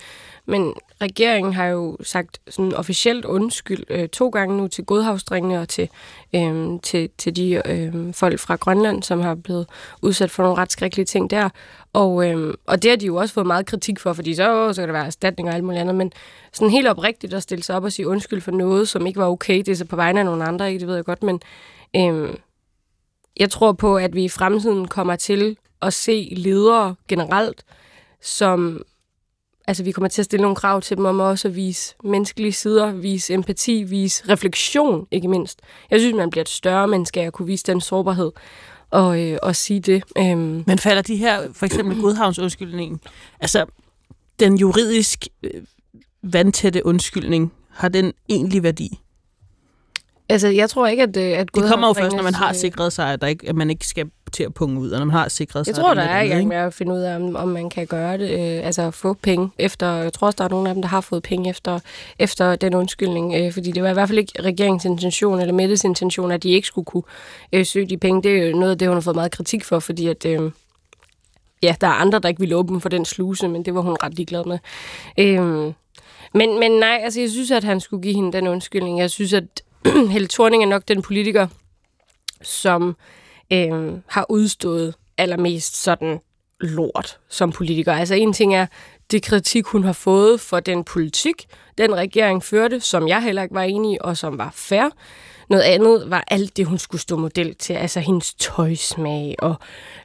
[0.51, 5.69] men regeringen har jo sagt sådan officielt undskyld øh, to gange nu til godhavsdrengene og
[5.69, 5.89] til,
[6.35, 9.67] øh, til, til de øh, folk fra Grønland, som har blevet
[10.03, 11.49] udsat for nogle ret skrækkelige ting der.
[11.93, 14.83] Og, øh, og det har de jo også fået meget kritik for, fordi så, så
[14.83, 16.13] kan der være erstatning og alt muligt andet, men
[16.53, 19.29] sådan helt oprigtigt at stille sig op og sige undskyld for noget, som ikke var
[19.29, 20.81] okay, det er så på vegne af nogle andre, ikke?
[20.81, 21.41] det ved jeg godt, men
[21.97, 22.35] øh,
[23.41, 27.65] jeg tror på, at vi i fremtiden kommer til at se ledere generelt,
[28.21, 28.83] som
[29.67, 32.53] altså vi kommer til at stille nogle krav til dem om også at vise menneskelige
[32.53, 35.61] sider, vise empati, vise refleksion, ikke mindst.
[35.91, 38.33] Jeg synes, man bliver et større menneske af at kunne vise den sårbarhed
[38.91, 40.05] og, øh, og sige det.
[40.19, 43.01] Øhm, Men falder de her, for eksempel Godhavnsundskyldningen,
[43.41, 43.67] altså
[44.41, 45.51] den juridisk øh,
[46.23, 49.01] vandtætte undskyldning, har den egentlig værdi?
[50.31, 52.55] Altså, jeg tror ikke, at, øh, at Det kommer jo først, når man har øh,
[52.55, 55.07] sikret sig, at, der ikke, at man ikke skal til at punge ud, og når
[55.07, 55.73] man har sikret sig...
[55.73, 57.87] Jeg tror, der er i gang med at finde ud af, om, om man kan
[57.87, 60.83] gøre det, øh, altså få penge efter, jeg tror også, der er nogle af dem,
[60.83, 61.79] der har fået penge efter,
[62.19, 65.85] efter den undskyldning, øh, fordi det var i hvert fald ikke regeringens intention, eller Mettes
[65.85, 67.03] intention, at de ikke skulle kunne
[67.53, 68.23] øh, søge de penge.
[68.23, 70.51] Det er jo noget af det, hun har fået meget kritik for, fordi at, øh,
[71.63, 73.97] ja, der er andre, der ikke ville åbne for den sluse, men det var hun
[74.03, 74.59] ret ligeglad med.
[75.19, 75.73] Øh,
[76.35, 78.99] men, men nej, altså jeg synes, at han skulle give hende den undskyldning.
[78.99, 79.63] Jeg synes, at
[80.13, 81.47] Helle Thorning er nok den politiker,
[82.43, 82.97] som
[83.53, 86.21] øh, har udstået allermest sådan
[86.61, 87.93] lort som politiker.
[87.93, 88.67] Altså en ting er
[89.11, 91.47] det kritik, hun har fået for den politik,
[91.79, 94.89] den regering førte, som jeg heller ikke var enig i, og som var fair.
[95.51, 99.55] Noget andet var alt det, hun skulle stå model til, altså hendes tøjsmag, og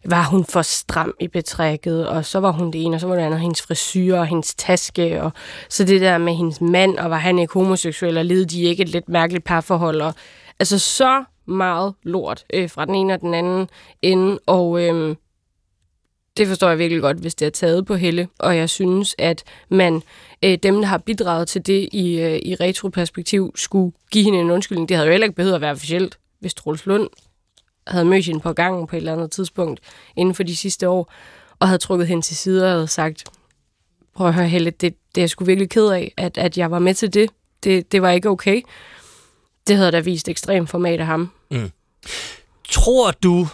[0.05, 3.15] var hun for stram i betrækket, og så var hun det ene, og så var
[3.15, 5.31] det andet hendes frisyr og hendes taske, og
[5.69, 8.83] så det der med hendes mand, og var han ikke homoseksuel, og levede de ikke
[8.83, 10.13] et lidt mærkeligt parforhold, og
[10.59, 13.69] altså så meget lort øh, fra den ene og den anden
[14.01, 15.15] ende, og øh,
[16.37, 19.43] det forstår jeg virkelig godt, hvis det er taget på helle, og jeg synes, at
[19.69, 20.01] man,
[20.43, 24.51] øh, dem, der har bidraget til det i, øh, i retroperspektiv, skulle give hende en
[24.51, 24.89] undskyldning.
[24.89, 27.09] Det havde jo heller ikke behøvet at være officielt, hvis Troels Lund
[27.87, 29.79] havde mødt hende på gangen på et eller andet tidspunkt
[30.15, 31.13] inden for de sidste år,
[31.59, 33.23] og havde trukket hende til side og havde sagt,
[34.15, 36.71] prøv at høre Helle, det, det er jeg sgu virkelig ked af, at, at jeg
[36.71, 37.29] var med til det.
[37.63, 37.91] det.
[37.91, 38.61] Det var ikke okay.
[39.67, 41.31] Det havde da vist ekstrem format af ham.
[41.51, 41.71] Mm.
[42.69, 43.47] Tror du,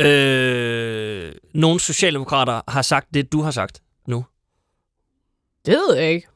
[0.00, 4.24] øh, nogle socialdemokrater har sagt det, du har sagt nu?
[5.66, 6.26] Det ved jeg ikke.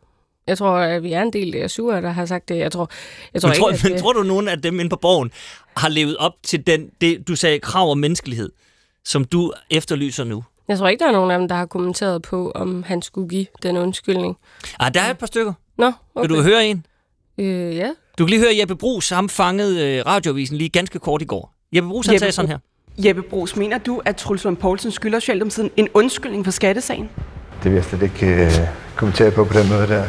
[0.46, 2.58] Jeg tror, at vi er en del af sure, der har sagt det.
[2.58, 2.90] Jeg tror,
[3.34, 4.00] jeg tror Men ikke, tror, at men det...
[4.00, 5.30] tror du, nogen af dem inde på borgen
[5.76, 8.50] har levet op til den, det, du sagde, krav om menneskelighed?
[9.04, 10.44] som du efterlyser nu?
[10.68, 13.28] Jeg tror ikke, der er nogen af dem, der har kommenteret på, om han skulle
[13.28, 14.36] give den undskyldning.
[14.80, 15.52] Ah, der er et par stykker.
[15.78, 15.96] Nå, Okay.
[16.14, 16.28] okay.
[16.28, 16.86] Vil du høre en?
[17.38, 17.90] Øh, ja.
[18.18, 21.54] Du kan lige høre Jeppe Brugs, ham fangede øh, radioavisen lige ganske kort i går.
[21.76, 22.58] Jeppe Brugs, han Jeppe sagde sådan her.
[22.98, 27.10] Jeppe Brugs, mener du, at Truls Lund Poulsen skylder Socialdemokratiet en undskyldning for skattesagen?
[27.62, 28.50] Det vil jeg slet ikke øh,
[28.96, 30.04] kommentere på på den måde der.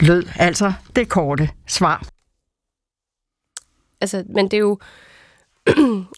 [0.00, 2.02] Lød altså det korte svar.
[4.00, 4.78] Altså, men det er jo...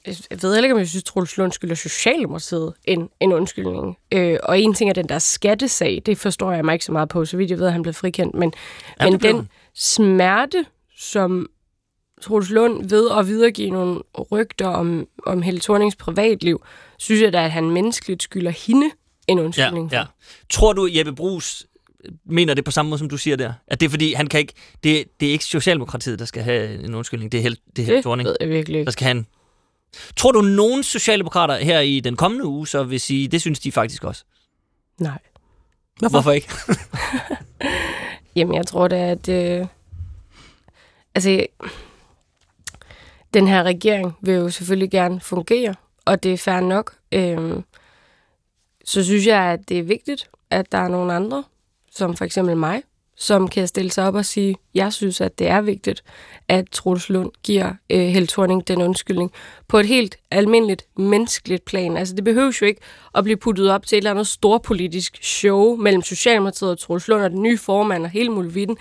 [0.07, 3.96] jeg ved ikke, om jeg synes, Troels Lund skylder Socialdemokratiet en, en undskyldning.
[4.12, 7.09] Øh, og en ting er den der skattesag, det forstår jeg mig ikke så meget
[7.09, 8.34] på, så vidt jeg ved, at han blev frikendt.
[8.34, 8.52] Men,
[9.00, 9.48] Ja, men den han.
[9.74, 10.64] smerte,
[10.98, 11.48] som
[12.23, 14.01] Troels Lund ved at videregive nogle
[14.33, 16.62] rygter om, om Helle Thornings privatliv,
[16.99, 18.91] synes jeg da, at han menneskeligt skylder hende
[19.29, 19.91] en Ja, undskyldning.
[19.91, 19.97] for.
[19.97, 20.05] ja.
[20.51, 21.67] Tror du, Jeppe Brugs
[22.25, 23.53] mener det på samme måde, som du siger der?
[23.67, 24.53] At det er fordi, han kan ikke...
[24.85, 27.33] Det, det er ikke Socialdemokratiet, der skal have en undskyldning.
[27.33, 28.93] Det er Helle, det er Helle Det Thorning, ved jeg virkelig der ikke.
[28.93, 29.27] skal have en...
[30.17, 33.73] Tror du, nogen socialdemokrater her i den kommende uge så vil sige, det synes de
[33.73, 34.25] faktisk også?
[35.01, 35.19] Nej.
[35.99, 36.11] Hvorfor?
[36.11, 36.49] Hvorfor ikke?
[38.37, 39.29] Jamen, jeg tror da, at...
[39.29, 39.67] Øh,
[41.14, 41.47] altså,
[43.37, 45.74] den her regering vil jo selvfølgelig gerne fungere,
[46.05, 46.95] og det er fair nok.
[47.12, 47.64] Øhm,
[48.84, 51.45] så synes jeg, at det er vigtigt, at der er nogle andre,
[51.93, 52.82] som for eksempel mig,
[53.16, 56.05] som kan stille sig op og sige, jeg synes, at det er vigtigt,
[56.49, 59.32] at Troels Lund giver øh, Held Thorning den undskyldning
[59.68, 61.97] på et helt almindeligt menneskeligt plan.
[61.97, 62.80] Altså det behøves jo ikke
[63.14, 67.22] at blive puttet op til et eller andet storpolitisk show mellem Socialdemokratiet og Troels Lund
[67.22, 68.76] og den nye formand og hele muligheden.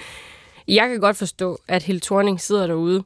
[0.68, 3.04] Jeg kan godt forstå, at Held Thorning sidder derude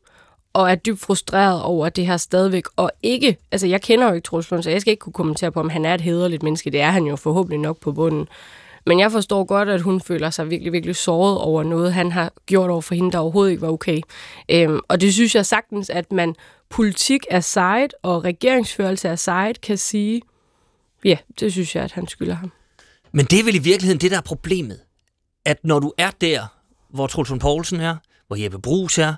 [0.54, 4.26] og er dybt frustreret over det her stadigvæk, og ikke, altså jeg kender jo ikke
[4.26, 6.70] Troels Lund, så jeg skal ikke kunne kommentere på, om han er et hederligt menneske.
[6.70, 8.28] Det er han jo forhåbentlig nok på bunden.
[8.86, 12.34] Men jeg forstår godt, at hun føler sig virkelig, virkelig såret over noget, han har
[12.46, 14.02] gjort over for hende, der overhovedet ikke var okay.
[14.50, 16.36] Øhm, og det synes jeg sagtens, at man
[16.70, 20.22] politik er sejt, og regeringsførelse er sejt, kan sige,
[21.06, 22.52] ja, det synes jeg, at han skylder ham.
[23.12, 24.80] Men det er vel i virkeligheden det, der er problemet.
[25.46, 26.46] At når du er der,
[26.90, 27.96] hvor Troels Poulsen er,
[28.28, 29.14] hvor Jeppe Brugs er,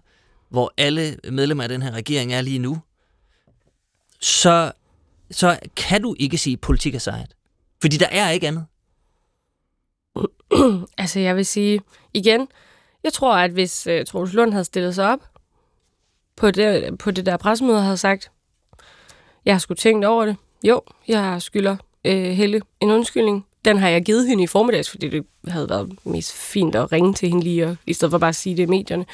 [0.51, 2.79] hvor alle medlemmer af den her regering er lige nu,
[4.19, 4.71] så,
[5.31, 7.35] så kan du ikke sige, at politik er sejt.
[7.81, 8.65] Fordi der er ikke andet.
[10.97, 11.81] altså, jeg vil sige
[12.13, 12.47] igen,
[13.03, 15.19] jeg tror, at hvis uh, Troels Lund havde stillet sig op
[16.35, 18.31] på det, på det der pressemøde og havde sagt,
[19.45, 20.35] jeg har sgu tænkt over det.
[20.63, 21.77] Jo, jeg skylder
[22.07, 23.45] uh, Helle en undskyldning.
[23.65, 27.13] Den har jeg givet hende i formiddags, fordi det havde været mest fint at ringe
[27.13, 29.05] til hende lige, og, i stedet for bare at sige det i medierne.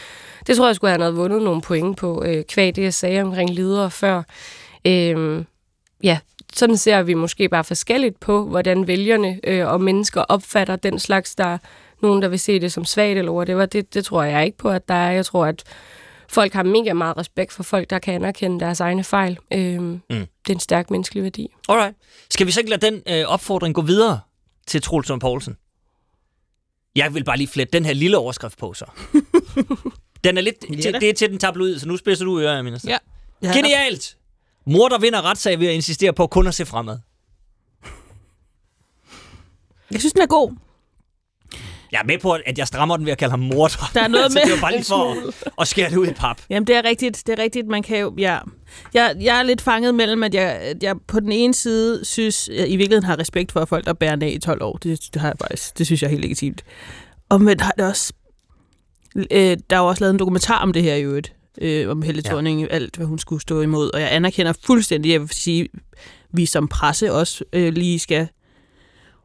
[0.48, 3.22] Det tror jeg skulle have havde vundet nogle point på, uh, kvæg det, jeg sagde
[3.22, 4.24] omkring ledere før.
[4.86, 5.43] Uh,
[6.04, 6.20] ja,
[6.54, 11.36] sådan ser vi måske bare forskelligt på, hvordan vælgerne øh, og mennesker opfatter den slags,
[11.36, 11.58] der er
[12.02, 13.66] nogen, der vil se det som svagt eller whatever.
[13.66, 15.12] Det, det tror jeg ikke på, at der er.
[15.12, 15.64] Jeg tror, at
[16.30, 19.38] folk har mega meget respekt for folk, der kan anerkende deres egne fejl.
[19.54, 20.02] Øhm, mm.
[20.10, 21.48] Det er en stærk menneskelig værdi.
[21.70, 21.95] Alright.
[22.30, 24.20] Skal vi så ikke lade den øh, opfordring gå videre
[24.68, 25.57] til Troels Poulsen?
[26.95, 28.86] Jeg vil bare lige flette den her lille overskrift på, så.
[30.24, 30.55] den er lidt...
[30.70, 32.89] Ja til, det er til den tabloid, så nu spidser du ører, minister.
[32.89, 32.97] Ja.
[33.41, 34.18] Ja, Genialt!
[34.65, 36.99] Mor, der vinder retssag ved at insistere på kun at se fremad.
[39.91, 40.55] Jeg synes, den er god.
[41.91, 43.91] Jeg er med på, at jeg strammer den ved at kalde ham morder.
[43.93, 46.07] Der er noget altså, med- Det var bare lige for at, at skære det ud
[46.07, 46.41] i pap.
[46.49, 47.23] Jamen, det er rigtigt.
[47.27, 47.67] Det er rigtigt.
[47.67, 48.13] Man kan jo...
[48.17, 48.38] Ja.
[48.93, 52.49] Jeg, jeg er lidt fanget mellem, at jeg, at jeg på den ene side synes,
[52.53, 54.77] jeg i virkeligheden har respekt for folk, der bærer ned i 12 år.
[54.77, 56.63] Det, det, har jeg faktisk, det synes jeg er helt legitimt.
[57.29, 58.13] Og men har det også...
[59.15, 61.33] Øh, der er jo også lavet en dokumentar om det her i øvrigt.
[61.61, 62.29] Øh, om Helle Ja.
[62.29, 63.91] Thorning, alt hvad hun skulle stå imod.
[63.93, 65.67] Og jeg anerkender fuldstændig, jeg vil sige,
[66.33, 68.27] vi som presse også øh, lige skal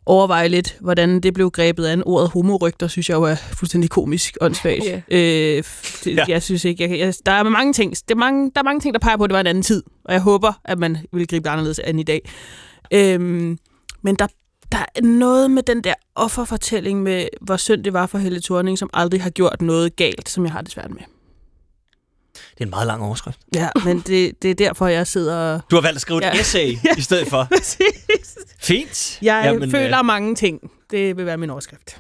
[0.07, 2.03] overveje lidt, hvordan det blev grebet an.
[2.07, 4.85] Ordet homorygter, synes jeg jo er fuldstændig komisk åndssvagt.
[4.85, 5.01] Ja.
[5.11, 5.65] Øh,
[6.05, 6.25] det, Ja.
[6.29, 8.81] Jeg synes ikke, jeg, jeg, der er mange ting, det er mange, der er mange
[8.81, 9.83] ting, der peger på, at det var en anden tid.
[10.05, 12.31] Og jeg håber, at man vil gribe det anderledes an i dag.
[12.93, 13.59] Øhm,
[14.03, 14.27] men der,
[14.73, 18.79] der er noget med den der offerfortælling med, hvor synd det var for Helle Thorning,
[18.79, 21.01] som aldrig har gjort noget galt, som jeg har det svært med.
[22.63, 23.41] Det er en meget lang overskrift.
[23.55, 25.61] Ja, men det, det er derfor, jeg sidder.
[25.71, 26.41] Du har valgt at skrive et Ja.
[26.41, 27.47] essay i stedet for.
[27.57, 28.39] Præcis.
[28.61, 29.19] Fint.
[29.23, 30.71] Jeg Jamen, føler øh, mange ting.
[30.91, 31.97] Det vil være min overskrift.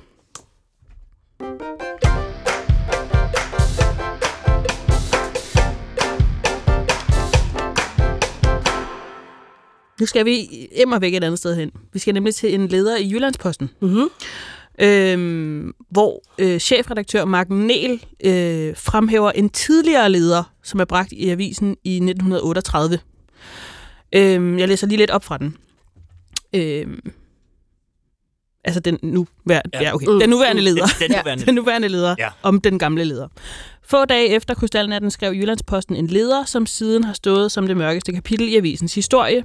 [10.00, 10.38] Nu skal vi
[10.72, 11.70] immer væk et andet sted hen.
[11.92, 13.70] Vi skal nemlig til en leder i Jyllandsposten.
[13.80, 14.08] Mm-hmm.
[14.80, 21.28] Øhm, hvor øh, chefredaktør Mark Næl øh, fremhæver en tidligere leder, som er bragt i
[21.28, 22.98] avisen i 1938.
[24.14, 25.56] Øhm, jeg læser lige lidt op fra den.
[26.54, 27.12] Øhm,
[28.64, 29.60] altså den nu ja.
[29.74, 29.82] Ja.
[29.82, 30.06] Ja, okay.
[30.06, 30.86] den nuværende leder.
[31.00, 31.46] Den, den nuværende.
[31.46, 32.28] Den nuværende leder ja.
[32.42, 33.28] om den gamle leder.
[33.82, 38.12] Få dage efter Krystalnatten skrev Jyllandsposten en leder, som siden har stået som det mørkeste
[38.12, 39.44] kapitel i avisens historie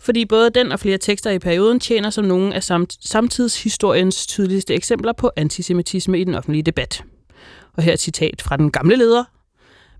[0.00, 4.74] fordi både den og flere tekster i perioden tjener som nogle af samt, samtidshistoriens tydeligste
[4.74, 7.04] eksempler på antisemitisme i den offentlige debat.
[7.76, 9.24] Og her et citat fra den gamle leder.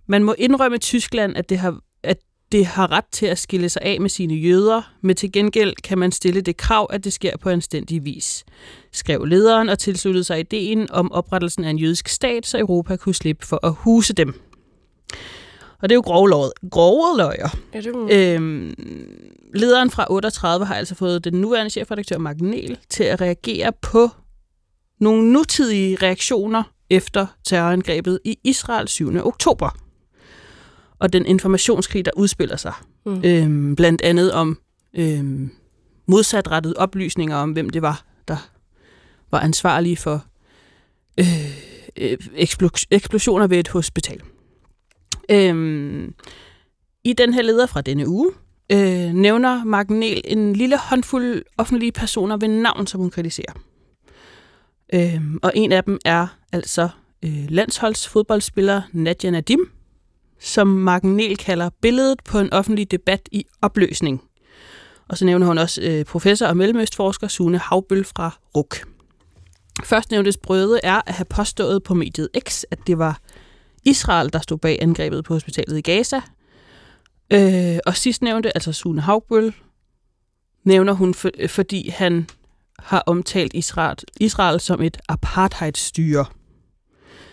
[0.07, 2.19] Man må indrømme Tyskland, at det har at
[2.53, 5.99] det har ret til at skille sig af med sine jøder, men til gengæld kan
[5.99, 8.45] man stille det krav, at det sker på anstændig vis,
[8.93, 13.15] skrev lederen og tilsluttede sig ideen om oprettelsen af en jødisk stat, så Europa kunne
[13.15, 14.41] slippe for at huse dem.
[15.83, 17.49] Og det er jo grove, grove løjer.
[17.75, 18.09] Ja, det må...
[18.13, 18.75] øhm,
[19.55, 24.09] lederen fra 38 har altså fået den nuværende chefredaktør Mark Niel til at reagere på
[25.01, 29.17] nogle nutidige reaktioner efter terrorangrebet i Israel 7.
[29.27, 29.77] oktober.
[30.99, 32.73] Og den informationskrig, der udspiller sig.
[33.07, 33.23] Mm.
[33.25, 34.59] Øhm, blandt andet om
[34.97, 35.51] øhm,
[36.07, 38.37] modsatrettede oplysninger om, hvem det var, der
[39.31, 40.25] var ansvarlige for
[41.21, 41.27] øh,
[41.97, 42.19] øh,
[42.91, 44.21] eksplosioner ved et hospital.
[45.31, 46.15] Øhm,
[47.05, 48.33] I den her leder fra denne uge
[48.73, 53.53] øh, nævner Mark Niel en lille håndfuld offentlige personer ved navn, som hun kritiserer.
[54.95, 56.89] Øhm, og en af dem er altså
[57.25, 59.71] øh, landsholdsfodboldspiller Nadia Nadim,
[60.41, 64.23] som Mark Niel kalder billedet på en offentlig debat i opløsning.
[65.09, 68.77] Og så nævner hun også øh, professor og mellemøstforsker Sune Havbøl fra RUK.
[69.85, 73.21] Først nævntes brøde er at have påstået på mediet X, at det var
[73.85, 76.21] Israel, der stod bag angrebet på hospitalet i Gaza.
[77.33, 79.55] Øh, og sidst nævnte, altså Sune Havbøl,
[80.65, 82.27] nævner hun, for, fordi han
[82.79, 86.25] har omtalt Israel, Israel som et apartheidstyre.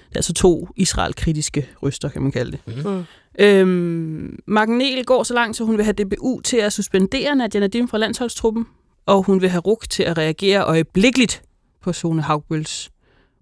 [0.10, 2.86] Det er altså to Israel-kritiske ryster, kan man kalde det.
[2.86, 3.06] Mm.
[3.40, 7.88] Øhm, Magnel går så langt, så hun vil have DBU til at suspendere Nadia Nadim
[7.88, 8.68] fra landsholdstruppen,
[9.06, 11.42] og hun vil have RUK til at reagere øjeblikkeligt
[11.82, 12.90] på Sune Havbøls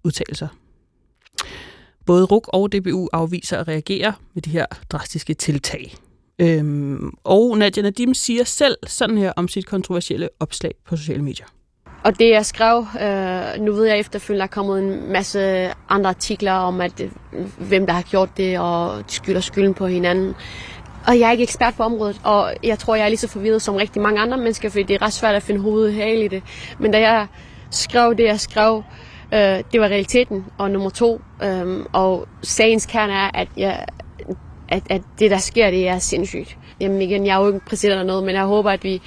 [0.03, 0.47] udtalelser.
[2.06, 5.95] Både RUK og DBU afviser at reagere med de her drastiske tiltag.
[6.39, 11.45] Øhm, og Nadia Nadim siger selv sådan her om sit kontroversielle opslag på sociale medier.
[12.03, 16.10] Og det jeg skrev, øh, nu ved jeg efterfølgende, der er kommet en masse andre
[16.10, 17.12] artikler om, at øh,
[17.58, 20.34] hvem der har gjort det, og de skylder skylden på hinanden.
[21.08, 23.62] Og jeg er ikke ekspert på området, og jeg tror, jeg er lige så forvirret
[23.62, 26.28] som rigtig mange andre mennesker, fordi det er ret svært at finde hovedet her i
[26.28, 26.43] det.
[26.80, 27.28] Men da jeg
[27.72, 28.84] skrev det, jeg skrev,
[29.34, 30.45] øh, det var realiteten.
[30.57, 33.86] Og nummer to, øh, og sagens kerne er, at, jeg,
[34.69, 36.57] at, at det, der sker, det er sindssygt.
[36.80, 39.01] Jamen igen, jeg er jo ikke præsident eller noget, men jeg håber, at vi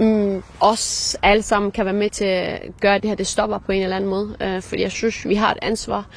[0.00, 3.58] mm, os alle sammen kan være med til at gøre, at det her det stopper
[3.58, 4.36] på en eller anden måde.
[4.40, 6.10] Øh, fordi jeg synes, vi har et ansvar.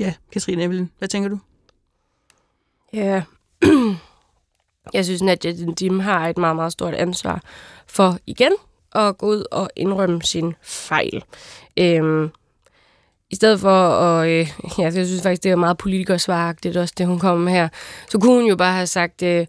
[0.00, 1.38] Ja, Katrine Evelyn, hvad tænker du?
[2.92, 3.22] Ja,
[4.94, 5.46] jeg synes, at
[5.78, 7.42] Dim har et meget, meget stort ansvar
[7.86, 8.52] for igen
[8.94, 11.24] at gå ud og indrømme sin fejl.
[11.78, 12.30] Øhm,
[13.30, 17.06] i stedet for at, øh, ja, jeg synes faktisk, det er meget politikersvaragtigt også, det
[17.06, 17.68] hun kommer med her,
[18.08, 19.46] så kunne hun jo bare have sagt, øh,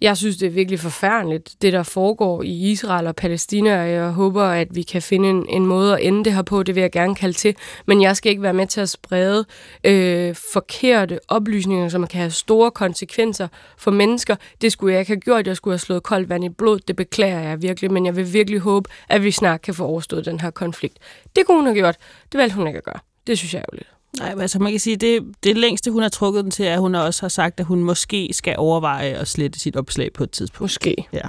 [0.00, 4.10] jeg synes, det er virkelig forfærdeligt, det der foregår i Israel og Palæstina, og jeg
[4.10, 6.62] håber, at vi kan finde en, en måde at ende det her på.
[6.62, 7.56] Det vil jeg gerne kalde til.
[7.86, 9.44] Men jeg skal ikke være med til at sprede
[9.84, 13.48] øh, forkerte oplysninger, som kan have store konsekvenser
[13.78, 14.36] for mennesker.
[14.60, 15.46] Det skulle jeg ikke have gjort.
[15.46, 16.78] Jeg skulle have slået koldt vand i blod.
[16.78, 20.24] Det beklager jeg virkelig, men jeg vil virkelig håbe, at vi snart kan få overstået
[20.24, 20.98] den her konflikt.
[21.36, 21.96] Det kunne hun have gjort.
[22.32, 22.98] Det valgte hun ikke at gøre.
[23.26, 26.08] Det synes jeg er jo Nej, altså man kan sige, det, det længste, hun har
[26.08, 29.28] trukket den til, er, at hun også har sagt, at hun måske skal overveje at
[29.28, 30.60] slette sit opslag på et tidspunkt.
[30.60, 31.08] Måske.
[31.12, 31.28] Ja.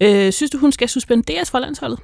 [0.00, 1.98] Øh, synes du, hun skal suspenderes fra landsholdet?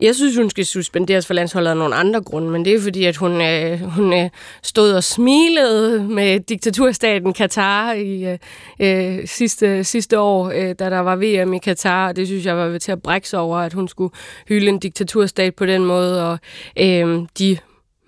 [0.00, 3.04] Jeg synes, hun skal suspenderes for landsholdet af nogle andre grunde, men det er fordi,
[3.04, 4.30] at hun, øh, hun øh,
[4.62, 8.38] stod og smilede med diktaturstaten Katar i øh,
[8.80, 12.56] øh sidste, sidste år, øh, da der var VM i Katar, og det synes jeg
[12.56, 14.14] var ved til at brække sig over, at hun skulle
[14.48, 16.38] hylde en diktaturstat på den måde, og
[16.80, 17.58] øh, de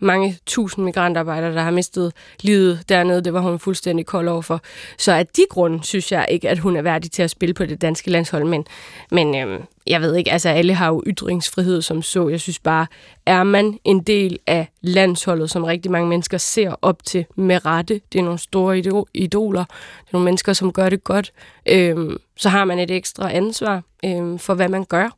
[0.01, 3.25] mange tusind migrantarbejdere, der har mistet livet dernede.
[3.25, 4.61] Det var hun fuldstændig kold over for.
[4.99, 7.67] Så af de grunde synes jeg ikke, at hun er værdig til at spille på
[7.67, 8.45] det danske landshold.
[8.45, 8.67] Men,
[9.11, 12.29] men øhm, jeg ved ikke, altså alle har jo ytringsfrihed som så.
[12.29, 12.87] Jeg synes bare,
[13.27, 18.01] er man en del af landsholdet, som rigtig mange mennesker ser op til med rette.
[18.13, 18.79] Det er nogle store
[19.15, 19.65] idoler.
[19.65, 21.33] Det er nogle mennesker, som gør det godt.
[21.67, 25.17] Øhm, så har man et ekstra ansvar øhm, for, hvad man gør.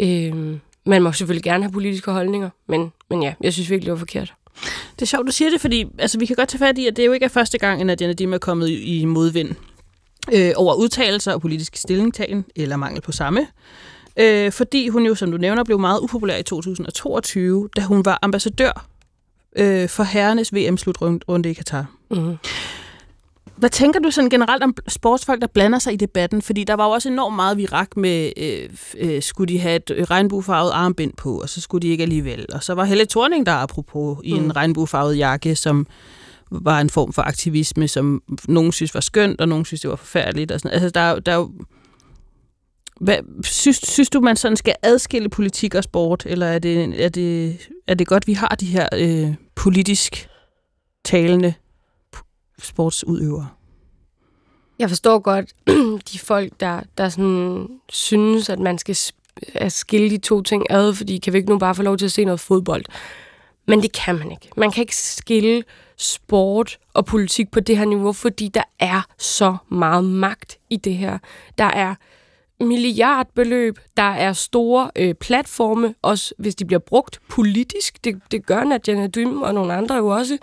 [0.00, 3.92] Øhm, man må selvfølgelig gerne have politiske holdninger, men, men ja, jeg synes virkelig, det
[3.92, 4.34] var forkert.
[4.94, 6.96] Det er sjovt, du siger det, fordi altså, vi kan godt tage fat i, at
[6.96, 9.54] det jo ikke er første gang, at Diana Dim er kommet i modvind
[10.32, 13.46] øh, over udtalelser og politisk stillingtagen, eller mangel på samme.
[14.16, 18.18] Øh, fordi hun jo, som du nævner, blev meget upopulær i 2022, da hun var
[18.22, 18.86] ambassadør
[19.56, 21.86] øh, for herrenes VM-slutrunde i Katar.
[22.10, 22.36] Mm-hmm.
[23.58, 26.42] Hvad tænker du sådan generelt om sportsfolk, der blander sig i debatten?
[26.42, 30.10] Fordi der var jo også enormt meget virak med, øh, øh, skulle de have et
[30.10, 32.46] regnbuefarvet armbind på, og så skulle de ikke alligevel.
[32.52, 34.50] Og så var Helle Thorning der apropos i en mm.
[34.50, 35.86] regnbuefarvet jakke, som
[36.50, 39.96] var en form for aktivisme, som nogen synes var skønt, og nogen synes, det var
[39.96, 40.52] forfærdeligt.
[40.52, 40.72] Og sådan.
[40.74, 41.50] Altså, der, er- der er jo...
[43.00, 47.08] Hvad, synes, synes du, man sådan skal adskille politik og sport, eller er det, er
[47.08, 47.56] det,
[47.86, 50.28] er det godt, vi har de her øh, politisk
[51.04, 51.54] talende
[52.58, 53.48] sportsudøvere?
[54.78, 55.54] Jeg forstår godt
[56.12, 58.96] de folk, der, der sådan synes, at man skal
[59.54, 62.04] at skille de to ting ad, fordi kan vi ikke nu bare få lov til
[62.04, 62.84] at se noget fodbold?
[63.66, 64.48] Men det kan man ikke.
[64.56, 65.64] Man kan ikke skille
[65.96, 70.94] sport og politik på det her niveau, fordi der er så meget magt i det
[70.94, 71.18] her.
[71.58, 71.94] Der er
[72.60, 78.64] milliardbeløb, der er store øh, platforme, også hvis de bliver brugt politisk, det, det gør
[78.64, 80.38] Nadia Dym og nogle andre jo også,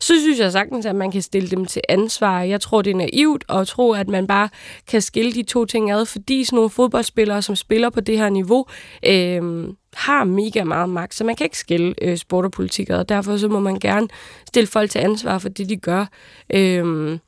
[0.00, 2.42] så synes jeg sagtens, at man kan stille dem til ansvar.
[2.42, 4.48] Jeg tror, det er naivt at tro, at man bare
[4.88, 8.28] kan skille de to ting ad, fordi sådan nogle fodboldspillere, som spiller på det her
[8.28, 8.66] niveau,
[9.06, 13.08] øh, har mega meget magt, så man kan ikke skille øh, sport og politik og
[13.08, 14.08] derfor så må man gerne
[14.46, 16.06] stille folk til ansvar for det, de gør.
[16.54, 17.18] Øh,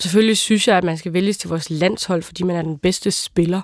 [0.00, 3.10] selvfølgelig synes jeg, at man skal vælges til vores landshold, fordi man er den bedste
[3.10, 3.62] spiller.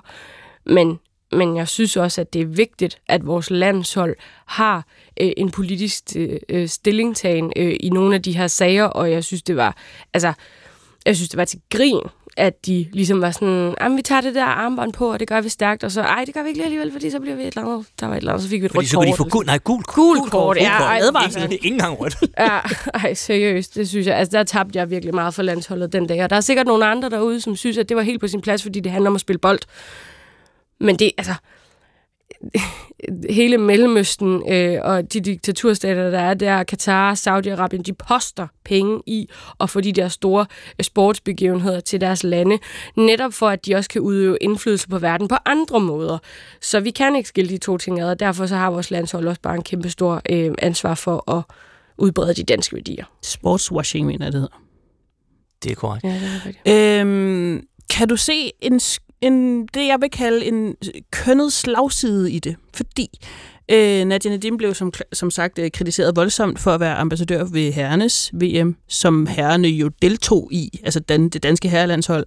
[0.65, 0.99] Men,
[1.31, 4.15] men jeg synes også, at det er vigtigt, at vores landshold
[4.45, 4.87] har
[5.21, 9.23] øh, en politisk øh, øh stillingtagen øh, i nogle af de her sager, og jeg
[9.23, 9.77] synes, det var,
[10.13, 10.33] altså,
[11.05, 12.01] jeg synes, det var til grin,
[12.37, 15.41] at de ligesom var sådan, jamen, vi tager det der armbånd på, og det gør
[15.41, 17.41] vi stærkt, og så, ej, det gør vi ikke lige alligevel, fordi så bliver vi
[17.41, 18.97] et eller andet, der var et eller andet, så fik vi et Fordi rødt så
[18.97, 19.17] kunne de kort.
[19.17, 21.43] få gul, nej, gul, Gul kort, ja, ej, advarsel.
[21.43, 22.15] Ikke, ikke engang rødt.
[22.39, 22.59] ja,
[22.93, 24.15] ej, seriøst, det synes jeg.
[24.15, 26.23] Altså, der tabte jeg virkelig meget for landsholdet den dag.
[26.23, 28.41] Og der er sikkert nogle andre derude, som synes, at det var helt på sin
[28.41, 29.59] plads, fordi det handler om at spille bold.
[30.79, 31.33] Men det, altså...
[33.29, 39.29] hele Mellemøsten øh, og de diktaturstater, der er der, Katar, Saudi-Arabien, de poster penge i
[39.59, 40.45] at få de der store
[40.79, 42.59] øh, sportsbegivenheder til deres lande,
[42.97, 46.17] netop for, at de også kan udøve indflydelse på verden på andre måder.
[46.61, 49.27] Så vi kan ikke skille de to ting ad, og derfor så har vores landshold
[49.27, 51.43] også bare en kæmpe stor øh, ansvar for at
[51.97, 53.05] udbrede de danske værdier.
[53.21, 54.61] Sportswashing, mener jeg, det hedder.
[55.63, 56.03] Det er korrekt.
[56.03, 56.99] Ja, det er rigtigt.
[57.01, 58.79] Øhm, kan du se en,
[59.23, 62.55] en, det, jeg vil kalde en øh, kønnet slagside i det?
[62.73, 63.19] Fordi
[63.71, 67.71] øh, Nadia Nadim blev som, som sagt øh, kritiseret voldsomt for at være ambassadør ved
[67.71, 72.25] herrenes VM, som herrene jo deltog i, altså den, det danske herrelandshold.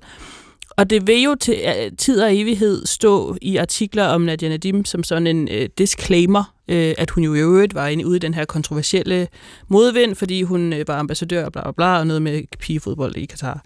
[0.71, 4.85] Og det vil jo til øh, tid og evighed stå i artikler om Nadia Nadim
[4.85, 8.19] som sådan en øh, disclaimer, øh, at hun jo i øvrigt var inde ude i
[8.19, 9.29] den her kontroversielle
[9.69, 13.27] modvind, fordi hun øh, var ambassadør og bla bla bla, og noget med pigefodbold i
[13.27, 13.63] Katar.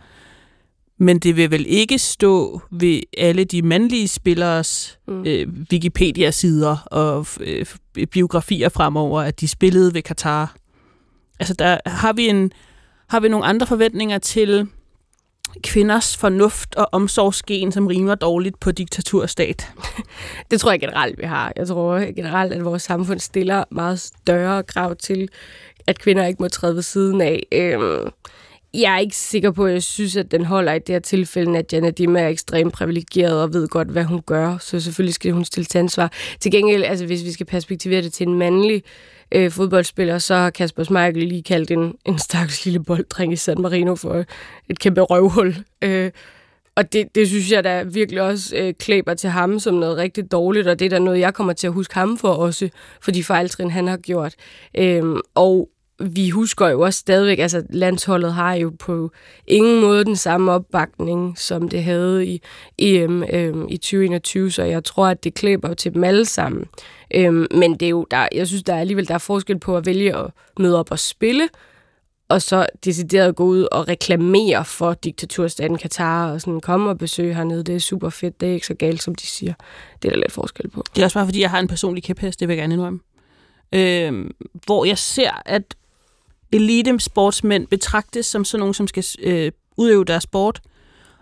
[1.03, 5.25] Men det vil vel ikke stå ved alle de mandlige spillers mm.
[5.27, 7.67] øh, Wikipedia-sider og øh,
[8.07, 10.55] biografier fremover, at de spillede ved Katar.
[11.39, 12.53] Altså der har vi en
[13.09, 14.69] har vi nogle andre forventninger til
[15.65, 19.73] kvinders fornuft og omsorgsgen, som rimer dårligt på diktaturstat?
[20.51, 21.53] Det tror jeg generelt, vi har.
[21.57, 25.29] Jeg tror generelt, at vores samfund stiller meget større krav til,
[25.87, 27.47] at kvinder ikke må træde ved siden af.
[27.53, 28.11] Øhm,
[28.75, 31.59] jeg er ikke sikker på, at jeg synes, at den holder i det her tilfælde,
[31.59, 34.59] at Jana Dima er ekstremt privilegeret og ved godt, hvad hun gør.
[34.59, 36.13] Så selvfølgelig skal hun stille til ansvar.
[36.41, 38.83] Til gengæld, altså, hvis vi skal perspektivere det til en mandlig
[39.33, 43.61] øh, fodboldspiller, så har Kasper Schmeichel lige kaldt en, en stakkels lille bolddreng i San
[43.61, 44.25] Marino for
[44.69, 45.57] et kæmpe røvhul.
[45.83, 46.11] Øh,
[46.77, 50.33] og det, det synes jeg da virkelig også øh, klæber til ham som noget rigtig
[50.33, 52.69] dårligt, og det er da noget, jeg kommer til at huske ham for også,
[53.01, 54.35] for de fejltrin, han har gjort.
[54.79, 55.69] Øhm, og
[56.01, 59.11] vi husker jo også stadigvæk, altså landsholdet har jo på
[59.47, 62.43] ingen måde den samme opbakning, som det havde i
[62.79, 66.65] EM øhm, i 2021, så jeg tror, at det klæber til dem alle sammen.
[67.15, 69.77] Øhm, men det er jo, der, jeg synes, der er alligevel der er forskel på
[69.77, 71.49] at vælge at møde op og spille,
[72.29, 77.35] og så decideret gå ud og reklamere for diktaturstaten Katar, og sådan komme og besøge
[77.35, 79.55] hernede, det er super fedt, det er ikke så galt, som de siger.
[80.03, 80.85] Det er der lidt forskel på.
[80.95, 83.01] Det er også bare, fordi jeg har en personlig kæphest, det vil jeg gerne indrømme.
[83.73, 84.31] Øh,
[84.67, 85.75] hvor jeg ser, at
[86.53, 90.61] elite sportsmænd betragtes som sådan nogen, som skal øh, udøve deres sport.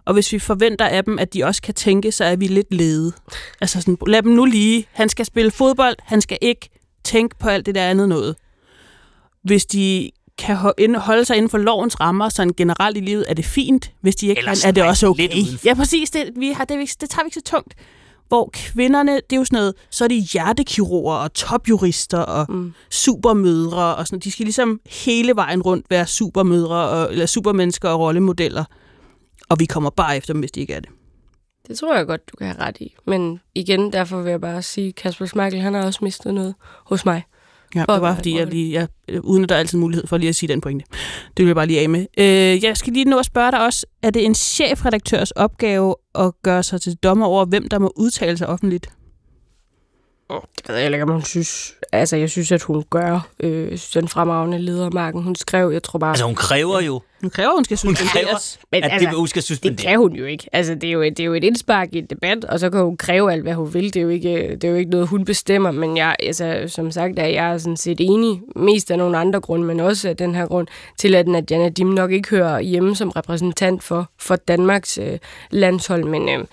[0.05, 2.75] Og hvis vi forventer af dem, at de også kan tænke, så er vi lidt
[2.75, 3.13] lede.
[3.61, 4.87] Altså sådan, lad dem nu lige.
[4.93, 6.69] Han skal spille fodbold, han skal ikke
[7.05, 8.37] tænke på alt det der andet noget.
[9.43, 10.57] Hvis de kan
[10.97, 13.93] holde sig inden for lovens rammer, sådan generelt i livet, er det fint.
[14.01, 15.23] Hvis de ikke Ellers kan, er det også okay.
[15.23, 16.11] lidt Ja, præcis.
[16.11, 17.75] Det, vi har, det, det tager vi ikke så tungt.
[18.29, 22.73] Hvor kvinderne, det er jo sådan noget, så er de hjertekirurger og topjurister og mm.
[22.91, 28.01] supermødre og sådan De skal ligesom hele vejen rundt være supermødre og, eller supermennesker og
[28.01, 28.65] rollemodeller.
[29.49, 30.89] Og vi kommer bare efter dem, hvis de ikke er det.
[31.69, 32.95] Det tror jeg godt, du kan have ret i.
[33.07, 36.55] Men igen, derfor vil jeg bare sige, Kasper Schmeichel, han har også mistet noget
[36.87, 37.23] hos mig.
[37.75, 38.89] Ja, det var fordi, jeg lige, jeg,
[39.25, 40.85] uden at der er altid mulighed for lige at sige den pointe.
[41.37, 42.07] Det vil jeg bare lige af med.
[42.19, 46.33] Øh, jeg skal lige nå at spørge dig også, er det en chefredaktørs opgave at
[46.43, 48.98] gøre sig til dommer over, hvem der må udtale sig offentligt?
[50.31, 51.75] Det ved jeg ikke, om hun synes.
[51.93, 55.23] Altså, jeg synes, at hun gør øh, den fremragende ledermarken.
[55.23, 56.11] Hun skrev, jeg tror bare...
[56.11, 57.01] Altså, hun kræver jo...
[57.21, 58.59] Hun kræver, hun skal Hun suspenderes.
[58.73, 59.83] kræver, at det, hun skal det suspenderes.
[59.83, 60.49] kan hun jo ikke.
[60.53, 62.81] Altså, det er jo, det er jo et indspark i en debat, og så kan
[62.81, 63.85] hun kræve alt, hvad hun vil.
[63.95, 65.71] Det er jo ikke, det er jo ikke noget, hun bestemmer.
[65.71, 69.65] Men jeg, altså, som sagt, er jeg sådan set enig, mest af nogle andre grunde,
[69.67, 70.67] men også af den her grund,
[70.99, 75.19] til at Nadia Dim nok ikke hører hjemme som repræsentant for, for Danmarks øh,
[75.51, 76.05] landshold.
[76.05, 76.45] Men øh,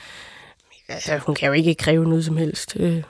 [0.89, 2.77] altså, hun kan jo ikke kræve noget som helst.
[2.79, 3.03] Øh.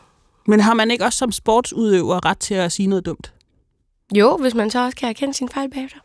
[0.48, 3.34] Men har man ikke også som sportsudøver ret til at sige noget dumt?
[4.16, 6.00] Jo, hvis man så også kan erkende sin fejl bagefter.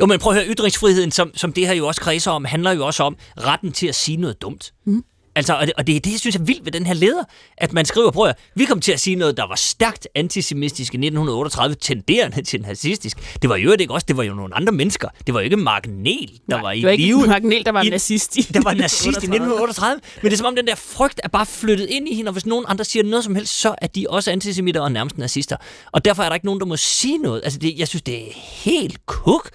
[0.00, 2.70] Jo, men prøv at høre, ytringsfriheden, som, som det her jo også kredser om, handler
[2.70, 4.74] jo også om retten til at sige noget dumt.
[4.84, 5.04] Mm.
[5.34, 7.24] Altså, og det, og det er det, jeg synes er vildt ved den her leder,
[7.56, 10.94] at man skriver, prøv at, vi kom til at sige noget, der var stærkt antisemitisk
[10.94, 13.36] i 1938, tenderende til nazistisk.
[13.42, 15.08] Det var jo ikke også, det var jo nogle andre mennesker.
[15.26, 17.26] Det var jo ikke Mark Niel, der Nej, var i det var ikke live.
[17.26, 19.96] Mark Niel, der var i- nazist i Der var nazist i 1938.
[19.96, 20.00] 1938.
[20.22, 22.32] Men det er som om, den der frygt er bare flyttet ind i hende, og
[22.32, 25.56] hvis nogen andre siger noget som helst, så er de også antisemitter og nærmest nazister.
[25.92, 27.40] Og derfor er der ikke nogen, der må sige noget.
[27.44, 28.32] Altså, det, jeg synes, det er
[28.64, 29.50] helt kuk.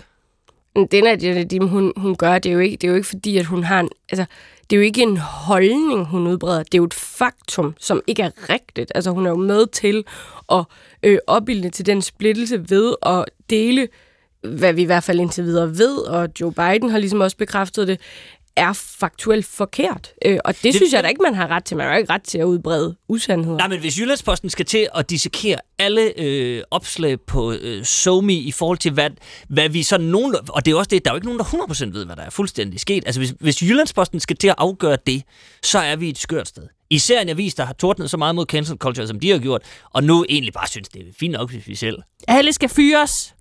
[0.75, 3.07] Men det, Nadia Nadim, hun, hun gør, det er, jo ikke, det er jo ikke
[3.07, 3.89] fordi, at hun har en...
[4.09, 4.25] Altså,
[4.69, 6.63] det er jo ikke en holdning, hun udbreder.
[6.63, 8.91] Det er jo et faktum, som ikke er rigtigt.
[8.95, 10.05] Altså, hun er jo med til
[10.51, 10.65] at
[11.03, 13.87] øh, opbilde til den splittelse ved at dele,
[14.41, 17.87] hvad vi i hvert fald indtil videre ved, og Joe Biden har ligesom også bekræftet
[17.87, 17.99] det,
[18.57, 20.11] er faktuelt forkert.
[20.25, 21.77] Øh, og det, det synes jeg da ikke, man har ret til.
[21.77, 23.57] Man har ikke ret til at udbrede usandheder.
[23.57, 28.51] Nej, men hvis Jyllandsposten skal til at dissekere alle øh, opslag på øh, SoMe i
[28.51, 29.09] forhold til, hvad,
[29.49, 30.35] hvad vi sådan nogen...
[30.49, 32.21] Og det er også det, der er jo ikke nogen, der 100% ved, hvad der
[32.21, 33.03] er fuldstændig sket.
[33.05, 35.23] Altså, hvis, hvis Jyllandsposten skal til at afgøre det,
[35.63, 36.63] så er vi et skørt sted.
[36.89, 39.61] Især en avis, der har tordnet så meget mod cancel culture, som de har gjort,
[39.93, 41.97] og nu egentlig bare synes, det er fint nok, hvis vi selv...
[42.27, 43.35] Alle skal fyres,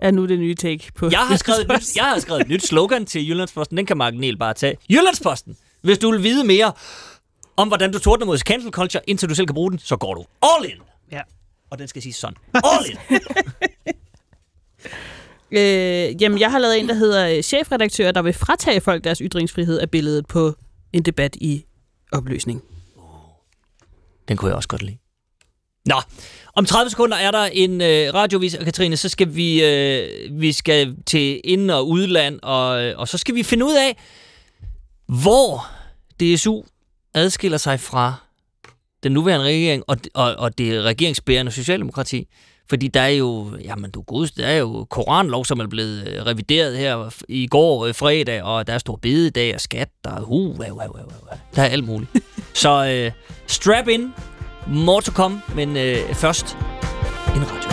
[0.00, 2.48] er nu det nye take på Jeg har skrevet, et nyt, jeg har skrevet et
[2.48, 4.76] nyt slogan til Jyllandsposten, den kan Mark Niel bare tage.
[4.90, 6.72] Jyllandsposten, hvis du vil vide mere
[7.56, 10.14] om, hvordan du tordner mod cancel culture, indtil du selv kan bruge den, så går
[10.14, 10.80] du all in.
[11.12, 11.20] Ja.
[11.70, 12.36] Og den skal sige sådan.
[12.72, 12.96] All in.
[15.50, 19.18] Øh, jamen, jeg har lavet en, der hedder øh, chefredaktør, der vil fratage folk deres
[19.18, 20.54] ytringsfrihed af billedet på
[20.92, 21.64] en debat i
[22.12, 22.62] opløsning.
[24.28, 24.96] Den kunne jeg også godt lide.
[25.86, 26.00] Nå,
[26.56, 30.08] om 30 sekunder er der en øh, radiovis, og Katrine, så skal vi, øh,
[30.40, 33.98] vi skal til ind- og udland, og, øh, og så skal vi finde ud af,
[35.06, 35.66] hvor
[36.20, 36.62] DSU
[37.14, 38.14] adskiller sig fra
[39.02, 42.28] den nuværende regering og, og, og det regeringsbærende Socialdemokrati.
[42.70, 46.26] Fordi der er jo, jamen du god, der er jo koranlov, som er blevet øh,
[46.26, 50.20] revideret her i går øh, fredag, og der er stor bededag og skat, der er
[50.20, 51.38] hu, wow, wow, wow, wow.
[51.54, 52.10] Der er alt muligt.
[52.54, 53.12] Så øh,
[53.46, 54.14] strap in,
[54.66, 56.58] more to come, men øh, først
[57.36, 57.70] en radio.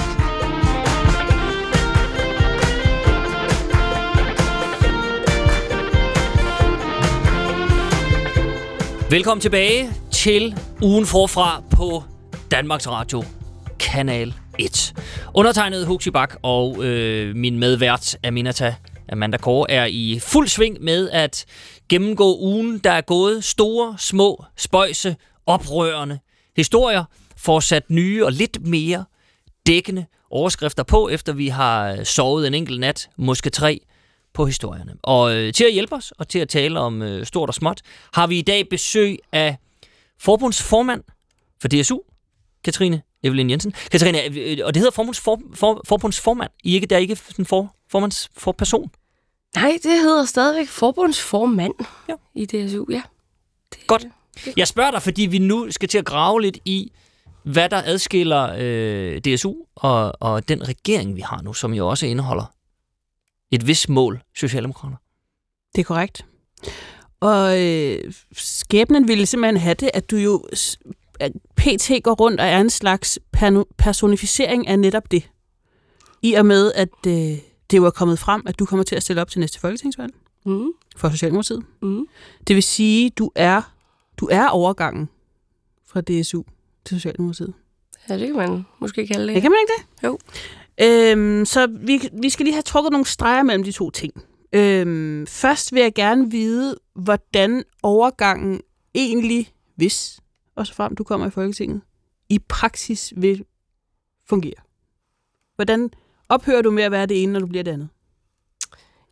[9.09, 12.03] Velkommen tilbage til ugen forfra på
[12.51, 13.23] Danmarks Radio,
[13.79, 14.93] Kanal 1.
[15.33, 18.75] Undertegnet Huxi Bak og øh, min medvært Aminata
[19.11, 21.45] Amanda Kåre er i fuld sving med at
[21.89, 25.15] gennemgå ugen, der er gået store, små, spøjse,
[25.45, 26.19] oprørende
[26.55, 27.03] historier,
[27.37, 29.05] får sat nye og lidt mere
[29.67, 33.81] dækkende overskrifter på, efter vi har sovet en enkelt nat, måske tre,
[34.33, 34.95] på historierne.
[35.03, 37.81] Og øh, til at hjælpe os, og til at tale om øh, stort og småt,
[38.13, 39.57] har vi i dag besøg af
[40.19, 41.03] forbundsformand
[41.61, 41.99] for DSU,
[42.63, 43.73] Katrine Evelyn Jensen.
[43.91, 46.51] Katrine, øh, og det hedder forbunds for, for, forbundsformand.
[46.63, 48.91] I ikke, der er ikke sådan for, formands for person.
[49.55, 51.73] Nej, det hedder stadigvæk forbundsformand
[52.09, 52.13] ja.
[52.35, 53.01] i DSU, ja.
[53.73, 54.07] Det, Godt.
[54.57, 56.91] Jeg spørger dig, fordi vi nu skal til at grave lidt i,
[57.43, 62.05] hvad der adskiller øh, DSU og, og den regering, vi har nu, som jo også
[62.05, 62.53] indeholder
[63.51, 64.95] et vis mål, Socialdemokrater.
[65.75, 66.25] Det er korrekt.
[67.19, 70.43] Og øh, skæbnen ville simpelthen have det, at du jo
[71.19, 73.19] at PT går rundt og er en slags
[73.77, 75.29] personificering af netop det.
[76.21, 77.13] I og med, at øh,
[77.71, 80.13] det jo er kommet frem, at du kommer til at stille op til næste folketingsvalg
[80.45, 80.71] mm.
[80.97, 81.63] for Socialdemokratiet.
[81.81, 82.07] Mm.
[82.47, 83.73] Det vil sige, du er
[84.17, 85.09] du er overgangen
[85.85, 86.43] fra DSU
[86.85, 87.53] til Socialdemokratiet.
[88.09, 89.33] Ja, det kan man måske kalde det.
[89.33, 90.07] Ja, kan man ikke det?
[90.07, 90.19] Jo.
[90.81, 94.13] Øhm, så vi, vi skal lige have trukket nogle streger mellem de to ting.
[94.53, 98.61] Øhm, først vil jeg gerne vide, hvordan overgangen
[98.95, 100.21] egentlig, hvis
[100.55, 101.81] og så frem du kommer i Folketinget,
[102.29, 103.45] i praksis vil
[104.29, 104.61] fungere.
[105.55, 105.89] Hvordan
[106.29, 107.89] ophører du med at være det ene, når du bliver det andet?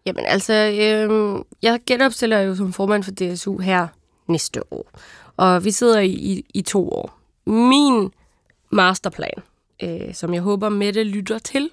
[0.05, 3.87] Jamen altså, øh, jeg genopstiller jo som formand for DSU her
[4.29, 4.91] næste år.
[5.37, 7.19] Og vi sidder i, i, i to år.
[7.45, 8.11] Min
[8.69, 9.39] masterplan,
[9.83, 11.69] øh, som jeg håber Mette lytter til,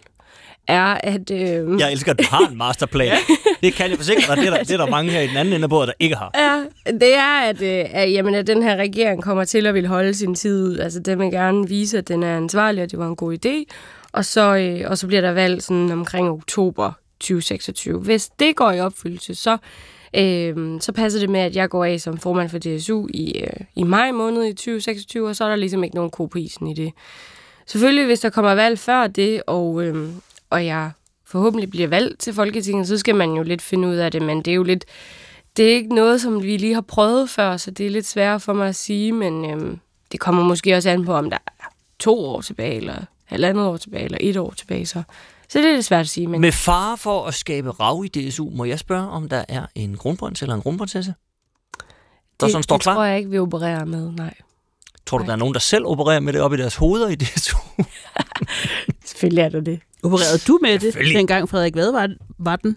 [0.69, 1.31] er, at...
[1.31, 1.81] Øh...
[1.81, 3.13] Jeg elsker, at du har en masterplan.
[3.63, 4.37] det kan jeg forsikre dig.
[4.37, 5.95] Det er, der, det er der mange her i den anden ende af bordet, der
[6.01, 6.31] ikke har.
[6.35, 9.87] Ja, det er, at, øh, at, jamen, at den her regering kommer til at vil
[9.87, 10.79] holde sin tid ud.
[10.79, 13.75] Altså, den vil gerne vise, at den er ansvarlig, og det var en god idé.
[14.13, 18.01] Og så, øh, og så bliver der valg sådan omkring oktober 2026.
[18.01, 19.57] Hvis det går i opfyldelse, så,
[20.15, 23.67] øh, så passer det med, at jeg går af som formand for DSU i, øh,
[23.75, 26.67] i maj måned i 2026, og så er der ligesom ikke nogen ko på isen
[26.67, 26.93] i det.
[27.67, 30.09] Selvfølgelig, hvis der kommer valg før det, og, øh,
[30.51, 30.91] og jeg
[31.25, 34.39] forhåbentlig bliver valgt til Folketinget, så skal man jo lidt finde ud af det, men
[34.39, 34.85] det er jo lidt,
[35.57, 38.41] det er ikke noget, som vi lige har prøvet før, så det er lidt sværere
[38.41, 39.77] for mig at sige, men øh,
[40.13, 43.77] det kommer måske også an på, om der er to år tilbage, eller halvandet år
[43.77, 45.03] tilbage, eller et år tilbage, så,
[45.49, 46.27] så det er lidt svært at sige.
[46.27, 46.41] Men...
[46.41, 49.97] Med fare for at skabe rav i DSU, må jeg spørge, om der er en
[49.97, 51.15] grundbrøns eller en grundbrønsesse?
[52.41, 52.95] Der det, sådan står det klar?
[52.95, 54.35] tror jeg ikke, vi opererer med, nej.
[55.07, 57.15] Tror du, der er nogen, der selv opererer med det op i deres hoveder i
[57.15, 57.57] DSU?
[59.05, 59.81] Selvfølgelig er der det.
[60.03, 62.77] Opererede du med det, dengang Frederik Vad var, var den?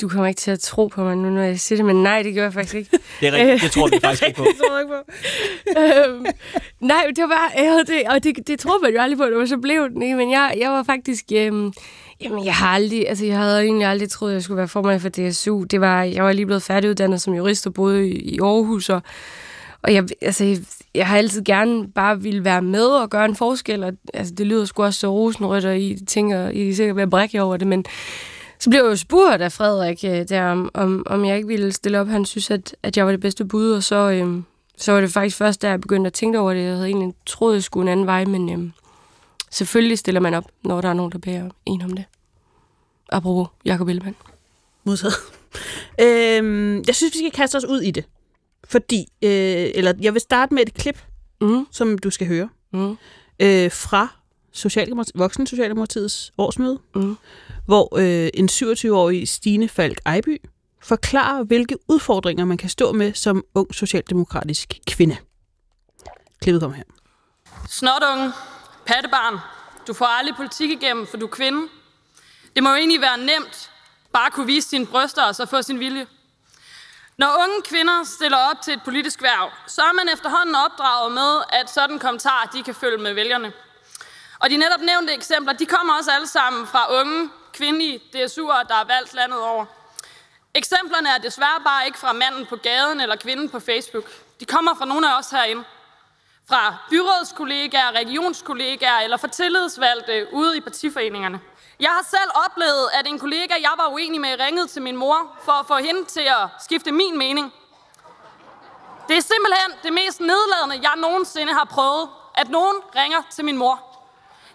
[0.00, 2.22] Du kommer ikke til at tro på mig nu, når jeg siger det, men nej,
[2.22, 2.98] det gør jeg faktisk ikke.
[3.20, 4.44] Det er rigtigt, det tror vi faktisk ikke på.
[4.44, 6.10] det tror jeg ikke på.
[6.10, 6.26] øhm,
[6.80, 9.24] nej, det var bare, jeg havde det, og det, det tror man jo aldrig på,
[9.24, 10.16] det var så blev den, ikke?
[10.16, 11.72] men jeg, jeg var faktisk, øhm,
[12.20, 15.00] jamen jeg har aldrig, altså jeg havde egentlig aldrig troet, at jeg skulle være formand
[15.00, 15.62] for DSU.
[15.64, 19.02] Det var, jeg var lige blevet færdiguddannet som jurist og boede i, i Aarhus, og,
[19.82, 20.58] og jeg, altså, jeg,
[20.94, 24.46] jeg har altid gerne bare ville være med og gøre en forskel, og altså, det
[24.46, 27.66] lyder sgu også så rosenrødt, og I tænker, I er sikkert at brække over det,
[27.66, 27.84] men
[28.60, 31.72] så blev jeg jo spurgt af Frederik øh, der, om, om, om jeg ikke ville
[31.72, 32.08] stille op.
[32.08, 34.44] Han synes, at, at jeg var det bedste bud, og så, øhm,
[34.76, 36.60] så var det faktisk først, da jeg begyndte at tænke over det.
[36.60, 38.72] Jeg havde egentlig troet, jeg skulle en anden vej, men øhm,
[39.50, 42.04] selvfølgelig stiller man op, når der er nogen, der beder en om det.
[43.08, 44.16] Apropos Jacob Ellemann.
[44.84, 45.14] Modtaget.
[46.02, 48.04] øhm, jeg synes, vi skal kaste os ud i det.
[48.64, 51.04] Fordi, øh, eller jeg vil starte med et klip,
[51.40, 51.66] mm.
[51.70, 52.96] som du skal høre, mm.
[53.40, 54.08] øh, fra
[54.52, 57.16] Socialdemokrati- Voksen Socialdemokratiets årsmøde, mm
[57.70, 60.36] hvor øh, en 27-årig Stine Falk Ejby
[60.82, 65.16] forklarer, hvilke udfordringer man kan stå med som ung socialdemokratisk kvinde.
[66.42, 66.84] Klippet kommer her.
[67.68, 68.32] Snotunge,
[68.86, 69.38] pattebarn,
[69.86, 71.68] du får aldrig politik igennem, for du er kvinde.
[72.54, 73.70] Det må jo egentlig være nemt
[74.12, 76.06] bare kunne vise sine bryster og så få sin vilje.
[77.18, 81.42] Når unge kvinder stiller op til et politisk værv, så er man efterhånden opdraget med,
[81.60, 83.52] at sådan kommentarer de kan følge med vælgerne.
[84.40, 88.74] Og de netop nævnte eksempler, de kommer også alle sammen fra unge, kvindelige DSU'ere, der
[88.74, 89.66] er valgt landet over.
[90.54, 94.04] Eksemplerne er desværre bare ikke fra manden på gaden eller kvinden på Facebook.
[94.40, 95.64] De kommer fra nogle af os herinde.
[96.48, 101.40] Fra byrådskollegaer, regionskollegaer eller fra tillidsvalgte ude i partiforeningerne.
[101.80, 105.36] Jeg har selv oplevet, at en kollega, jeg var uenig med, ringede til min mor
[105.42, 107.52] for at få hende til at skifte min mening.
[109.08, 113.56] Det er simpelthen det mest nedladende, jeg nogensinde har prøvet, at nogen ringer til min
[113.56, 113.89] mor.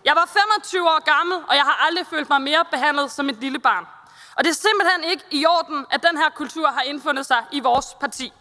[0.06, 3.38] Jeg var 25 år gammel, og jeg har aldrig følt mig mere behandlet som et
[3.41, 3.86] lille barn.
[4.38, 7.60] Og det er simpelthen ikke i orden, at den her kultur har indfundet sig i
[7.60, 8.32] vores parti.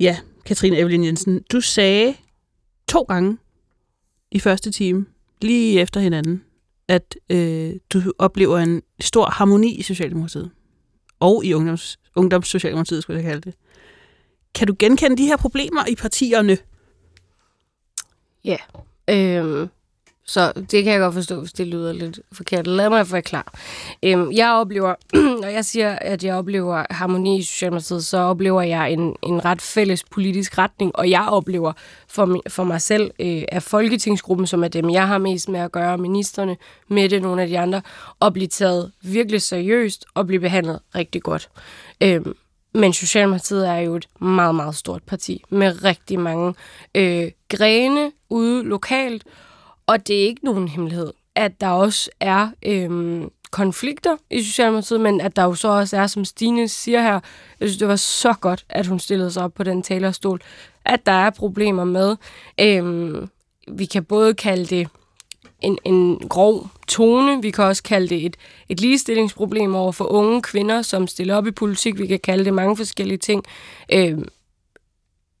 [0.00, 2.16] Ja, Katrine Evelyn Jensen, du sagde
[2.88, 3.38] to gange
[4.30, 5.06] i første time,
[5.40, 6.44] lige efter hinanden,
[6.88, 10.50] at øh, du oplever en stor harmoni i Socialdemokratiet.
[11.20, 13.54] Og i ungdoms, ungdomssocialdemokratiet, skulle jeg kalde det.
[14.54, 16.58] Kan du genkende de her problemer i partierne?
[18.44, 18.56] Ja,
[19.10, 19.68] øhm,
[20.30, 22.66] så det kan jeg godt forstå, hvis det lyder lidt forkert.
[22.66, 23.42] Lad mig forklare.
[24.02, 24.94] Øhm, jeg oplever,
[25.42, 29.62] når jeg siger, at jeg oplever harmoni i Socialdemokratiet, så oplever jeg en, en ret
[29.62, 31.72] fælles politisk retning, og jeg oplever
[32.08, 35.72] for, for mig selv, øh, at Folketingsgruppen, som er dem, jeg har mest med at
[35.72, 36.56] gøre, ministerne,
[36.88, 37.82] med det, nogle af de andre,
[38.22, 41.48] at blive taget virkelig seriøst og blive behandlet rigtig godt.
[42.00, 42.34] Øhm,
[42.74, 46.54] men Socialdemokratiet er jo et meget, meget stort parti med rigtig mange
[46.94, 49.24] øh, grene ude lokalt,
[49.90, 55.20] og det er ikke nogen hemmelighed, at der også er øh, konflikter i Socialdemokratiet, men
[55.20, 57.20] at der jo så også er, som Stine siger her,
[57.60, 60.40] jeg synes, det var så godt, at hun stillede sig op på den talerstol,
[60.84, 62.16] at der er problemer med,
[62.60, 63.14] øh,
[63.68, 64.88] vi kan både kalde det
[65.60, 67.42] en, en grov tone.
[67.42, 68.36] Vi kan også kalde det et,
[68.68, 71.98] et ligestillingsproblem over for unge kvinder, som stiller op i politik.
[71.98, 73.44] Vi kan kalde det mange forskellige ting.
[73.92, 74.18] Øh,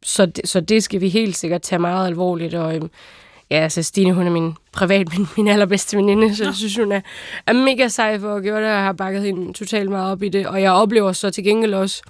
[0.02, 2.54] så, det, så det skal vi helt sikkert tage meget alvorligt.
[2.54, 2.82] Og øh,
[3.50, 6.92] ja, altså Stine, hun er min privat, min, min allerbedste veninde, så jeg synes, hun
[6.92, 7.00] er,
[7.46, 10.22] er mega sej for at gøre det, og jeg har bakket hende totalt meget op
[10.22, 10.46] i det.
[10.46, 12.02] Og jeg oplever så til gengæld også,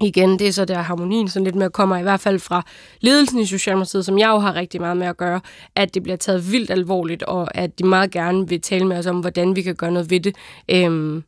[0.00, 2.66] igen, det er så der harmonien sådan lidt med at komme i hvert fald fra
[3.00, 5.40] ledelsen i Socialdemokratiet, som jeg jo har rigtig meget med at gøre,
[5.74, 9.06] at det bliver taget vildt alvorligt, og at de meget gerne vil tale med os
[9.06, 10.36] om, hvordan vi kan gøre noget ved det.
[10.68, 11.24] Øhm,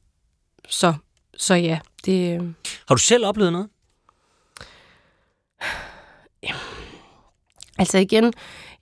[0.68, 0.94] så,
[1.36, 2.40] så ja, det...
[2.88, 3.68] Har du selv oplevet noget?
[7.78, 8.32] Altså igen,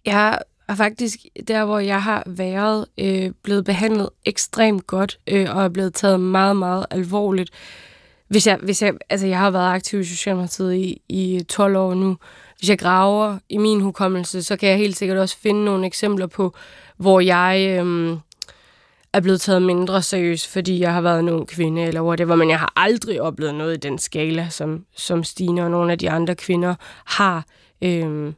[0.07, 0.38] jeg
[0.68, 5.68] er faktisk der, hvor jeg har været, øh, blevet behandlet ekstremt godt, øh, og er
[5.68, 7.50] blevet taget meget, meget alvorligt.
[8.28, 11.94] Hvis jeg, hvis jeg, altså jeg har været aktiv i Socialdemokratiet i, i 12 år
[11.94, 12.16] nu.
[12.59, 16.26] Hvis jeg graver i min hukommelse, så kan jeg helt sikkert også finde nogle eksempler
[16.26, 16.55] på,
[16.96, 18.16] hvor jeg øh,
[19.12, 22.50] er blevet taget mindre seriøst, fordi jeg har været en ung kvinde, eller whatever, men
[22.50, 26.11] jeg har aldrig oplevet noget i den skala, som, som Stine og nogle af de
[26.11, 26.74] andre kvinder
[27.05, 27.44] har.
[27.82, 28.32] Øh,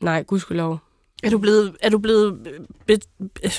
[0.00, 0.83] nej, gudskelov.
[1.24, 3.50] Er du blevet, er du blevet øh, be, be,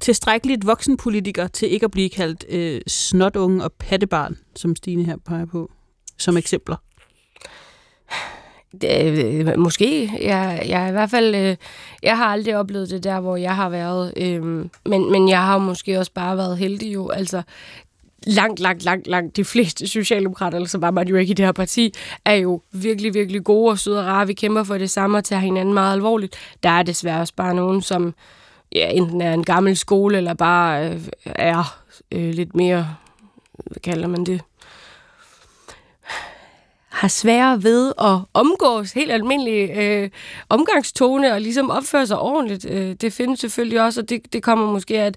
[0.00, 5.44] tilstrækkeligt voksenpolitiker til ikke at blive kaldt øh, snotunge og pattebarn, som Stine her peger
[5.46, 5.70] på,
[6.18, 6.76] som eksempler?
[8.80, 10.10] Det, øh, måske.
[10.20, 11.56] Jeg, jeg i hvert fald, øh,
[12.02, 14.12] jeg har aldrig oplevet det der, hvor jeg har været.
[14.16, 14.42] Øh,
[14.86, 17.08] men, men jeg har måske også bare været heldig jo.
[17.08, 17.42] Altså,
[18.26, 21.44] langt, langt, langt, langt de fleste socialdemokrater, eller så var man jo ikke i det
[21.44, 21.94] her parti,
[22.24, 24.26] er jo virkelig, virkelig gode og søde og rare.
[24.26, 26.36] Vi kæmper for det samme og tager hinanden meget alvorligt.
[26.62, 28.14] Der er desværre også bare nogen, som
[28.74, 32.96] ja, enten er en gammel skole, eller bare øh, er øh, lidt mere,
[33.52, 34.40] hvad kalder man det,
[36.88, 40.10] har svære ved at omgås helt almindelig øh,
[40.48, 42.66] omgangstone og ligesom opføre sig ordentligt.
[42.70, 45.16] Øh, det findes selvfølgelig også, og det, det kommer måske at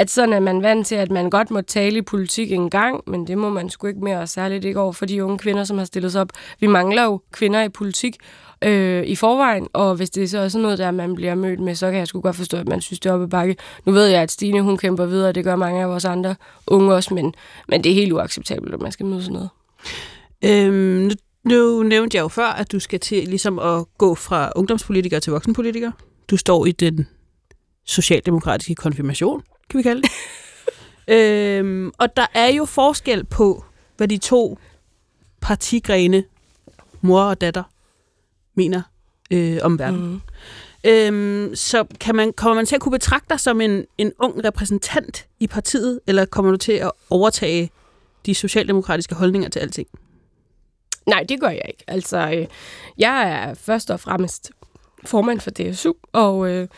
[0.00, 3.02] at sådan er man vant til, at man godt må tale i politik en gang,
[3.06, 5.64] men det må man sgu ikke mere, og særligt ikke over for de unge kvinder,
[5.64, 6.28] som har stillet sig op.
[6.60, 8.16] Vi mangler jo kvinder i politik
[8.62, 11.74] øh, i forvejen, og hvis det er så sådan noget, der man bliver mødt med,
[11.74, 13.56] så kan jeg sgu godt forstå, at man synes, det er oppe bakke.
[13.84, 16.34] Nu ved jeg, at Stine hun kæmper videre, og det gør mange af vores andre
[16.66, 17.34] unge også, men,
[17.68, 19.50] men det er helt uacceptabelt, at man skal møde sådan noget.
[20.44, 24.52] Øhm, nu, nu nævnte jeg jo før, at du skal til ligesom at gå fra
[24.56, 25.90] ungdomspolitiker til voksenpolitiker.
[26.30, 27.06] Du står i den
[27.86, 30.10] socialdemokratiske konfirmation kan vi kalde det.
[31.14, 33.64] øhm, og der er jo forskel på,
[33.96, 34.58] hvad de to
[35.40, 36.24] partigrene,
[37.00, 37.62] mor og datter,
[38.54, 38.82] mener
[39.30, 40.00] øh, om verden.
[40.00, 40.20] Mm.
[40.84, 44.44] Øhm, så kan man, kommer man til at kunne betragte dig som en, en ung
[44.44, 47.70] repræsentant i partiet, eller kommer du til at overtage
[48.26, 49.88] de socialdemokratiske holdninger til alting?
[51.06, 51.84] Nej, det gør jeg ikke.
[51.86, 52.46] Altså, øh,
[52.98, 54.50] jeg er først og fremmest
[55.04, 56.68] formand for DSU, og øh,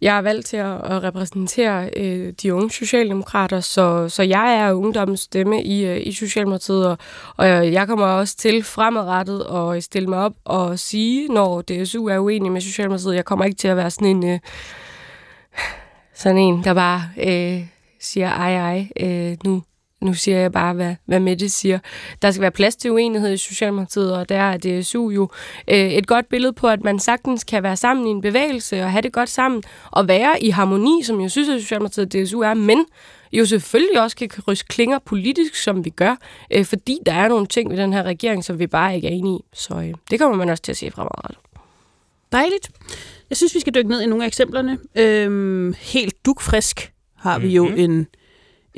[0.00, 4.72] jeg er valgt til at, at repræsentere øh, de unge socialdemokrater, så, så jeg er
[4.72, 6.98] ungdommens stemme i, øh, i Socialdemokratiet, og,
[7.36, 12.18] og jeg kommer også til fremadrettet at stille mig op og sige, når DSU er
[12.18, 13.14] uenig med Socialdemokratiet.
[13.14, 14.38] Jeg kommer ikke til at være sådan en, øh,
[16.14, 17.66] sådan en der bare øh,
[18.00, 19.62] siger ej ej, øh, nu
[20.00, 21.78] nu siger jeg bare, hvad, hvad Mette siger.
[22.22, 25.28] Der skal være plads til uenighed i Socialdemokratiet, og der er DSU jo
[25.68, 28.92] øh, et godt billede på, at man sagtens kan være sammen i en bevægelse og
[28.92, 32.40] have det godt sammen, og være i harmoni, som jeg synes, at Socialdemokratiet og DSU
[32.40, 32.84] er, men
[33.32, 36.16] jo selvfølgelig også kan ryste klinger politisk, som vi gør,
[36.50, 39.12] øh, fordi der er nogle ting ved den her regering, som vi bare ikke er
[39.12, 39.44] enige i.
[39.52, 41.38] Så øh, det kommer man også til at se fremadrettet.
[42.32, 42.70] Dejligt.
[43.30, 44.78] Jeg synes, vi skal dykke ned i nogle af eksemplerne.
[44.94, 47.80] Øhm, helt dukfrisk har vi jo mm-hmm.
[47.80, 48.06] en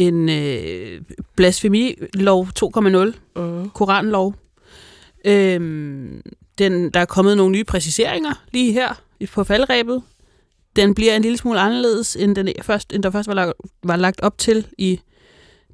[0.01, 1.01] en øh,
[1.37, 3.69] blasfemilov 2.0, uh.
[3.75, 4.35] koranlov.
[5.25, 6.23] Øhm,
[6.59, 10.03] den, der er kommet nogle nye præciseringer lige her på faldrebet.
[10.77, 13.97] Den bliver en lille smule anderledes, end, den først, end der først var lagt, var
[13.97, 15.01] lagt op til i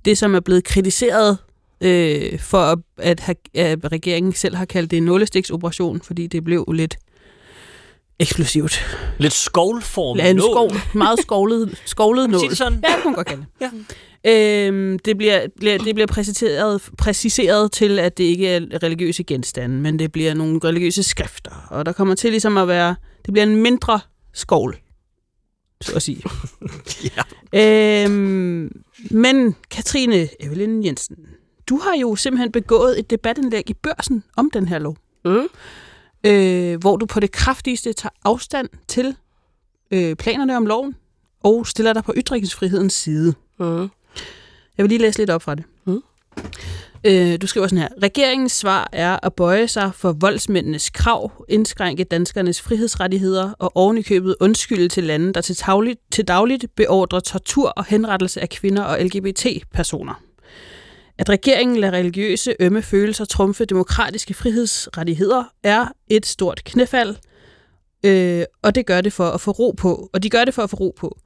[0.04, 1.38] det, som er blevet kritiseret
[1.80, 6.44] øh, for, at, at, have, at regeringen selv har kaldt det en nålestiksoperation, fordi det
[6.44, 6.96] blev lidt
[8.18, 8.96] eksplosivt.
[9.18, 12.40] Lidt skovlformet Ja, en skov, meget skovlet, skovlet nål.
[12.40, 12.84] Sig det sådan.
[12.88, 13.48] Ja, det man godt kalde det.
[13.60, 13.70] Ja.
[14.26, 19.76] Øhm, det bliver, bliver, det bliver præciseret, præciseret til, at det ikke er religiøse genstande,
[19.76, 21.66] men det bliver nogle religiøse skrifter.
[21.70, 22.96] Og der kommer til ligesom at være,
[23.26, 24.00] det bliver en mindre
[24.32, 24.76] skovl,
[25.80, 26.22] så at sige.
[27.52, 28.04] ja.
[28.04, 31.16] øhm, men Katrine Evelyn Jensen,
[31.68, 34.96] du har jo simpelthen begået et debatindlæg i børsen om den her lov.
[35.24, 35.48] Mm
[36.26, 39.16] øh, hvor du på det kraftigste tager afstand til
[39.90, 40.94] øh, planerne om loven,
[41.42, 43.34] og stiller dig på ytringsfrihedens side.
[43.58, 43.88] Mm.
[44.78, 45.64] Jeg vil lige læse lidt op fra det.
[45.84, 46.02] Mm.
[47.04, 47.88] Øh, du skriver sådan her.
[48.02, 54.88] Regeringens svar er at bøje sig for voldsmændenes krav, indskrænke danskernes frihedsrettigheder og ovenikøbet undskylde
[54.88, 60.22] til lande, der til, tagligt, til dagligt beordrer tortur og henrettelse af kvinder og LGBT-personer.
[61.18, 67.16] At regeringen lader religiøse ømme følelser trumfe demokratiske frihedsrettigheder er et stort knæfald,
[68.04, 70.10] øh, og det gør det for at få ro på.
[70.12, 71.18] Og de gør det for at få ro på,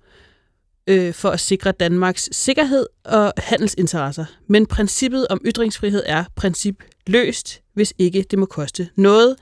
[0.87, 4.25] øh, for at sikre Danmarks sikkerhed og handelsinteresser.
[4.47, 9.37] Men princippet om ytringsfrihed er princip løst, hvis ikke det må koste noget.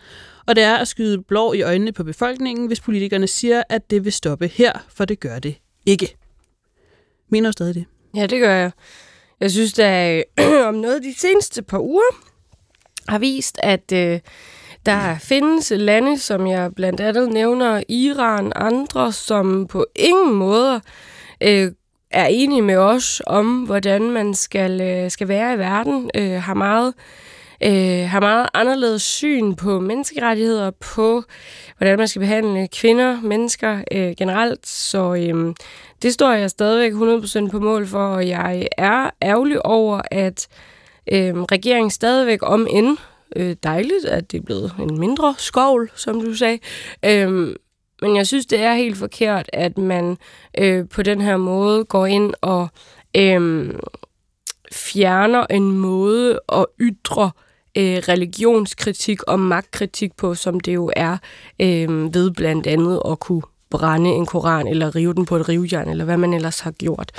[0.47, 4.05] Og det er at skyde blå i øjnene på befolkningen, hvis politikerne siger, at det
[4.05, 5.55] vil stoppe her, for det gør det
[5.87, 6.17] ikke.
[7.31, 7.85] Mener du stadig det?
[8.15, 8.71] Ja, det gør jeg.
[9.41, 10.25] Jeg synes, at
[10.69, 12.17] om noget de seneste par uger
[13.09, 14.21] har vist, at øh,
[14.87, 20.81] Der findes lande, som jeg blandt andet nævner, Iran, andre, som på ingen måde
[21.41, 21.73] øh,
[22.11, 26.55] er enige med os om, hvordan man skal, øh, skal være i verden, øh, har
[26.55, 26.95] meget
[27.65, 31.23] øh, har meget anderledes syn på menneskerettigheder, på
[31.79, 34.67] hvordan man skal behandle kvinder, mennesker øh, generelt.
[34.67, 35.55] Så øh,
[36.03, 40.49] det står jeg stadigvæk 100% på mål for, og jeg er ærgerlig over, at
[41.13, 42.97] øh, regeringen stadigvæk om end
[43.37, 46.59] øh, dejligt, at det er blevet en mindre skovl, som du sagde.
[47.05, 47.55] Øh,
[48.03, 50.19] men jeg synes, det er helt forkert, at man
[50.59, 52.69] øh, på den her måde går ind og
[53.17, 53.75] øh,
[54.73, 57.31] fjerner en måde at ytre
[57.77, 61.17] øh, religionskritik og magtkritik på, som det jo er
[61.61, 65.89] øh, ved blandt andet at kunne brænde en koran eller rive den på et rivjern,
[65.89, 67.13] eller hvad man ellers har gjort.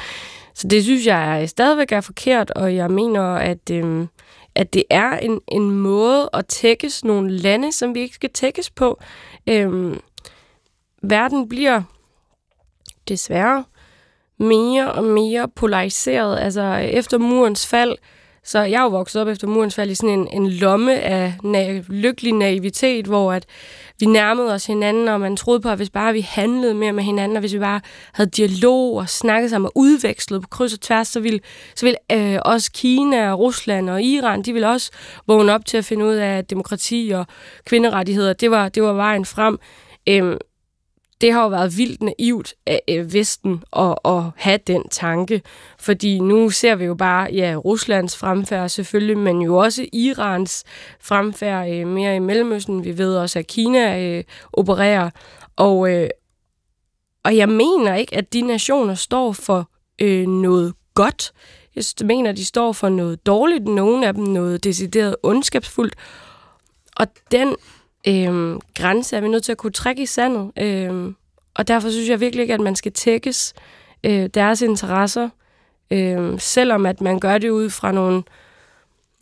[0.53, 4.07] Så det synes jeg er, stadigvæk er forkert, og jeg mener, at, øh,
[4.55, 8.69] at det er en, en måde at tækkes nogle lande, som vi ikke skal tækkes
[8.69, 9.01] på.
[9.47, 9.93] Øh,
[11.01, 11.81] verden bliver
[13.07, 13.63] desværre
[14.39, 16.39] mere og mere polariseret.
[16.39, 17.97] Altså efter murens fald,
[18.43, 21.33] så jeg er jo vokset op efter murens fald i sådan en, en lomme af
[21.43, 23.45] na- lykkelig naivitet, hvor at
[23.99, 27.03] vi nærmede os hinanden, og man troede på, at hvis bare vi handlede mere med
[27.03, 27.81] hinanden, og hvis vi bare
[28.13, 31.39] havde dialog og snakkede sammen og udvekslet på kryds og tværs, så ville,
[31.75, 34.91] så ville øh, også Kina og Rusland og Iran, de ville også
[35.27, 37.25] vågne op til at finde ud af, at demokrati og
[37.65, 39.59] kvinderettigheder, det var, det var vejen frem.
[40.09, 40.37] Øhm,
[41.21, 45.41] det har jo været vildt naivt af øh, Vesten at, at have den tanke,
[45.79, 50.63] fordi nu ser vi jo bare ja, Ruslands fremfærd selvfølgelig, men jo også Irans
[51.01, 52.83] fremfærd øh, mere i Mellemøsten.
[52.83, 54.23] Vi ved også, at Kina øh,
[54.53, 55.09] opererer,
[55.55, 56.09] og, øh,
[57.23, 59.69] og jeg mener ikke, at de nationer står for
[60.01, 61.31] øh, noget godt.
[61.75, 65.95] Jeg mener, de står for noget dårligt, nogle af dem noget decideret ondskabsfuldt,
[66.95, 67.55] og den
[68.07, 70.51] øh, grænse er vi nødt til at kunne trække i sandet.
[70.57, 71.13] Øh,
[71.53, 73.53] og derfor synes jeg virkelig ikke, at man skal tækkes
[74.03, 75.29] øh, deres interesser,
[75.91, 78.23] øh, selvom at man gør det ud fra nogle,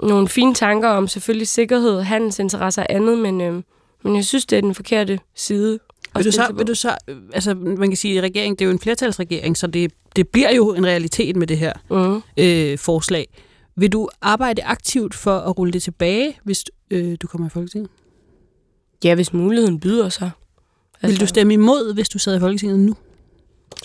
[0.03, 3.63] nogle fine tanker om selvfølgelig sikkerhed, handels interesser og andet, men, øh,
[4.03, 5.79] men jeg synes, det er den forkerte side.
[6.15, 6.95] Vil du, så, vil du så,
[7.33, 10.53] altså man kan sige, at regeringen, det er jo en flertalsregering, så det, det bliver
[10.53, 12.21] jo en realitet med det her mm.
[12.37, 13.27] øh, forslag.
[13.75, 17.89] Vil du arbejde aktivt for at rulle det tilbage, hvis øh, du kommer i Folketinget?
[19.03, 20.31] Ja, hvis muligheden byder sig.
[21.01, 22.91] Altså, Vil du stemme imod, hvis du sad i Folketinget nu?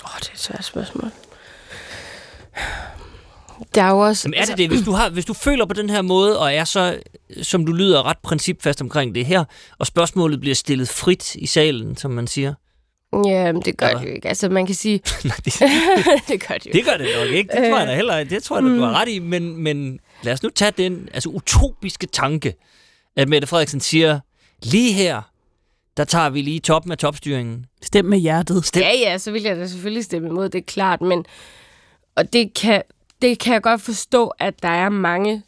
[0.05, 1.11] Åh, oh, det er et svært spørgsmål.
[3.75, 4.29] Der er jo også...
[4.29, 4.69] Jamen er det det?
[4.69, 6.99] Hvis du, har, hvis du føler på den her måde, og er så,
[7.43, 9.45] som du lyder, ret principfast omkring det her,
[9.79, 12.55] og spørgsmålet bliver stillet frit i salen, som man siger,
[13.27, 14.29] Ja, men det gør det jo ikke.
[14.29, 15.01] Altså, man kan sige...
[15.25, 15.55] Nej, det,
[16.29, 16.71] det gør det jo.
[16.73, 17.51] Det gør det nok ikke.
[17.57, 19.19] Det tror jeg da heller Det tror jeg, du har ret i.
[19.19, 22.55] Men, men lad os nu tage den altså, utopiske tanke,
[23.17, 24.21] at Mette Frederiksen siger,
[24.63, 25.23] lige her,
[25.97, 27.67] der tager vi lige toppen af topstyringen.
[27.83, 28.65] Stem med hjertet.
[28.65, 28.83] Stem.
[28.83, 31.25] Ja, ja, så vil jeg da selvfølgelig stemme imod, det er klart, men
[32.17, 32.83] og det kan,
[33.23, 35.43] det kan jeg godt forstå, at der er mange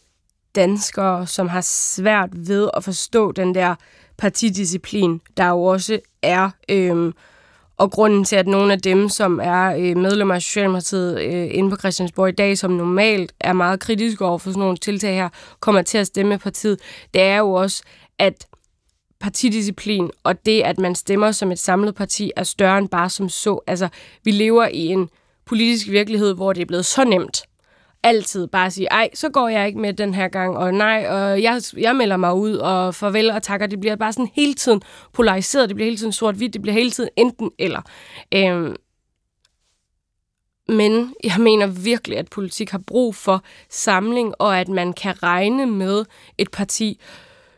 [0.55, 3.75] danskere, som har svært ved at forstå den der
[4.17, 6.51] partidisciplin, der jo også er.
[6.69, 7.13] Øhm,
[7.77, 11.71] og grunden til, at nogle af dem, som er øh, medlemmer af Socialdemokratiet øh, inde
[11.71, 15.29] på Christiansborg i dag, som normalt er meget kritiske over for sådan nogle tiltag her,
[15.61, 16.81] kommer til at stemme partiet,
[17.15, 17.83] det er jo også,
[18.19, 18.47] at
[19.21, 23.29] partidisciplin og det, at man stemmer som et samlet parti, er større end bare som
[23.29, 23.61] så.
[23.67, 23.89] Altså,
[24.25, 25.09] vi lever i en
[25.45, 27.45] politisk virkelighed, hvor det er blevet så nemt
[28.05, 31.07] altid bare at sige, ej, så går jeg ikke med den her gang, og nej,
[31.09, 33.67] og jeg, jeg melder mig ud, og farvel og takker.
[33.67, 34.83] Det bliver bare sådan hele tiden
[35.13, 37.83] polariseret, det bliver hele tiden sort-hvidt, det bliver hele tiden enten eller.
[38.35, 38.77] Øhm,
[40.69, 45.67] men jeg mener virkelig, at politik har brug for samling, og at man kan regne
[45.67, 46.05] med
[46.39, 47.01] et parti,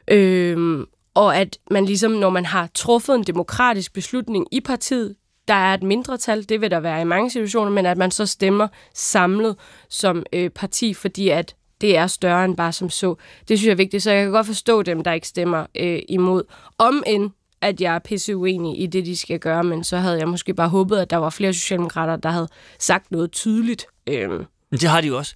[0.08, 0.86] øhm,
[1.16, 5.16] og at man ligesom, når man har truffet en demokratisk beslutning i partiet,
[5.48, 8.26] der er et mindretal, det vil der være i mange situationer, men at man så
[8.26, 9.56] stemmer samlet
[9.88, 13.14] som øh, parti, fordi at det er større end bare som så.
[13.48, 15.98] Det synes jeg er vigtigt, så jeg kan godt forstå dem, der ikke stemmer øh,
[16.08, 16.42] imod.
[16.78, 17.30] Om end
[17.60, 20.54] at jeg er pisse uenig i det, de skal gøre, men så havde jeg måske
[20.54, 22.48] bare håbet, at der var flere socialdemokrater, der havde
[22.78, 23.86] sagt noget tydeligt.
[24.06, 24.30] Øh.
[24.70, 25.34] Men det har de jo også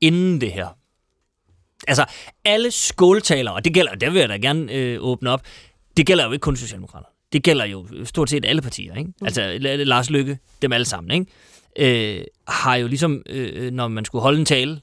[0.00, 0.68] inden det her
[1.88, 2.04] altså,
[2.44, 5.42] alle skåltalere, og det gælder, der vil jeg da gerne øh, åbne op,
[5.96, 7.06] det gælder jo ikke kun Socialdemokrater.
[7.32, 9.12] Det gælder jo stort set alle partier, ikke?
[9.20, 9.26] Mm.
[9.26, 12.18] Altså, Lars Lykke, dem alle sammen, ikke?
[12.18, 14.80] Øh, har jo ligesom, øh, når man skulle holde en tale,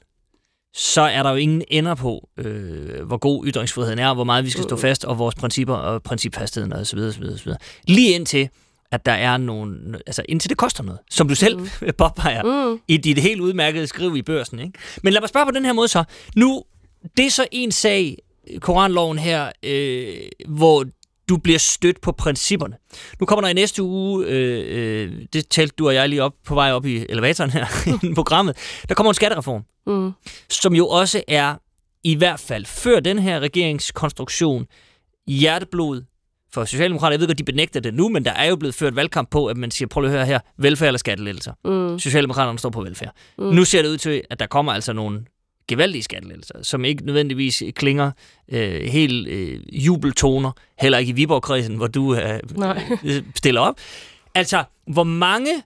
[0.74, 4.50] så er der jo ingen ender på, øh, hvor god ytringsfriheden er, hvor meget vi
[4.50, 4.80] skal stå mm.
[4.80, 7.58] fast, og vores principper og principfastheden og så videre, så videre, så videre.
[7.86, 8.48] Lige indtil,
[8.92, 11.68] at der er nogle, altså indtil det koster noget, som du selv mm.
[11.98, 12.80] påpeger mm.
[12.88, 14.58] i dit helt udmærkede skriv i børsen.
[14.58, 14.72] Ikke?
[15.02, 16.04] Men lad mig spørge på den her måde så.
[16.36, 16.62] Nu
[17.16, 18.16] det er så en sag,
[18.60, 20.16] koranloven her, øh,
[20.48, 20.84] hvor
[21.28, 22.76] du bliver stødt på principperne.
[23.20, 26.32] Nu kommer der i næste uge, øh, øh, det talte du og jeg lige op
[26.46, 27.66] på vej op i elevatoren her
[28.10, 28.56] i programmet,
[28.88, 30.12] der kommer en skattereform, Mm.
[30.50, 31.54] som jo også er,
[32.04, 34.66] i hvert fald før den her regeringskonstruktion,
[35.26, 36.02] hjerteblod
[36.54, 37.12] for Socialdemokrater.
[37.12, 39.46] Jeg ved godt, de benægter det nu, men der er jo blevet ført valgkamp på,
[39.46, 41.52] at man siger, prøv lige at høre her, velfærd eller skattelettelser.
[41.64, 41.98] Mm.
[41.98, 43.12] Socialdemokraterne står på velfærd.
[43.38, 43.44] Mm.
[43.44, 45.24] Nu ser det ud til, at der kommer altså nogle
[45.70, 48.10] gevaldige skattelettelser, som ikke nødvendigvis klinger
[48.48, 52.82] øh, helt øh, jubeltoner, heller ikke i Viborg-kredsen, hvor du øh, Nej.
[53.04, 53.80] øh, stiller op.
[54.34, 55.62] Altså, hvor mange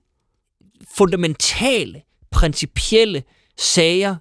[0.96, 3.22] fundamentale, principielle
[3.56, 4.16] sager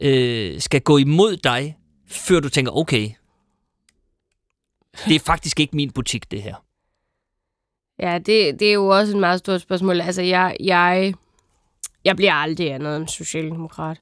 [0.00, 1.76] øh, skal gå imod dig,
[2.08, 3.10] før du tænker, okay,
[5.08, 6.54] det er faktisk ikke min butik, det her.
[7.98, 10.00] Ja, det, det er jo også et meget stort spørgsmål.
[10.00, 11.14] Altså, jeg, jeg,
[12.04, 13.96] jeg bliver aldrig andet end socialdemokrat.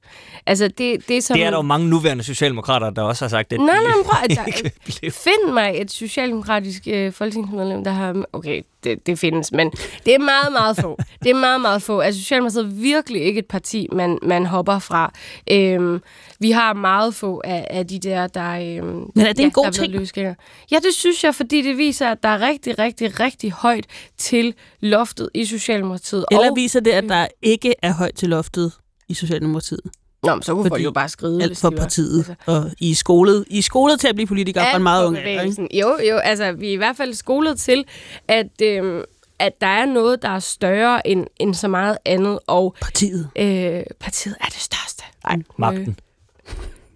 [0.45, 1.37] Altså, det, det er som...
[1.37, 4.23] Det er der jo mange nuværende socialdemokrater, der også har sagt, at Nej, nej, prøv
[4.23, 5.13] at.
[5.23, 8.25] Find mig et socialdemokratisk øh, folketingsmedlem, der har...
[8.33, 9.71] Okay, det, det findes, men
[10.05, 10.97] det er meget, meget få.
[11.23, 11.99] Det er meget, meget få.
[11.99, 15.13] Altså, Socialdemokratiet er virkelig ikke et parti, man, man hopper fra.
[15.51, 16.01] Øhm,
[16.39, 18.51] vi har meget få af, af de der, der...
[18.51, 19.91] Øhm, Men er det en god ting?
[19.91, 20.35] løsgængere.
[20.71, 23.85] Ja, det synes jeg, fordi det viser, at der er rigtig, rigtig, rigtig højt
[24.17, 26.25] til loftet i Socialdemokratiet.
[26.31, 28.71] Eller og, viser det, at der ikke er højt til loftet
[29.09, 29.81] i Socialdemokratiet?
[30.23, 32.35] Nå, men så kunne folk Fordi jo bare skrive, alt for partiet, altså.
[32.45, 35.17] og I er skolet, I er skolet til at blive politikere fra en meget ung
[35.17, 35.67] alder, ikke?
[35.79, 37.85] Jo, jo, altså vi er i hvert fald skolet til,
[38.27, 39.03] at, øhm,
[39.39, 42.39] at der er noget, der er større end, end så meget andet.
[42.47, 43.29] Og partiet.
[43.35, 45.03] Øh, partiet er det største.
[45.25, 45.99] Ej, Magten.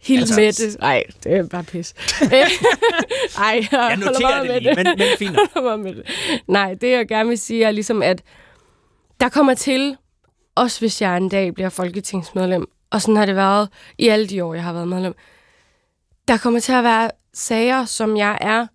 [0.01, 0.79] Helt Altså- med det.
[0.79, 1.93] Nej, det er bare pis.
[2.21, 2.33] Ej,
[3.37, 5.37] jeg, Jeg noterer det lige, men, men fint
[5.83, 6.03] med det.
[6.47, 8.21] Nej, det jeg gerne vil sige er ligesom, at
[9.19, 9.97] der kommer til,
[10.55, 14.43] også hvis jeg en dag bliver folketingsmedlem, og sådan har det været i alle de
[14.43, 15.15] år, jeg har været medlem,
[16.27, 18.67] der kommer til at være sager, som jeg er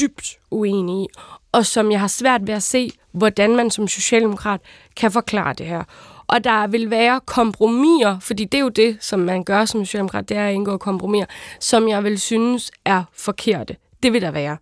[0.00, 1.06] dybt uenig i,
[1.52, 4.60] og som jeg har svært ved at se, hvordan man som socialdemokrat
[4.96, 5.84] kan forklare det her.
[6.26, 10.28] Og der vil være kompromiser, fordi det er jo det, som man gør som socialdemokrat,
[10.28, 11.26] det er at indgå kompromiser,
[11.60, 13.76] som jeg vil synes er forkerte.
[14.02, 14.56] Det vil der være.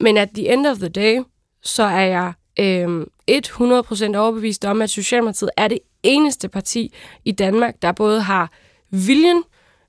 [0.00, 1.22] Men at the end of the day,
[1.62, 6.94] så er jeg øh, 100% overbevist om, at Socialdemokratiet er det eneste parti
[7.24, 8.50] i Danmark, der både har
[8.90, 9.44] viljen,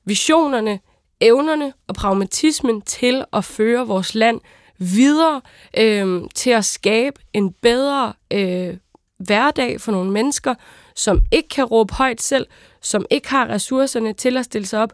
[0.05, 0.79] visionerne,
[1.21, 4.41] evnerne og pragmatismen til at føre vores land
[4.77, 5.41] videre,
[5.77, 8.77] øh, til at skabe en bedre øh,
[9.17, 10.55] hverdag for nogle mennesker,
[10.95, 12.47] som ikke kan råbe højt selv,
[12.81, 14.93] som ikke har ressourcerne til at stille sig op.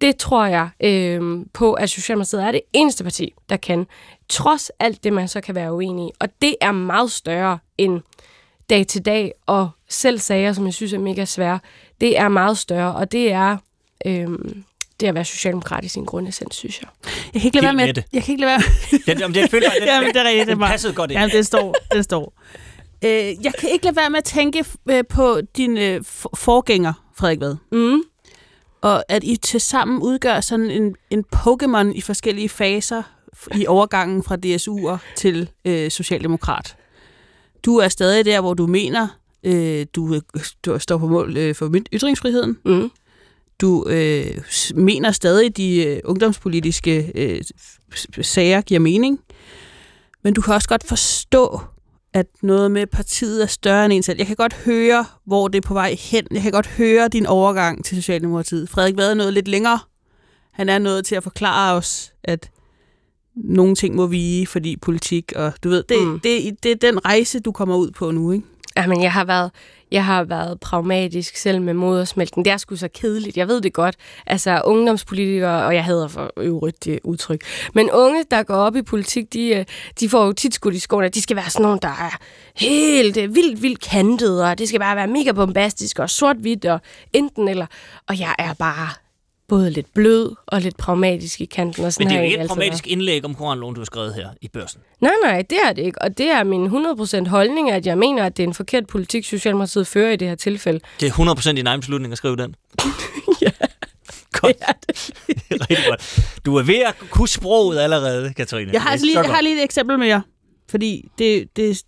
[0.00, 3.86] Det tror jeg øh, på, at Socialdemokratiet er det eneste parti, der kan.
[4.28, 6.10] Trods alt det, man så kan være uenig i.
[6.20, 8.00] Og det er meget større end
[8.70, 11.58] dag til dag, og selv sager, som jeg synes er mega svære.
[12.00, 13.56] Det er meget større, og det er...
[14.06, 14.28] Øh,
[15.00, 16.88] det at være socialdemokrat i sin grundessens, synes jeg.
[17.34, 18.04] Jeg kan ikke lade være med, med det.
[18.12, 18.50] jeg kan ikke lade
[19.06, 20.48] være Den, om det føler, den, Jamen, det er rigtigt.
[20.48, 21.20] den passede godt ind.
[21.20, 21.74] Jamen, det står.
[21.92, 22.32] Det står.
[23.04, 23.10] Øh,
[23.44, 27.40] jeg kan ikke lade være med at tænke øh, på din øh, for- forgænger, Frederik
[27.40, 27.56] Vad.
[27.72, 28.02] Mm.
[28.80, 33.02] Og at I til sammen udgør sådan en, en Pokémon i forskellige faser
[33.54, 36.76] i overgangen fra DSU'er til øh, Socialdemokrat.
[37.64, 39.08] Du er stadig der, hvor du mener,
[39.42, 40.20] øh, du,
[40.64, 42.58] du står på mål øh, for ytringsfriheden.
[42.64, 42.90] Mm.
[43.60, 44.42] Du øh,
[44.74, 47.42] mener stadig, de øh, ungdomspolitiske øh,
[48.22, 49.20] sager giver mening.
[50.24, 51.60] Men du kan også godt forstå,
[52.16, 54.18] at noget med partiet er større end en selv.
[54.18, 56.26] Jeg kan godt høre, hvor det er på vej hen.
[56.30, 58.68] Jeg kan godt høre din overgang til Socialdemokratiet.
[58.68, 59.78] Frederik Vad er noget lidt længere.
[60.52, 62.50] Han er nået til at forklare os, at
[63.34, 66.08] nogle ting må vige, fordi politik, og du ved, det, Mm.
[66.08, 66.20] mm.
[66.20, 68.46] det, det er den rejse, du kommer ud på nu, ikke?
[68.76, 69.50] Jamen, jeg har været,
[69.90, 72.44] jeg har været pragmatisk selv med modersmælken.
[72.44, 73.96] Det er sgu så kedeligt, jeg ved det godt.
[74.26, 77.40] Altså, ungdomspolitikere, og jeg hader for øvrigt det udtryk,
[77.74, 79.64] men unge, der går op i politik, de, øh,
[80.00, 82.18] de får jo tit skudt i skoene, at de skal være sådan nogle, der er
[82.56, 86.80] helt øh, vildt, vildt kantet, og det skal bare være mega bombastisk og sort-hvidt og
[87.12, 87.66] enten eller.
[88.08, 89.05] Og jeg er bare
[89.48, 91.84] både lidt blød og lidt pragmatisk i kanten.
[91.84, 94.14] Og sådan Men det er jo ikke et pragmatisk indlæg om koranloven, du har skrevet
[94.14, 94.80] her i børsen.
[95.00, 96.02] Nej, nej, det er det ikke.
[96.02, 96.66] Og det er min
[97.26, 100.28] 100% holdning, at jeg mener, at det er en forkert politik, Socialdemokratiet fører i det
[100.28, 100.80] her tilfælde.
[101.00, 102.54] Det er 100% din egen beslutning at skrive den.
[103.42, 103.50] ja.
[104.32, 104.56] Godt.
[105.26, 106.20] Det er rigtig godt.
[106.46, 108.72] Du er ved at kunne sproget allerede, Katrine.
[108.72, 110.22] Jeg har, Det altså lige, jeg har lige et eksempel mere.
[110.68, 111.82] Fordi det, det,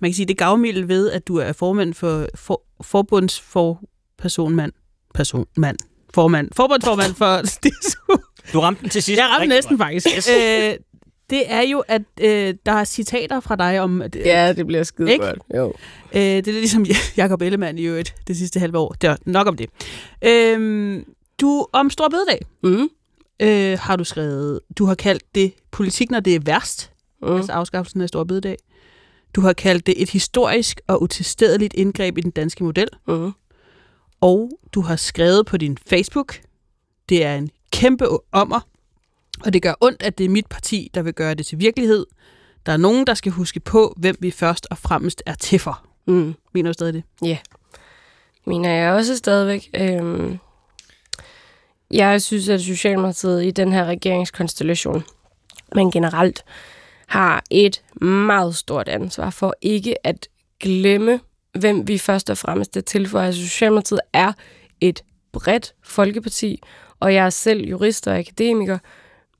[0.00, 4.72] man kan sige, det er gavmildt ved, at du er formand for, for forbundsforpersonmand.
[5.14, 5.76] Personmand.
[6.14, 6.48] Formand.
[6.56, 8.16] Forbundsformand for DSU.
[8.52, 9.18] Du ramte den til sidst.
[9.18, 9.86] Jeg ramte Rigtig næsten godt.
[9.86, 10.06] faktisk.
[10.16, 10.28] Yes.
[10.28, 10.74] Øh,
[11.30, 14.02] det er jo, at øh, der er citater fra dig om...
[14.02, 15.24] At, Ja, det bliver skide Ikke?
[15.24, 15.38] godt.
[15.56, 15.72] Jo.
[16.12, 18.88] Øh, det er lidt ligesom Jacob Ellemann i øvrigt det sidste halve år.
[19.00, 19.70] Det er nok om det.
[20.24, 21.02] Øh,
[21.40, 22.40] du om Stor Bededag.
[22.62, 22.88] Mm.
[23.42, 26.90] øh, har du skrevet, du har kaldt det politik, når det er værst,
[27.22, 27.36] mm.
[27.36, 28.56] altså afskaffelsen af Stor Bededag.
[29.36, 32.88] Du har kaldt det et historisk og utilstedeligt indgreb i den danske model.
[33.08, 33.32] Mm.
[34.20, 36.40] Og du har skrevet på din Facebook,
[37.08, 38.60] det er en kæmpe ommer,
[39.44, 42.06] og det gør ondt, at det er mit parti, der vil gøre det til virkelighed.
[42.66, 45.86] Der er nogen, der skal huske på, hvem vi først og fremmest er til for.
[46.06, 46.34] Mm.
[46.54, 47.02] Mener du stadig det?
[47.22, 47.38] Ja.
[48.46, 49.70] Mener jeg også stadigvæk.
[49.74, 50.38] Øhm,
[51.90, 55.04] jeg synes, at Socialdemokratiet i den her regeringskonstellation,
[55.74, 56.44] men generelt,
[57.06, 60.28] har et meget stort ansvar for ikke at
[60.60, 61.20] glemme,
[61.58, 63.20] hvem vi først og fremmest er til for.
[63.20, 64.32] Altså Socialdemokratiet er
[64.80, 66.62] et bredt folkeparti,
[67.00, 68.78] og jeg er selv jurist og akademiker,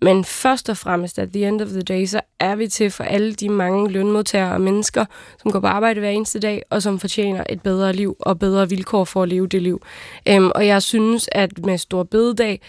[0.02, 3.04] men først og fremmest, at the end of the day, så er vi til for
[3.04, 5.04] alle de mange lønmodtagere og mennesker,
[5.42, 8.68] som går på arbejde hver eneste dag, og som fortjener et bedre liv og bedre
[8.68, 9.82] vilkår for at leve det liv.
[10.28, 12.60] Øhm, og jeg synes, at med Stor Bededag,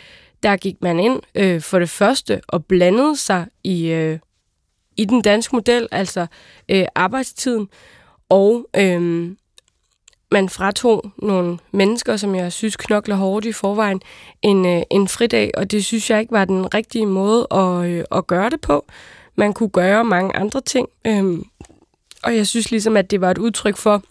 [0.43, 4.19] der gik man ind øh, for det første og blandede sig i, øh,
[4.97, 6.27] i den danske model, altså
[6.69, 7.68] øh, arbejdstiden,
[8.31, 9.37] og øhm,
[10.31, 14.01] man fratog nogle mennesker, som jeg synes knokler hårdt i forvejen,
[14.41, 18.03] en, øh, en fridag, og det synes jeg ikke var den rigtige måde at, øh,
[18.11, 18.85] at gøre det på.
[19.35, 21.43] Man kunne gøre mange andre ting, øhm,
[22.23, 24.03] og jeg synes ligesom, at det var et udtryk for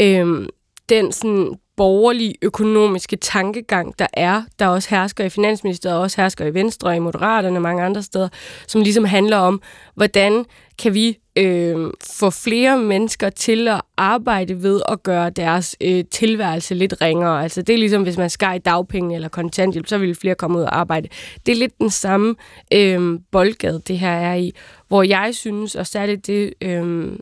[0.00, 0.48] øhm,
[0.88, 6.46] den sådan borgerlige økonomiske tankegang, der er, der også hersker i Finansministeriet, og også hersker
[6.46, 8.28] i Venstre og i Moderaterne og mange andre steder,
[8.66, 9.62] som ligesom handler om,
[9.94, 10.44] hvordan
[10.78, 16.74] kan vi øh, få flere mennesker til at arbejde ved at gøre deres øh, tilværelse
[16.74, 17.42] lidt ringere.
[17.42, 20.58] Altså det er ligesom, hvis man skar i dagpenge eller kontanthjælp, så ville flere komme
[20.58, 21.08] ud og arbejde.
[21.46, 22.34] Det er lidt den samme
[22.74, 24.52] øh, boldgade, det her er i,
[24.88, 27.12] hvor jeg synes, og særligt det, øh,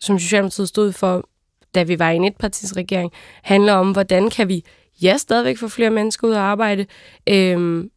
[0.00, 1.28] som Socialdemokratiet stod for
[1.74, 4.64] da vi var i en etpartisregering, handler om, hvordan kan vi,
[5.02, 6.86] ja, stadigvæk få flere mennesker ud at arbejde,
[7.28, 7.90] øhm,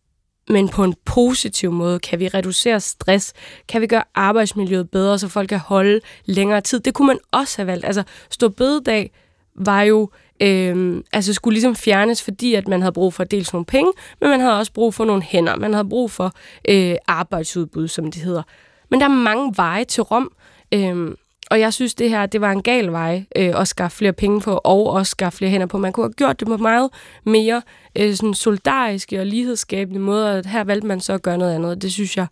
[0.49, 1.99] men på en positiv måde.
[1.99, 3.33] Kan vi reducere stress?
[3.67, 6.79] Kan vi gøre arbejdsmiljøet bedre, så folk kan holde længere tid?
[6.79, 7.85] Det kunne man også have valgt.
[7.85, 9.11] Altså, stå bededag
[9.55, 10.09] var jo
[10.41, 13.91] øhm, altså skulle ligesom fjernes, fordi at man havde brug for dels nogle penge,
[14.21, 15.55] men man havde også brug for nogle hænder.
[15.55, 16.31] Man havde brug for
[16.69, 18.43] øh, arbejdsudbud, som det hedder.
[18.91, 20.31] Men der er mange veje til Rom.
[20.73, 21.15] Øhm,
[21.53, 24.41] og jeg synes, det her det var en gal vej øh, at skaffe flere penge
[24.41, 25.77] på, og også skaffe flere hænder på.
[25.77, 26.89] Man kunne have gjort det på meget
[27.23, 27.61] mere
[27.97, 30.47] øh, sådan solidariske og lighedsskabende måder.
[30.47, 31.81] Her valgte man så at gøre noget andet.
[31.81, 32.27] Det synes jeg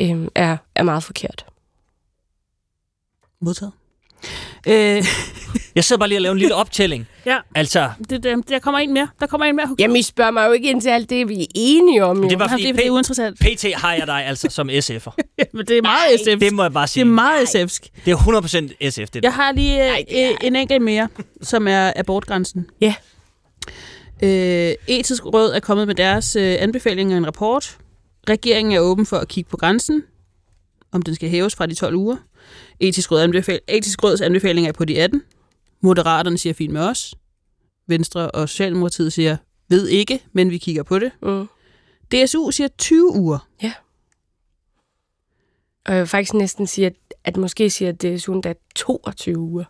[0.00, 1.46] øh, er, er meget forkert.
[3.40, 3.72] Modtaget.
[4.66, 5.04] Øh.
[5.74, 7.06] Jeg sidder bare lige og laver en lille optælling.
[7.26, 7.38] ja.
[7.54, 9.08] Altså, Det, det, der kommer en mere.
[9.20, 9.76] Der kommer en mere.
[9.78, 12.22] Jamen, I spørger mig jo ikke ind til alt det, vi er enige om.
[12.22, 12.28] Jo.
[12.28, 13.38] det var fordi, det, er- det er uinteressant.
[13.38, 15.10] PT har jeg dig altså som SF'er.
[15.54, 16.40] Men det er meget SF.
[16.40, 17.00] Det må jeg bare Det sige.
[17.00, 17.88] er meget SF'sk.
[18.04, 18.16] Det er
[18.82, 19.20] 100% SF, det der.
[19.22, 19.98] Jeg har lige øh,
[20.30, 21.08] øh, en enkelt mere,
[21.42, 22.66] som er abortgrænsen.
[22.80, 22.94] Ja.
[24.22, 27.76] Øh, etisk råd er kommet med deres øh, anbefalinger i en rapport.
[28.28, 30.02] Regeringen er åben for at kigge på grænsen,
[30.94, 32.16] om den skal hæves fra de 12 uger.
[32.80, 35.22] Etisk, råd anbefal- Etisk råds anbefalinger er på de 18.
[35.80, 37.14] Moderaterne siger fint med os.
[37.86, 39.36] Venstre og Socialdemokratiet siger,
[39.68, 41.10] ved ikke, men vi kigger på det.
[41.22, 41.48] Mm.
[42.12, 43.48] DSU siger 20 uger.
[43.62, 43.72] Ja.
[45.86, 46.94] Og jeg vil faktisk næsten sige, at,
[47.24, 49.64] at måske siger er sådan, der 22 uger.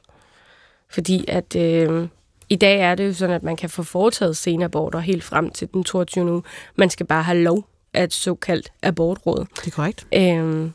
[0.91, 2.09] Fordi at øh,
[2.49, 5.69] i dag er det jo sådan, at man kan få foretaget senaborter helt frem til
[5.75, 6.33] den 22.
[6.33, 6.43] uge.
[6.77, 9.47] Man skal bare have lov af et såkaldt abortråd.
[9.57, 10.07] Det er korrekt.
[10.15, 10.73] Øhm,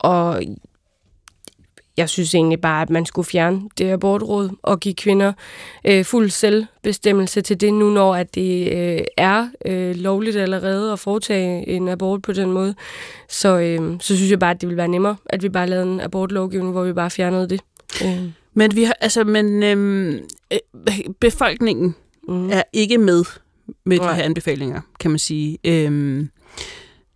[0.00, 0.42] og
[1.96, 5.32] jeg synes egentlig bare, at man skulle fjerne det abortråd og give kvinder
[5.84, 10.98] øh, fuld selvbestemmelse til det nu, når at det øh, er øh, lovligt allerede at
[10.98, 12.74] foretage en abort på den måde.
[13.28, 15.92] Så, øh, så synes jeg bare, at det ville være nemmere, at vi bare lavede
[15.92, 17.60] en abortlovgivning, hvor vi bare fjernede det.
[18.04, 18.22] Øh.
[18.54, 20.18] Men vi har, altså, men øhm,
[20.52, 20.58] øh,
[21.20, 21.94] befolkningen
[22.28, 22.50] mm.
[22.50, 23.24] er ikke med
[23.84, 24.14] med de Nej.
[24.14, 25.58] her anbefalinger, kan man sige.
[25.64, 26.30] Øhm,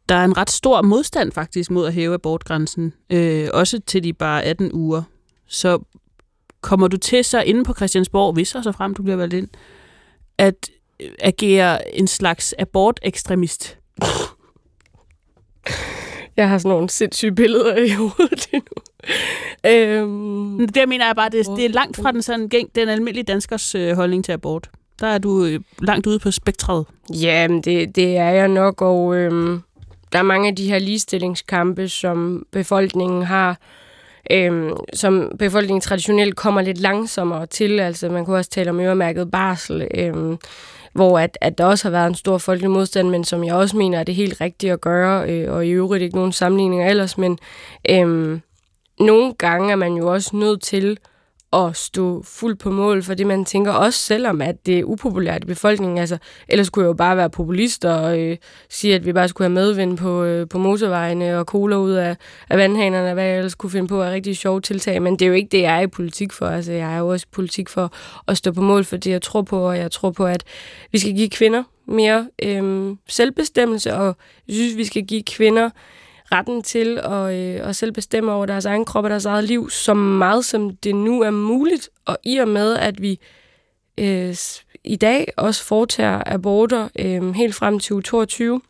[0.09, 4.13] der er en ret stor modstand faktisk mod at hæve abortgrænsen, øh, også til de
[4.13, 5.03] bare 18 uger.
[5.47, 5.79] Så
[6.61, 9.49] kommer du til så inde på Christiansborg, hvis og så frem du bliver valgt ind,
[10.39, 10.71] at
[11.01, 13.79] øh, agere en slags abortekstremist?
[16.37, 18.83] Jeg har sådan nogle sindssyge billeder i hovedet lige nu.
[19.71, 23.75] Øhm, Det mener jeg bare, det, det er langt fra den, sådan, den almindelige danskers
[23.75, 24.71] øh, holdning til abort.
[25.01, 26.87] Der er du øh, langt ude på spektret.
[27.11, 29.61] Jamen, det, det er jeg nok, og øhm,
[30.15, 33.59] der er mange af de her ligestillingskampe, som befolkningen har,
[34.31, 37.81] øhm, som befolkningen traditionelt kommer lidt langsommere til.
[37.81, 40.39] Altså, man kunne også tale om øremærket barsel, øhm,
[40.93, 43.77] hvor at, at der også har været en stor folkelig modstand, men som jeg også
[43.77, 47.19] mener er det helt rigtige at gøre, øh, og i øvrigt ikke nogen sammenligninger ellers,
[47.19, 47.39] men
[47.91, 48.41] øhm,
[49.01, 50.99] nogle gange er man jo også nødt til
[51.55, 55.43] at stå fuldt på mål for det, man tænker, også selvom at det er upopulært
[55.43, 55.99] i befolkningen.
[55.99, 56.19] Altså,
[56.49, 58.37] ellers kunne jeg jo bare være populist og øh,
[58.69, 62.17] sige, at vi bare skulle have medvind på, øh, på motorvejene og cola ud af,
[62.51, 65.03] af vandhanerne, hvad jeg ellers kunne finde på af rigtig sjove tiltag.
[65.03, 66.47] Men det er jo ikke det, jeg er i politik for.
[66.47, 67.93] Altså, jeg er jo også i politik for
[68.29, 70.45] at stå på mål for det, jeg tror på, og jeg tror på, at
[70.93, 74.17] vi skal give kvinder mere øh, selvbestemmelse, og
[74.49, 75.71] jeg synes, vi skal give kvinder
[76.33, 79.71] retten til at, øh, at selv bestemme over deres egen krop og deres eget liv,
[79.71, 81.91] så meget som det nu er muligt.
[82.05, 83.21] Og i og med, at vi
[83.99, 84.37] øh,
[84.85, 88.61] i dag også foretager aborter øh, helt frem til 2022,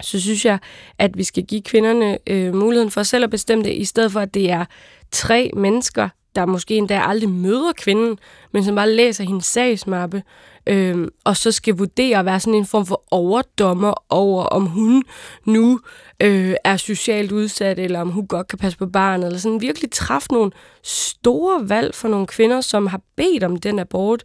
[0.00, 0.58] så synes jeg,
[0.98, 4.20] at vi skal give kvinderne øh, muligheden for selv at bestemme det, i stedet for,
[4.20, 4.64] at det er
[5.12, 8.18] tre mennesker, der måske endda aldrig møder kvinden,
[8.52, 10.22] men som bare læser hendes sagsmappe,
[10.66, 15.04] øh, og så skal vurdere at være sådan en form for overdommer over, om hun
[15.44, 15.80] nu
[16.22, 19.90] øh, er socialt udsat, eller om hun godt kan passe på barnet, eller sådan virkelig
[19.90, 20.50] træffe nogle
[20.82, 24.24] store valg for nogle kvinder, som har bedt om den abort.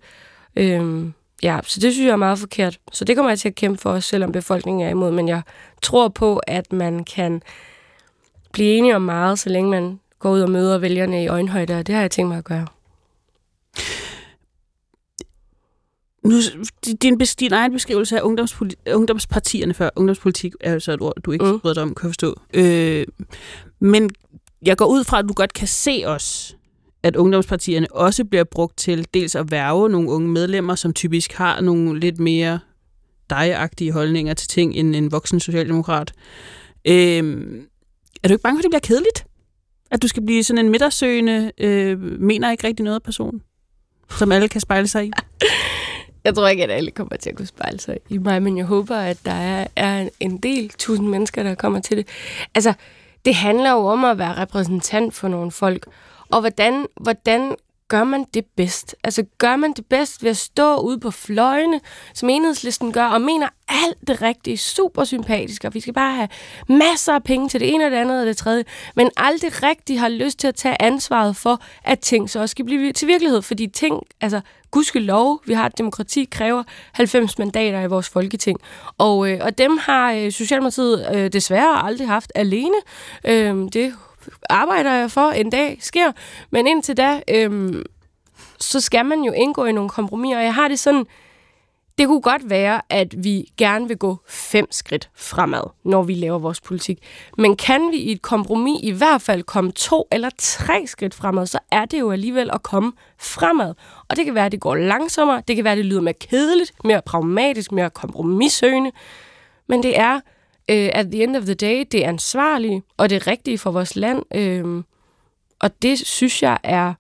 [0.56, 1.06] Øh,
[1.44, 2.80] ja, så det synes jeg er meget forkert.
[2.92, 5.42] Så det kommer jeg til at kæmpe for, selvom befolkningen er imod, men jeg
[5.82, 7.42] tror på, at man kan
[8.54, 11.88] blive enige om meget, så længe man går ud og møder vælgerne i øjenhøjde, og
[11.88, 12.68] det har jeg tænkt mig at gøre.
[16.24, 16.36] Nu,
[17.02, 18.22] din, din egen beskrivelse af
[18.94, 21.60] ungdomspartierne før, ungdomspolitik er jo så et ord, du ikke mm.
[21.60, 22.36] bryder dig om, kan jeg forstå.
[22.54, 23.06] Øh,
[23.80, 24.10] men
[24.66, 26.58] jeg går ud fra, at du godt kan se os,
[27.04, 31.62] at ungdomspartierne også bliver brugt til dels at værve nogle unge medlemmer, som typisk har
[31.62, 32.60] nogle lidt mere
[33.30, 36.14] dejagtige holdninger til ting end en voksen socialdemokrat.
[36.88, 36.94] Øh,
[38.24, 39.26] er du ikke bange for, at det bliver kedeligt?
[39.92, 43.42] At du skal blive sådan en midtersøgende, øh, mener ikke rigtig noget person,
[44.10, 45.12] som alle kan spejle sig i?
[46.24, 48.66] Jeg tror ikke, at alle kommer til at kunne spejle sig i mig, men jeg
[48.66, 52.08] håber, at der er, er en del tusind mennesker, der kommer til det.
[52.56, 52.74] Altså,
[53.26, 55.86] det handler jo om at være repræsentant for nogle folk.
[56.30, 57.56] Og hvordan, hvordan
[57.92, 58.96] gør man det bedst?
[59.04, 61.80] Altså, gør man det bedst ved at stå ude på fløjene,
[62.14, 66.28] som enhedslisten gør, og mener alt det rigtige, super sympatisk, og vi skal bare have
[66.70, 68.64] masser af penge til det ene og det andet og det tredje,
[68.96, 72.66] men aldrig rigtig har lyst til at tage ansvaret for, at ting så også skal
[72.66, 74.42] blive til virkelighed, fordi ting, altså,
[74.94, 78.60] lov, vi har et demokrati, kræver 90 mandater i vores folketing.
[78.98, 82.76] Og, øh, og dem har øh, Socialdemokratiet øh, desværre aldrig haft alene.
[83.28, 83.94] Øh, det
[84.50, 86.12] arbejder jeg for en dag sker.
[86.50, 87.84] Men indtil da, øhm,
[88.60, 90.38] så skal man jo indgå i nogle kompromiser.
[90.38, 91.06] Og jeg har det sådan,
[91.98, 96.40] det kunne godt være, at vi gerne vil gå fem skridt fremad, når vi laver
[96.40, 97.00] vores politik.
[97.38, 101.48] Men kan vi i et kompromis i hvert fald komme to eller tre skridt fremad,
[101.48, 103.74] så er det jo alligevel at komme fremad.
[104.10, 106.14] Og det kan være, at det går langsommere, det kan være, at det lyder mere
[106.14, 108.92] kedeligt, mere pragmatisk, mere kompromissøgende.
[109.68, 110.20] Men det er
[110.70, 113.72] øh, at the end of the day, det er ansvarlige, og det er rigtige for
[113.72, 114.24] vores land.
[114.36, 114.84] Øh,
[115.60, 116.94] og det synes jeg er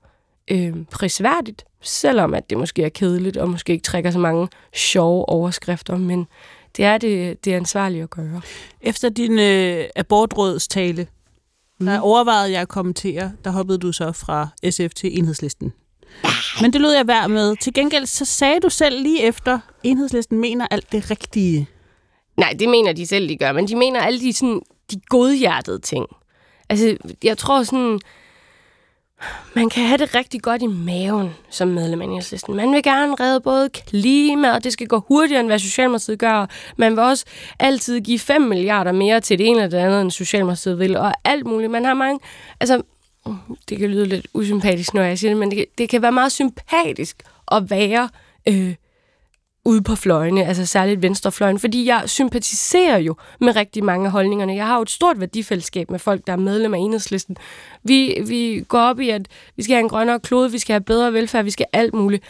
[0.51, 5.29] øh, prisværdigt, selvom at det måske er kedeligt, og måske ikke trækker så mange sjove
[5.29, 6.27] overskrifter, men
[6.77, 8.41] det er det, det er ansvarligt at gøre.
[8.81, 11.07] Efter din øh, abortrådstale,
[11.79, 11.85] mm.
[11.85, 15.73] der overvejede jeg at kommentere, der hoppede du så fra SF til enhedslisten.
[16.61, 17.55] Men det lød jeg værd med.
[17.55, 21.67] Til gengæld så sagde du selv lige efter, enhedslisten mener alt det rigtige.
[22.37, 25.79] Nej, det mener de selv, de gør, men de mener alle de, sådan, de godhjertede
[25.79, 26.05] ting.
[26.69, 27.99] Altså, jeg tror sådan,
[29.53, 32.55] man kan have det rigtig godt i maven som medlem af enhedslisten.
[32.55, 36.45] Man vil gerne redde både klima, og det skal gå hurtigere, end hvad Socialdemokratiet gør.
[36.77, 37.25] Man vil også
[37.59, 41.13] altid give 5 milliarder mere til det ene eller det andet, end Socialdemokratiet vil, og
[41.23, 41.71] alt muligt.
[41.71, 42.19] Man har mange...
[42.59, 42.81] Altså,
[43.69, 46.31] det kan lyde lidt usympatisk, når jeg siger det, men det, det kan være meget
[46.31, 48.09] sympatisk at være
[48.47, 48.75] øh,
[49.65, 54.55] ude på fløjene, altså særligt venstrefløjen, fordi jeg sympatiserer jo med rigtig mange af holdningerne.
[54.55, 57.37] Jeg har jo et stort værdifællesskab med folk, der er medlem af enhedslisten.
[57.83, 60.81] Vi, vi går op i, at vi skal have en grønnere klode, vi skal have
[60.81, 62.23] bedre velfærd, vi skal alt muligt.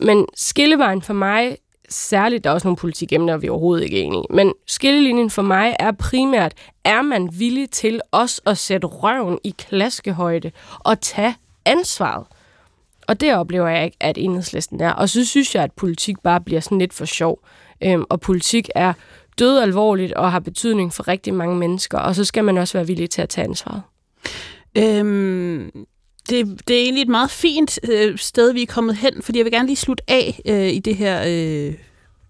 [0.00, 1.56] Men skillevejen for mig,
[1.88, 5.42] særligt, der er også nogle politikemner, vi er overhovedet ikke er enige men skillelinjen for
[5.42, 11.34] mig er primært, er man villig til os at sætte røven i klaskehøjde og tage
[11.64, 12.26] ansvaret?
[13.08, 14.90] Og det oplever jeg ikke, at enhedslisten er.
[14.90, 17.38] Og så synes jeg, at politik bare bliver sådan lidt for sjov.
[17.84, 18.92] Øhm, og politik er
[19.38, 21.98] død alvorligt og har betydning for rigtig mange mennesker.
[21.98, 23.82] Og så skal man også være villig til at tage ansvaret.
[24.78, 25.70] Øhm,
[26.28, 29.44] det, det er egentlig et meget fint øh, sted, vi er kommet hen, fordi jeg
[29.44, 31.74] vil gerne lige slutte af øh, i det her, øh,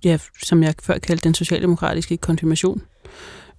[0.05, 2.83] ja, som jeg før kaldte den socialdemokratiske konfirmation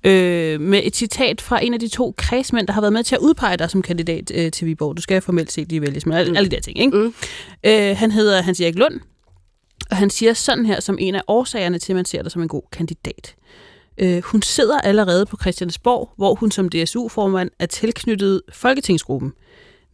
[0.04, 3.16] øh, med et citat fra en af de to kredsmænd, der har været med til
[3.16, 4.98] at udpege dig som kandidat øh, til Viborg.
[4.98, 6.38] Du skal formelt set lige vælges, men alle, mm.
[6.38, 6.80] alle de der ting.
[6.80, 6.98] Ikke?
[6.98, 7.14] Mm.
[7.64, 9.00] Øh, han hedder Hans Erik Lund,
[9.92, 12.42] og han siger sådan her som en af årsagerne til, at man ser dig som
[12.42, 13.36] en god kandidat.
[13.98, 19.34] Øh, hun sidder allerede på Christiansborg, hvor hun som DSU-formand er tilknyttet Folketingsgruppen.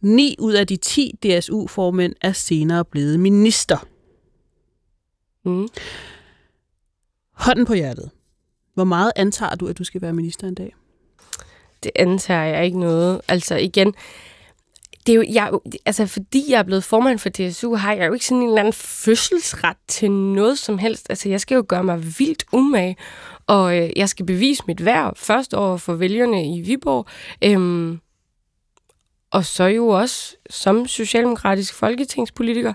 [0.00, 3.86] 9 ud af de 10 DSU-formænd er senere blevet minister.
[5.44, 5.68] Mm.
[7.32, 8.10] Hånden på hjertet.
[8.80, 10.74] Hvor meget antager du, at du skal være minister en dag?
[11.82, 13.20] Det antager jeg ikke noget.
[13.28, 13.94] Altså igen,
[15.06, 15.50] det er jo, jeg,
[15.86, 18.60] altså fordi jeg er blevet formand for DSU, har jeg jo ikke sådan en eller
[18.60, 21.06] anden fødselsret til noget som helst.
[21.10, 22.96] Altså jeg skal jo gøre mig vildt umage,
[23.46, 27.06] og øh, jeg skal bevise mit værd først over for vælgerne i Viborg.
[27.44, 28.00] Øhm,
[29.30, 32.72] og så jo også som socialdemokratisk folketingspolitiker.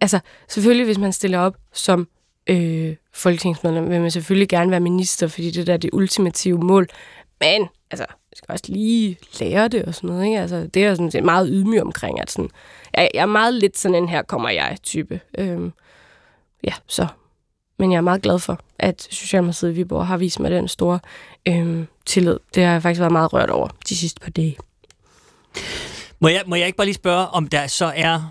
[0.00, 2.08] Altså selvfølgelig, hvis man stiller op som
[2.50, 6.88] øh, folketingsmedlem, vil man selvfølgelig gerne være minister, fordi det der er det ultimative mål.
[7.40, 10.24] Men altså, jeg skal også lige lære det og sådan noget.
[10.24, 10.40] Ikke?
[10.40, 12.20] Altså, det er jeg sådan set meget ydmyg omkring.
[12.20, 12.50] At sådan,
[12.94, 15.20] jeg, jeg er meget lidt sådan en her kommer jeg type.
[15.38, 15.72] Øhm,
[16.64, 17.06] ja, så.
[17.78, 20.98] Men jeg er meget glad for, at Socialdemokratiet i Viborg har vist mig den store
[21.48, 22.38] øhm, tillid.
[22.54, 24.56] Det har jeg faktisk været meget rørt over de sidste par dage.
[26.20, 28.30] Må jeg, må jeg ikke bare lige spørge, om der så er...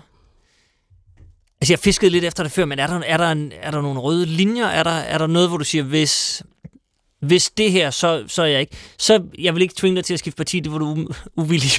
[1.60, 3.82] Altså, jeg fiskede lidt efter det før, men er der, er der, en, er der
[3.82, 4.66] nogle røde linjer?
[4.66, 6.42] Er der, er der noget, hvor du siger, hvis,
[7.20, 8.76] hvis det her, så, så er jeg ikke...
[8.98, 11.70] Så jeg vil ikke tvinge dig til at skifte parti, det var du uvillig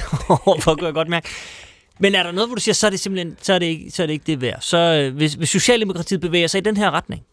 [0.46, 1.30] overfor, kunne jeg godt mærke.
[2.00, 3.92] Men er der noget, hvor du siger, så er det simpelthen så er det ikke,
[3.92, 4.58] så er det, ikke det værd?
[4.62, 7.24] Så øh, hvis, hvis Socialdemokratiet bevæger sig i den her retning,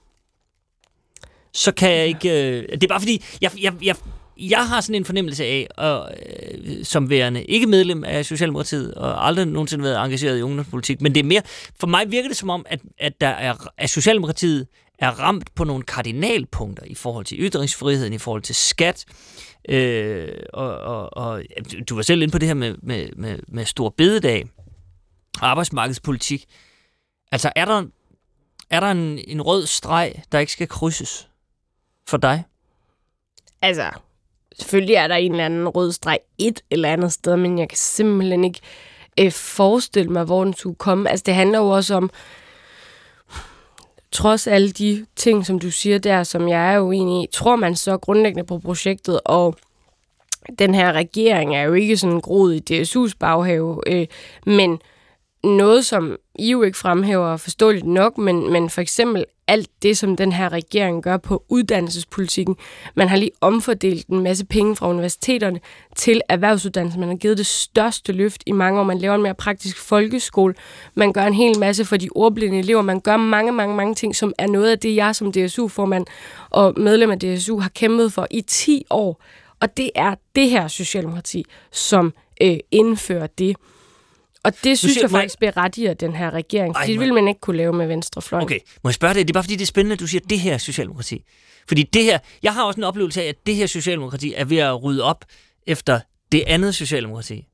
[1.53, 2.29] så kan jeg ikke...
[2.29, 3.97] Øh, det er bare fordi, jeg, jeg, jeg,
[4.39, 9.27] jeg har sådan en fornemmelse af, og, øh, som værende ikke medlem af Socialdemokratiet, og
[9.27, 11.43] aldrig nogensinde været engageret i ungdomspolitik, men det er mere,
[11.81, 14.67] for mig virker det som om, at, at, der er, at Socialdemokratiet
[14.99, 19.05] er ramt på nogle kardinalpunkter i forhold til ytringsfriheden, i forhold til skat,
[19.69, 21.43] øh, og, og, og
[21.89, 24.49] du var selv inde på det her med, med, med, med stor bededag,
[25.41, 26.45] arbejdsmarkedspolitik.
[27.33, 27.85] Altså, er der,
[28.71, 31.29] er der en, en rød streg, der ikke skal krydses
[32.07, 32.45] for dig?
[33.63, 33.91] Altså,
[34.59, 37.79] selvfølgelig er der en eller anden rød streg et eller andet sted, men jeg kan
[37.79, 38.61] simpelthen ikke
[39.21, 41.11] øh, forestille mig, hvor den skulle komme.
[41.11, 42.11] Altså, det handler jo også om,
[44.13, 47.77] trods alle de ting, som du siger der, som jeg er uenig i, tror man
[47.77, 49.57] så grundlæggende på projektet, og
[50.59, 54.07] den her regering er jo ikke sådan groet i DSU's baghave, øh,
[54.47, 54.79] men
[55.45, 60.17] noget, som i jo ikke fremhæver forståeligt nok, men, men for eksempel alt det, som
[60.17, 62.57] den her regering gør på uddannelsespolitikken.
[62.95, 65.61] Man har lige omfordelt en masse penge fra universiteterne
[65.97, 66.99] til erhvervsuddannelse.
[66.99, 68.85] Man har givet det største løft i mange år.
[68.85, 70.55] Man laver en mere praktisk folkeskole.
[70.95, 72.83] Man gør en hel masse for de ordblinde elever.
[72.83, 76.07] Man gør mange, mange, mange ting, som er noget af det, jeg som DSU-formand
[76.51, 79.23] og medlem af DSU har kæmpet for i 10 år.
[79.61, 82.13] Og det er det her Socialdemokrati, som
[82.43, 83.57] øh, indfører det.
[84.45, 86.99] Og det synes siger- jeg må jeg- faktisk berettiger den her regering, Ej, fordi det
[86.99, 88.43] må- ville man ikke kunne lave med venstrefløjen.
[88.45, 89.23] Okay, må jeg spørge dig?
[89.29, 91.25] Det er bare fordi, det er spændende, at du siger, at det her er Socialdemokrati.
[91.69, 94.57] Fordi det her, jeg har også en oplevelse af, at det her Socialdemokrati er ved
[94.59, 95.25] at rydde op
[95.67, 96.01] efter
[96.33, 97.47] det andet Socialdemokrati.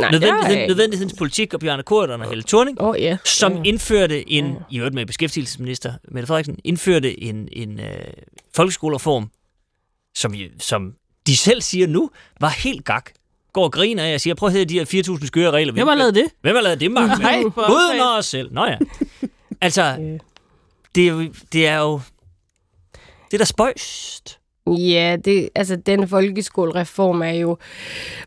[0.00, 3.18] Nej, Nødvendigheden, jeg- nødvendighedens politik og Bjarne Korydon og Helle Thorning, oh, yeah.
[3.24, 3.62] som Ja.
[3.64, 7.94] indførte en, i øvrigt med beskæftigelsesminister Mette Frederiksen, indførte en, en øh,
[8.56, 9.30] folkeskolereform,
[10.14, 10.94] som, som
[11.26, 12.10] de selv siger nu,
[12.40, 13.10] var helt gak.
[13.52, 14.84] Går og griner af og siger, prøv at høre de her
[15.18, 15.72] 4.000 skøre regler.
[15.72, 16.24] Hvem har lavet det?
[16.42, 17.18] Hvem har lavet det, Mark?
[17.22, 18.52] Nej, for Uden os selv.
[18.52, 18.76] Nå ja.
[19.62, 19.96] Altså,
[20.94, 22.00] det er jo, det er jo
[23.30, 24.38] det er da spøjst.
[24.66, 27.58] Ja, det, altså den folkeskolereform er jo,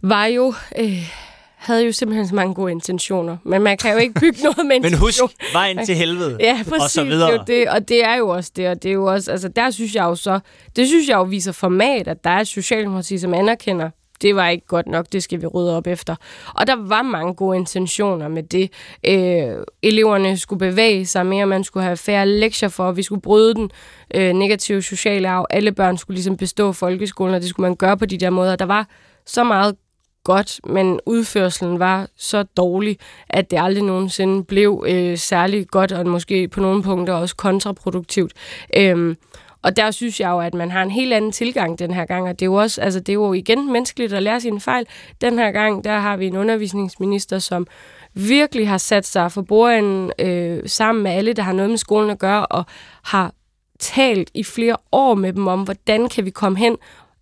[0.01, 1.11] var jo, øh,
[1.55, 3.37] havde jo simpelthen så mange gode intentioner.
[3.45, 5.19] Men man kan jo ikke bygge noget med Men husk,
[5.53, 6.37] vejen til helvede.
[6.39, 6.83] Ja, præcis.
[6.83, 7.31] Og så Det er videre.
[7.31, 9.71] jo det, og det er jo også det, og det er jo også, altså der
[9.71, 10.39] synes jeg jo så,
[10.75, 13.89] det synes jeg jo viser format, at der er et Socialdemokrati, som anerkender,
[14.23, 16.15] det var ikke godt nok, det skal vi rydde op efter.
[16.55, 18.71] Og der var mange gode intentioner med det.
[19.07, 23.55] Øh, eleverne skulle bevæge sig mere, man skulle have færre lektier for, vi skulle bryde
[23.55, 23.71] den
[24.15, 25.45] øh, negative sociale arv.
[25.49, 28.55] Alle børn skulle ligesom bestå folkeskolen, og det skulle man gøre på de der måder.
[28.55, 28.87] Der var
[29.25, 29.75] så meget
[30.23, 32.97] godt, men udførselen var så dårlig,
[33.29, 38.33] at det aldrig nogensinde blev øh, særlig godt, og måske på nogle punkter også kontraproduktivt.
[38.77, 39.17] Øhm,
[39.63, 42.29] og der synes jeg jo, at man har en helt anden tilgang den her gang,
[42.29, 44.85] og det er jo også, altså det er jo igen menneskeligt at lære sine fejl.
[45.21, 47.67] Den her gang, der har vi en undervisningsminister, som
[48.13, 52.09] virkelig har sat sig for bordenden øh, sammen med alle, der har noget med skolen
[52.09, 52.65] at gøre, og
[53.03, 53.33] har
[53.79, 56.77] talt i flere år med dem om, hvordan kan vi komme hen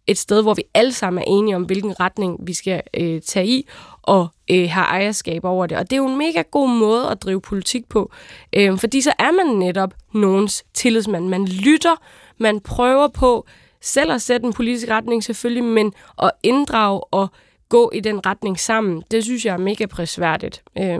[0.08, 3.48] et sted, hvor vi alle sammen er enige om, hvilken retning vi skal øh, tage
[3.48, 3.68] i,
[4.02, 5.78] og øh, har ejerskab over det.
[5.78, 8.12] Og det er jo en mega god måde at drive politik på,
[8.54, 11.28] øh, fordi så er man netop nogens tillidsmand.
[11.28, 11.96] Man lytter,
[12.42, 13.46] man prøver på
[13.82, 15.94] selv at sætte en politisk retning selvfølgelig, men
[16.24, 17.28] at inddrage og
[17.70, 20.64] gå i den retning sammen, det synes jeg er mega prisværdigt.
[20.78, 21.00] Øh,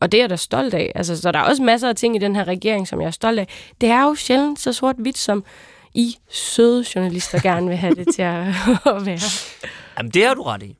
[0.00, 0.92] og det er jeg da stolt af.
[0.94, 3.10] Altså, så der er også masser af ting i den her regering, som jeg er
[3.10, 3.48] stolt af.
[3.80, 5.44] Det er jo sjældent så sort-hvidt, som
[5.94, 8.46] I søde journalister gerne vil have det til at,
[8.96, 9.20] at være.
[9.98, 10.76] Jamen, det har du ret i.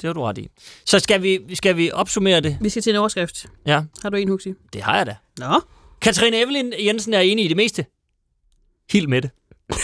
[0.00, 0.48] Det har du ret i.
[0.84, 2.58] Så skal vi, skal vi opsummere det?
[2.60, 3.46] Vi skal til en overskrift.
[3.66, 3.82] Ja.
[4.02, 4.52] Har du en, Huxi?
[4.72, 5.16] Det har jeg da.
[5.38, 5.60] Nå.
[6.00, 7.84] Katrine Evelyn Jensen er enig i det meste.
[8.92, 9.30] Helt med det.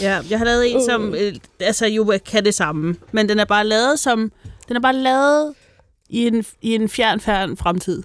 [0.00, 2.96] Ja, jeg har lavet en, som øh, altså jo kan det samme.
[3.12, 4.32] Men den er bare lavet som...
[4.68, 5.54] Den er bare lavet
[6.08, 8.02] i en, i en fjern, fjern fremtid.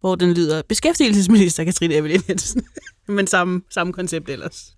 [0.00, 2.66] Hvor den lyder beskæftigelsesminister Katrine Evelyn Jensen.
[3.08, 4.76] men samme, samme koncept ellers.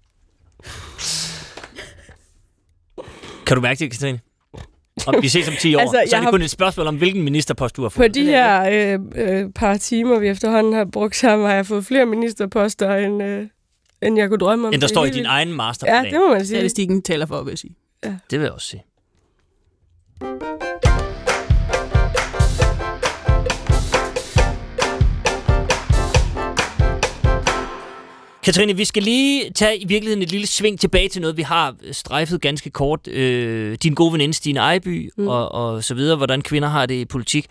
[3.46, 4.20] Kan du mærke det, Katrine?
[5.06, 6.86] Om vi ses om 10 år, Altså, så er jeg det har- kun et spørgsmål
[6.86, 8.14] om, hvilken ministerpost du har På fået.
[8.14, 8.98] de her øh,
[9.40, 13.46] øh, par timer, vi efterhånden har brugt sammen, har jeg fået flere ministerposter, end, øh,
[14.02, 14.74] end jeg kunne drømme om.
[14.74, 15.28] End der er står i din vildt.
[15.28, 16.04] egen masterplan.
[16.04, 16.56] Ja, det må man sige.
[16.58, 17.74] Statistikken taler for, vil jeg sige.
[18.04, 18.14] Ja.
[18.30, 18.82] Det vil jeg også sige.
[28.48, 31.74] Katrine, vi skal lige tage i virkeligheden et lille sving tilbage til noget, vi har
[31.92, 33.08] strejfet ganske kort.
[33.08, 35.28] Øh, din gode veninde Stine Ejby mm.
[35.28, 37.46] og, og så videre, hvordan kvinder har det i politik.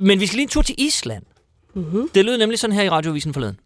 [0.00, 1.22] Men vi skal lige en tur til Island.
[1.74, 2.08] Mm-hmm.
[2.14, 3.58] Det lød nemlig sådan her i radiovisen forleden.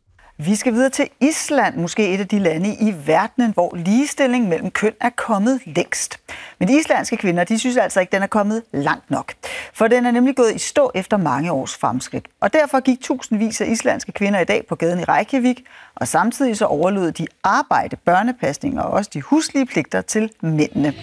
[0.45, 4.71] Vi skal videre til Island, måske et af de lande i verdenen, hvor ligestilling mellem
[4.71, 6.21] køn er kommet længst.
[6.59, 9.33] Men de islandske kvinder, de synes altså ikke, den er kommet langt nok.
[9.75, 12.27] For den er nemlig gået i stå efter mange års fremskridt.
[12.41, 15.65] Og derfor gik tusindvis af islandske kvinder i dag på gaden i Reykjavik,
[15.95, 20.95] og samtidig så overlod de arbejde, børnepasning og også de huslige pligter til mændene.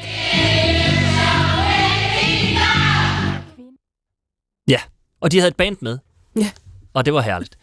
[4.67, 4.79] Ja,
[5.21, 5.97] og de havde et band med.
[6.35, 6.49] Ja.
[6.93, 7.57] Og det var herligt.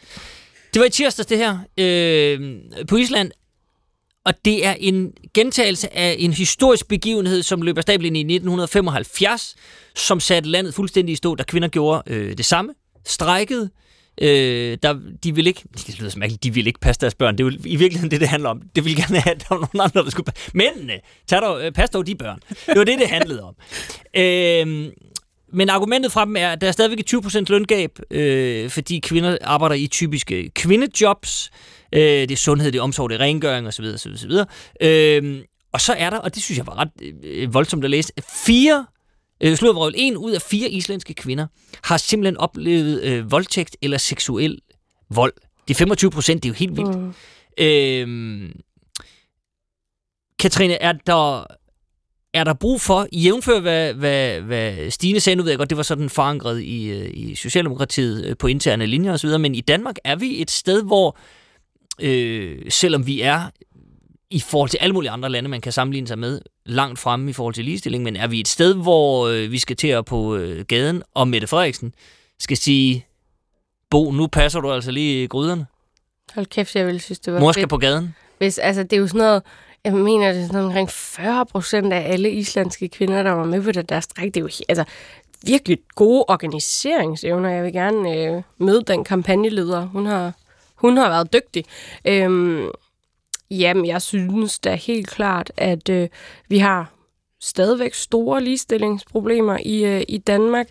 [0.76, 2.54] Det var i tirsdags, det her, øh,
[2.88, 3.30] på Island.
[4.24, 9.56] Og det er en gentagelse af en historisk begivenhed, som løb stablen i 1975,
[9.94, 12.74] som satte landet fuldstændig i stå, da kvinder gjorde øh, det samme.
[13.06, 13.70] Strækkede.
[14.20, 17.38] Øh, der, de ville ikke, det lyder som mærkeligt, de ville ikke passe deres børn.
[17.38, 18.62] Det er jo i virkeligheden det, det handler om.
[18.74, 20.50] Det ville gerne have, at der var nogen andre, der skulle passe.
[20.54, 22.40] Mændene, øh, tag dog, øh, pas dog de børn.
[22.48, 23.54] Det var det, det handlede om.
[24.16, 24.92] Øh,
[25.52, 29.38] men argumentet fra dem er, at der er stadigvæk et 20% løngab, øh, fordi kvinder
[29.40, 31.50] arbejder i typiske kvindejobs.
[31.92, 33.84] Øh, det er sundhed, det er omsorg, det er rengøring osv.
[33.84, 34.30] osv., osv.
[34.80, 36.88] Øh, og så er der, og det synes jeg var ret
[37.24, 38.12] øh, voldsomt at læse,
[38.46, 38.86] fire,
[39.40, 41.46] øh, slået en ud af fire islandske kvinder
[41.82, 44.58] har simpelthen oplevet øh, voldtægt eller seksuel
[45.10, 45.32] vold.
[45.68, 46.98] De 25 procent, det er jo helt vildt.
[46.98, 47.14] Mm.
[47.64, 48.50] Øh,
[50.38, 51.46] Katrine, er der,
[52.36, 55.76] er der brug for, jævnfør hvad, hvad, hvad Stine sagde, nu ved jeg godt, det
[55.76, 59.96] var sådan forankret i, øh, i Socialdemokratiet øh, på interne linjer osv., men i Danmark
[60.04, 61.18] er vi et sted, hvor
[62.00, 63.50] øh, selvom vi er
[64.30, 67.32] i forhold til alle mulige andre lande, man kan sammenligne sig med, langt fremme i
[67.32, 70.36] forhold til ligestilling, men er vi et sted, hvor øh, vi skal til at på
[70.36, 71.94] øh, gaden, og Mette Frederiksen
[72.38, 73.06] skal sige,
[73.90, 75.66] Bo, nu passer du altså lige gryderne.
[76.34, 77.70] Hold kæft, jeg ville synes, det var Mor skal fedt.
[77.70, 78.14] på gaden.
[78.38, 79.42] Hvis, altså, det er jo sådan noget,
[79.86, 83.62] jeg mener, det er sådan omkring 40 procent af alle islandske kvinder, der var med
[83.62, 84.34] på det der stræk.
[84.34, 84.84] Det er jo altså,
[85.42, 87.50] virkelig gode organiseringsevner.
[87.50, 89.86] Jeg vil gerne øh, møde den kampagneleder.
[89.86, 90.32] Hun har,
[90.74, 91.64] hun har været dygtig.
[92.04, 92.70] Øhm,
[93.50, 96.08] jamen, jeg synes da helt klart, at øh,
[96.48, 96.92] vi har
[97.40, 100.66] stadigvæk store ligestillingsproblemer i, øh, i Danmark.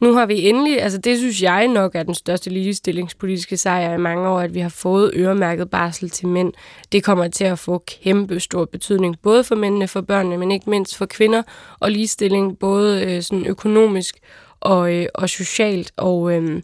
[0.00, 3.98] Nu har vi endelig, altså det synes jeg nok er den største ligestillingspolitiske sejr i
[3.98, 6.52] mange år, at vi har fået øremærket barsel til mænd.
[6.92, 10.70] Det kommer til at få kæmpe stor betydning, både for mændene, for børnene, men ikke
[10.70, 11.42] mindst for kvinder,
[11.80, 14.18] og ligestilling både øh, sådan økonomisk
[14.60, 15.92] og, øh, og socialt.
[15.96, 16.62] Og øh,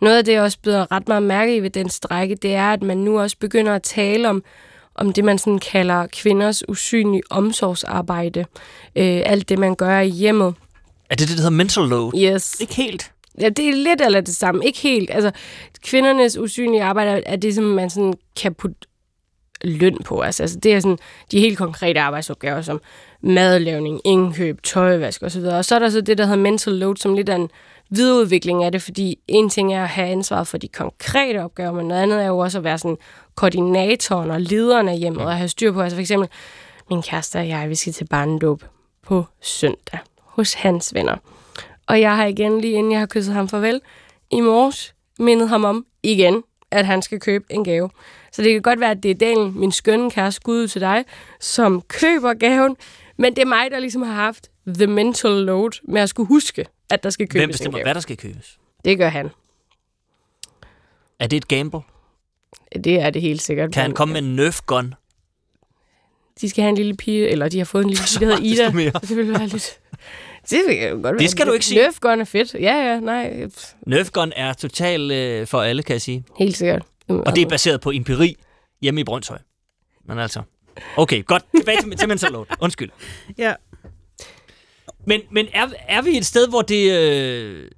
[0.00, 2.72] noget af det, jeg også byder ret meget mærke i ved den strække, det er,
[2.72, 4.42] at man nu også begynder at tale om,
[4.94, 8.40] om det, man sådan kalder kvinders usynlige omsorgsarbejde.
[8.96, 10.54] Øh, alt det, man gør i hjemmet.
[11.10, 12.12] Er det det, der hedder mental load?
[12.18, 12.60] Yes.
[12.60, 13.12] Ikke helt.
[13.40, 14.66] Ja, det er lidt eller det samme.
[14.66, 15.10] Ikke helt.
[15.10, 15.30] Altså,
[15.82, 18.76] kvindernes usynlige arbejde er det, som man sådan kan putte
[19.64, 20.20] løn på.
[20.20, 20.98] Altså, altså det er sådan
[21.30, 22.80] de helt konkrete arbejdsopgaver, som
[23.20, 25.42] madlavning, indkøb, tøjvask osv.
[25.42, 27.50] Og så er der så det, der hedder mental load, som lidt er en
[27.90, 31.88] videreudvikling af det, fordi en ting er at have ansvaret for de konkrete opgaver, men
[31.88, 32.96] noget andet er jo også at være sådan
[33.34, 35.80] koordinatoren og lederen af hjemmet og have styr på.
[35.80, 36.28] Altså for eksempel,
[36.90, 38.64] min kæreste og jeg, vi skal til barndåb
[39.02, 39.98] på søndag
[40.36, 41.16] hos hans venner.
[41.86, 43.80] Og jeg har igen, lige inden jeg har kysset ham farvel,
[44.30, 47.90] i morges mindet ham om igen, at han skal købe en gave.
[48.32, 50.80] Så det kan godt være, at det er Daniel, min skønne kæreste, skud ud til
[50.80, 51.04] dig,
[51.40, 52.76] som køber gaven,
[53.18, 56.66] men det er mig, der ligesom har haft the mental load med at skulle huske,
[56.90, 57.84] at der skal købes Hvem en bestemmer, gave.
[57.84, 58.58] hvad der skal købes?
[58.84, 59.30] Det gør han.
[61.20, 61.80] Er det et gamble?
[62.84, 63.72] Det er det helt sikkert.
[63.72, 64.94] Kan han komme med en Nerf gun?
[66.40, 68.64] De skal have en lille pige, eller de har fået en lille pige, der hedder
[68.64, 68.70] Ida.
[68.72, 68.90] mere.
[69.08, 69.78] Det vil være lidt...
[70.50, 71.18] Det, vil jeg godt være.
[71.18, 71.80] Det skal du ikke sige.
[71.80, 72.54] Nerf gun er fedt.
[72.54, 73.48] Ja, ja, nej.
[73.86, 76.24] Nerf gun er totalt øh, for alle, kan jeg sige.
[76.38, 76.82] Helt sikkert.
[77.08, 78.36] Og det er baseret på empiri
[78.82, 79.38] hjemme i Brøndshøj.
[80.08, 80.42] Men altså...
[80.96, 81.42] Okay, godt.
[81.56, 82.46] Tilbage til, til mental load.
[82.60, 82.90] Undskyld.
[83.38, 83.54] Ja.
[85.06, 86.92] Men, men er, er vi et sted, hvor det...
[86.92, 87.70] Øh,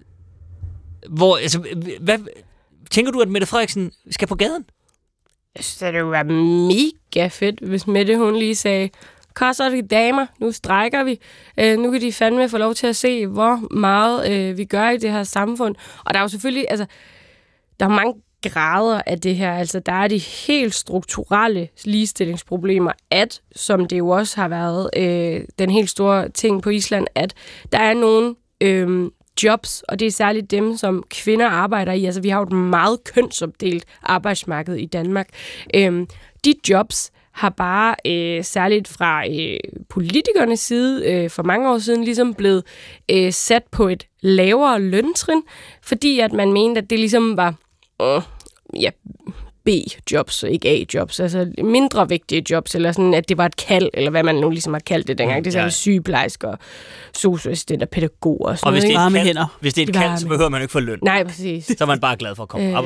[1.09, 1.59] hvor, altså,
[2.01, 2.19] hvad,
[2.91, 4.65] tænker du, at Mette Frederiksen skal på gaden?
[5.57, 8.91] Jeg synes, at det ville være mega fedt, hvis Mette hun lige sagde,
[9.35, 11.21] kosser de damer, nu strækker vi.
[11.59, 14.89] Øh, nu kan de fandme få lov til at se, hvor meget øh, vi gør
[14.89, 15.75] i det her samfund.
[16.05, 16.87] Og der er jo selvfølgelig, altså,
[17.81, 19.53] der er mange grader af det her.
[19.53, 25.45] Altså, der er de helt strukturelle ligestillingsproblemer, at, som det jo også har været øh,
[25.59, 27.35] den helt store ting på Island, at
[27.73, 29.11] der er nogle øh,
[29.45, 32.05] jobs, og det er særligt dem, som kvinder arbejder i.
[32.05, 35.29] Altså, vi har jo et meget kønsopdelt arbejdsmarked i Danmark.
[35.75, 36.07] Øh,
[36.45, 39.59] de jobs har bare øh, særligt fra øh,
[39.89, 42.65] politikernes side øh, for mange år siden ligesom blevet
[43.11, 45.43] øh, sat på et lavere løntrin,
[45.83, 47.55] fordi at man mente, at det ligesom var
[48.03, 48.23] øh,
[48.83, 48.91] ja,
[49.69, 53.91] B-jobs, og ikke A-jobs, altså mindre vigtige jobs, eller sådan, at det var et kald,
[53.95, 55.39] eller hvad man nu ligesom har kaldt det dengang.
[55.39, 55.71] Mm, det er sådan ja.
[55.71, 56.57] sygeplejersker,
[57.15, 59.13] socioassistenter, pædagoger og sådan og hvis noget.
[59.13, 59.31] Det er ikke?
[59.31, 60.19] et kald, hvis det er et De kald, varme.
[60.19, 60.99] så behøver man jo ikke få løn.
[61.03, 61.67] Nej, præcis.
[61.67, 62.85] Så er man bare glad for at komme øh, op.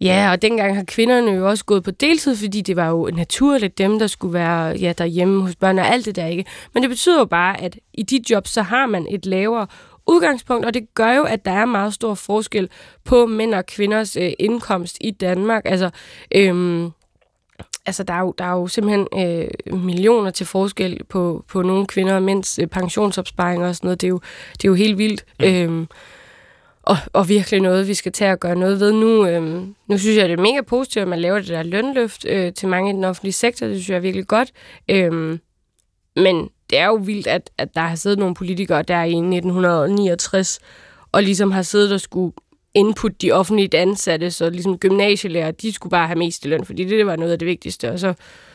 [0.00, 3.78] Ja, og dengang har kvinderne jo også gået på deltid, fordi det var jo naturligt
[3.78, 6.44] dem, der skulle være ja, derhjemme hos børn og alt det der ikke.
[6.74, 9.66] Men det betyder jo bare, at i de jobs, så har man et lavere
[10.08, 12.68] udgangspunkt, og det gør jo, at der er meget stor forskel
[13.04, 15.62] på mænd og kvinders øh, indkomst i Danmark.
[15.64, 15.90] Altså,
[16.34, 16.90] øhm,
[17.86, 21.86] altså der, er jo, der er jo simpelthen øh, millioner til forskel på, på nogle
[21.86, 24.00] kvinder og mænds øh, pensionsopsparinger og sådan noget.
[24.00, 24.20] Det er jo,
[24.52, 25.24] det er jo helt vildt.
[25.40, 25.46] Mm.
[25.46, 25.86] Øhm,
[26.82, 29.26] og, og virkelig noget, vi skal tage at gøre noget ved nu.
[29.26, 32.52] Øhm, nu synes jeg, det er mega positivt, at man laver det der lønløft øh,
[32.52, 33.66] til mange i den offentlige sektor.
[33.66, 34.52] Det synes jeg er virkelig godt.
[34.88, 35.40] Øhm,
[36.16, 40.58] men det er jo vildt, at, at der har siddet nogle politikere der i 1969,
[41.12, 42.32] og ligesom har siddet og skulle
[42.74, 46.84] input de offentligt ansatte, så ligesom gymnasielærer, de skulle bare have mest i løn, fordi
[46.84, 48.14] det var noget af det vigtigste, og så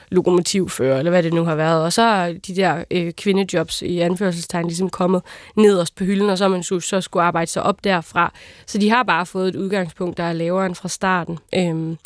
[0.10, 1.84] lokomotivfører, eller hvad det nu har været.
[1.84, 5.22] Og så er de der øh, kvindejobs i anførselstegn ligesom kommet
[5.56, 8.34] nederst på hylden, og så man så, så skulle arbejde sig op derfra.
[8.66, 11.40] Så de har bare fået et udgangspunkt, der er lavere end fra starten.
[11.56, 11.98] Øhm,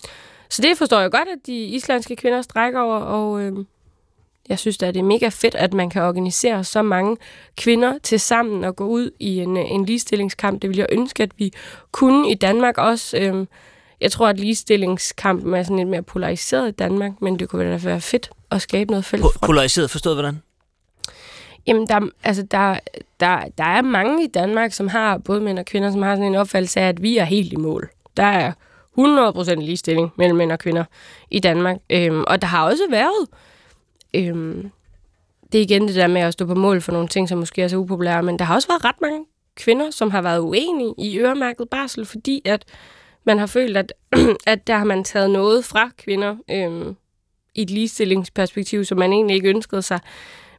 [0.49, 3.67] så det forstår jeg godt, at de islandske kvinder strækker over, og øhm,
[4.49, 7.17] jeg synes da, det er mega fedt, at man kan organisere så mange
[7.57, 10.61] kvinder til sammen og gå ud i en, en ligestillingskamp.
[10.61, 11.53] Det vil jeg ønske, at vi
[11.91, 13.17] kunne i Danmark også.
[13.17, 13.47] Øhm,
[14.01, 17.77] jeg tror, at ligestillingskampen er sådan lidt mere polariseret i Danmark, men det kunne da
[17.77, 19.41] være fedt at skabe noget fælles front.
[19.41, 20.41] Polariseret, forstået hvordan?
[21.67, 22.79] Jamen, der, altså, der,
[23.19, 26.27] der, der er mange i Danmark, som har, både mænd og kvinder, som har sådan
[26.27, 27.89] en opfattelse af, at vi er helt i mål.
[28.17, 28.51] Der er
[28.99, 30.83] 100% ligestilling mellem mænd og kvinder
[31.31, 31.77] i Danmark.
[31.89, 33.27] Øhm, og der har også været...
[34.13, 34.71] Øhm,
[35.51, 37.61] det er igen det der med at stå på mål for nogle ting, som måske
[37.61, 39.25] er så upopulære, men der har også været ret mange
[39.55, 42.65] kvinder, som har været uenige i øremærket barsel, fordi at
[43.23, 43.93] man har følt, at,
[44.47, 46.95] at der har man taget noget fra kvinder øhm,
[47.55, 49.99] i et ligestillingsperspektiv, som man egentlig ikke ønskede sig.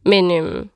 [0.04, 0.68] Men, øhm,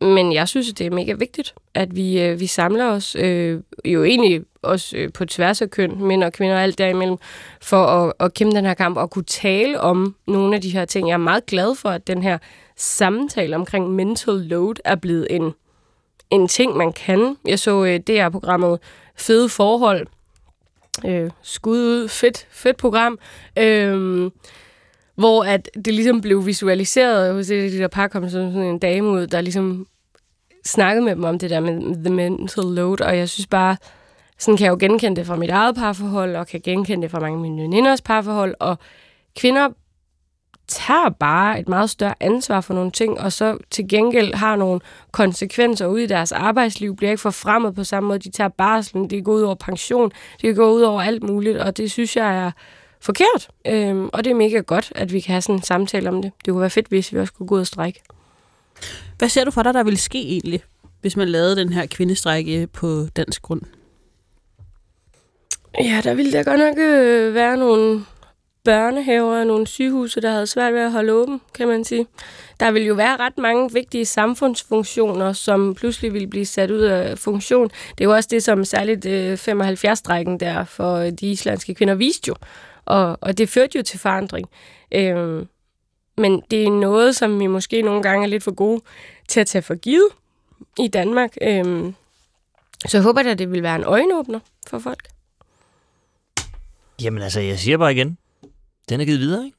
[0.00, 4.04] men jeg synes, det er mega vigtigt, at vi, øh, vi samler os, øh, jo
[4.04, 7.16] egentlig også øh, på tværs af køn, mænd og kvinder og alt derimellem,
[7.60, 10.84] for at, at kæmpe den her kamp og kunne tale om nogle af de her
[10.84, 11.08] ting.
[11.08, 12.38] Jeg er meget glad for, at den her
[12.76, 15.52] samtale omkring mental load er blevet en,
[16.30, 17.36] en ting, man kan.
[17.44, 18.78] Jeg så øh, det her programmet
[19.16, 20.06] Fede Forhold,
[21.06, 23.18] øh, skud ud, fedt, fedt program,
[23.58, 24.30] øh,
[25.18, 28.78] hvor at det ligesom blev visualiseret hos et af de der par, kom sådan en
[28.78, 29.86] dame ud, der ligesom
[30.64, 33.76] snakkede med dem om det der med the mental load, og jeg synes bare,
[34.38, 37.20] sådan kan jeg jo genkende det fra mit eget parforhold, og kan genkende det fra
[37.20, 38.78] mange af mine veninders parforhold, og
[39.36, 39.68] kvinder
[40.68, 44.80] tager bare et meget større ansvar for nogle ting, og så til gengæld har nogle
[45.12, 48.18] konsekvenser ude i deres arbejdsliv, bliver ikke forfremmet på samme måde.
[48.18, 50.12] De tager barslen, det går ud over pension,
[50.42, 52.50] det går ud over alt muligt, og det synes jeg er
[53.00, 53.48] forkert.
[53.66, 56.32] Øhm, og det er mega godt, at vi kan have sådan en samtale om det.
[56.44, 58.02] Det kunne være fedt, hvis vi også kunne gå ud og strække.
[59.18, 60.62] Hvad ser du for dig, der ville ske egentlig,
[61.00, 63.62] hvis man lavede den her kvindestrække på dansk grund?
[65.80, 68.04] Ja, der ville der godt nok øh, være nogle
[68.64, 72.06] børnehaver og nogle sygehuse, der havde svært ved at holde åben, kan man sige.
[72.60, 77.18] Der vil jo være ret mange vigtige samfundsfunktioner, som pludselig vil blive sat ud af
[77.18, 77.68] funktion.
[77.68, 82.28] Det er jo også det, som særligt øh, 75-strækken der for de islandske kvinder viste
[82.28, 82.34] jo.
[82.88, 84.48] Og, og det førte jo til forandring.
[84.92, 85.46] Øh,
[86.16, 88.80] men det er noget, som vi måske nogle gange er lidt for gode
[89.28, 90.08] til at tage for givet
[90.78, 91.36] i Danmark.
[91.42, 91.92] Øh,
[92.86, 95.08] så jeg håber at det vil være en øjenåbner for folk.
[97.02, 98.18] Jamen altså, jeg siger bare igen,
[98.88, 99.56] den er givet videre, ikke?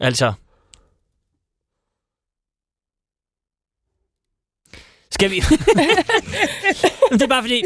[0.00, 0.32] Altså,
[5.10, 5.40] Skal vi?
[7.12, 7.62] det er bare fordi...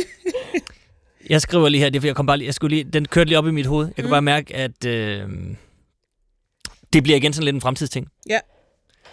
[1.31, 3.05] Jeg skriver lige her, det er fordi, jeg kom bare lige, jeg skulle lige, den
[3.09, 3.87] kørte lige op i mit hoved.
[3.87, 4.11] Jeg kan Mm.
[4.11, 5.29] bare mærke, at øh,
[6.93, 8.09] det bliver igen sådan lidt en fremtidsting.
[8.29, 8.39] Ja.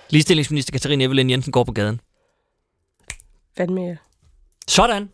[0.09, 2.01] Ligestillingsminister Katarina Evelyn Jensen går på gaden.
[3.57, 3.97] fandme...
[4.67, 5.09] Sådan.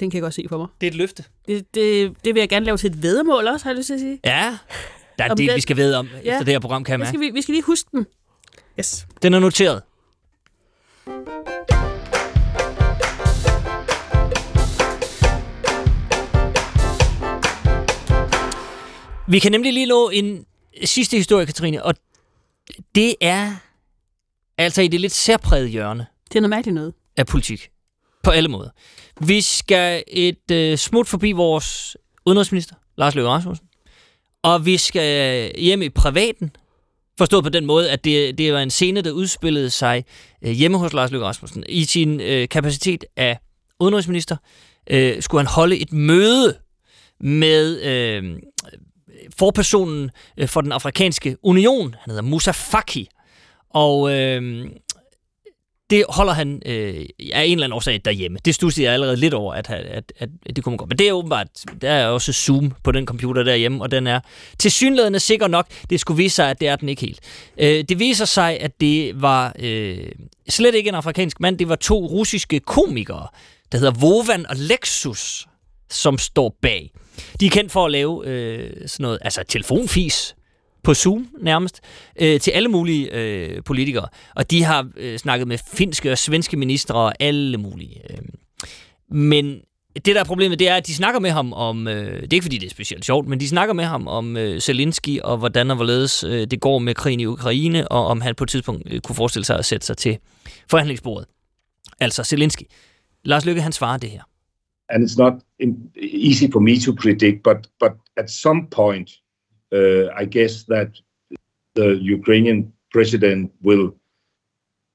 [0.00, 0.66] Den kan jeg godt se for mig.
[0.80, 1.24] Det er et løfte.
[1.48, 3.94] Det, det, det vil jeg gerne lave til et vedmål også, har jeg lyst til
[3.94, 4.20] at sige.
[4.24, 4.58] Ja.
[5.18, 6.30] Der er Om det, den- vi skal vide om Ja.
[6.32, 7.08] efter det her program, kan jeg mærke.
[7.08, 8.06] skal vi, vi skal lige huske den.
[8.80, 9.06] Yes.
[9.22, 9.82] Den er noteret.
[19.28, 20.46] Vi kan nemlig lige nå en
[20.84, 21.94] sidste historie, Katrine, og
[22.94, 23.56] det er
[24.58, 26.94] altså i det lidt særpræget hjørne Det er noget mærkeligt noget.
[27.16, 27.68] af politik.
[28.22, 28.70] På alle måder.
[29.20, 31.96] Vi skal et øh, smut forbi vores
[32.26, 33.66] udenrigsminister, Lars Løkke Rasmussen,
[34.42, 36.50] og vi skal hjem i privaten,
[37.18, 40.04] forstået på den måde, at det, det var en scene, der udspillede sig
[40.42, 41.64] øh, hjemme hos Lars Løkke Rasmussen.
[41.68, 43.38] I sin øh, kapacitet af
[43.80, 44.36] udenrigsminister
[44.90, 46.58] øh, skulle han holde et møde
[47.20, 48.38] med øh,
[49.38, 51.94] forpersonen øh, for den afrikanske union.
[52.00, 53.08] Han hedder Musa Faki.
[53.70, 54.66] Og øh,
[55.90, 58.38] det holder han øh, af en eller anden årsag derhjemme.
[58.44, 60.88] Det studser jeg allerede lidt over, at, at, at, at det kunne man godt.
[60.88, 61.46] Men det er åbenbart,
[61.82, 64.20] der er også Zoom på den computer derhjemme, og den er
[64.58, 65.66] tilsyneladende sikker nok.
[65.90, 67.20] Det skulle vise sig, at det er den ikke helt.
[67.58, 70.08] Øh, det viser sig, at det var øh,
[70.48, 71.58] slet ikke en afrikansk mand.
[71.58, 73.28] Det var to russiske komikere,
[73.72, 75.46] der hedder Vovan og Lexus,
[75.90, 76.90] som står bag.
[77.40, 80.36] De er kendt for at lave øh, sådan noget, altså telefonfis
[80.82, 81.80] på Zoom nærmest,
[82.20, 84.08] øh, til alle mulige øh, politikere.
[84.36, 88.00] Og de har øh, snakket med finske og svenske ministre og alle mulige.
[88.10, 88.18] Øh.
[89.10, 89.60] Men
[89.94, 92.36] det, der er problemet, det er, at de snakker med ham om, øh, det er
[92.36, 95.36] ikke fordi, det er specielt sjovt, men de snakker med ham om øh, Zelensky og
[95.36, 98.50] hvordan og hvorledes øh, det går med krigen i Ukraine, og om han på et
[98.50, 100.18] tidspunkt øh, kunne forestille sig at sætte sig til
[100.70, 101.28] forhandlingsbordet.
[102.00, 102.62] Altså Zelensky.
[103.24, 104.22] Lars Lykke, han svarer det her.
[104.88, 109.10] and it's not in, easy for me to predict, but but at some point,
[109.72, 110.88] uh, I guess that
[111.74, 113.86] the Ukrainian president will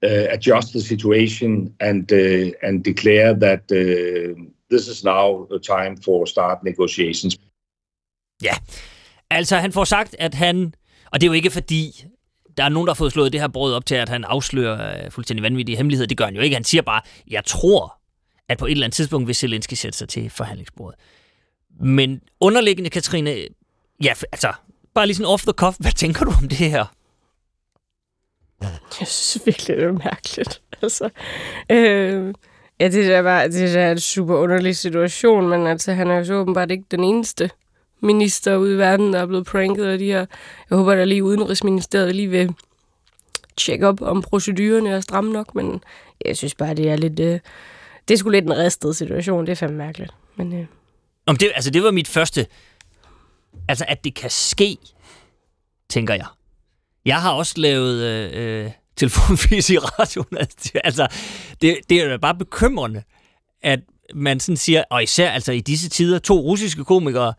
[0.03, 4.33] uh, adjust the situation and uh, and declare that uh,
[4.71, 7.38] this is now the time for start negotiations.
[8.43, 8.53] Ja,
[9.29, 10.73] altså han får sagt, at han...
[11.11, 12.05] Og det er jo ikke fordi,
[12.57, 15.05] der er nogen, der har fået slået det her brød op til, at han afslører
[15.05, 16.07] øh, fuldstændig vanvittige hemmeligheder.
[16.07, 16.55] Det gør han jo ikke.
[16.55, 17.01] Han siger bare,
[17.31, 18.01] jeg tror,
[18.52, 20.99] at på et eller andet tidspunkt vil Zelensky sætte sig til forhandlingsbordet.
[21.80, 23.36] Men underliggende, Katrine,
[24.03, 24.53] ja, altså,
[24.94, 26.86] bare lige sådan off the cuff, hvad tænker du om det her?
[28.99, 30.61] Jeg synes virkelig, det er mærkeligt.
[30.82, 31.10] Altså,
[31.69, 32.34] øh,
[32.80, 36.26] ja, det er bare det er en super underlig situation, men altså, han er jo
[36.26, 37.49] så åbenbart ikke den eneste
[38.02, 40.26] minister ude i verden, der er blevet pranket af de her.
[40.69, 42.56] Jeg håber, der lige udenrigsministeriet lige vil
[43.57, 45.84] tjekke op, om procedurerne er stramme nok, men
[46.26, 47.19] jeg synes bare, det er lidt...
[47.19, 47.40] Øh,
[48.07, 50.11] det er sgu lidt en ristet situation, det er fandme mærkeligt.
[50.36, 50.65] Men, øh,
[51.26, 52.45] Om det, altså, det var mit første...
[53.68, 54.78] Altså, at det kan ske,
[55.90, 56.26] tænker jeg.
[57.06, 60.38] Jeg har også lavet øh, øh, telefonfis i radioen.
[60.84, 61.07] altså,
[61.61, 63.03] det, det er da bare bekymrende,
[63.61, 63.80] at
[64.14, 67.34] man sådan siger, og især altså i disse tider, to russiske komikere,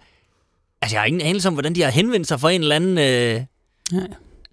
[0.83, 2.99] altså jeg har ingen anelse om, hvordan de har henvendt sig for en eller anden...
[2.99, 3.45] Øh,
[3.93, 4.09] Nej.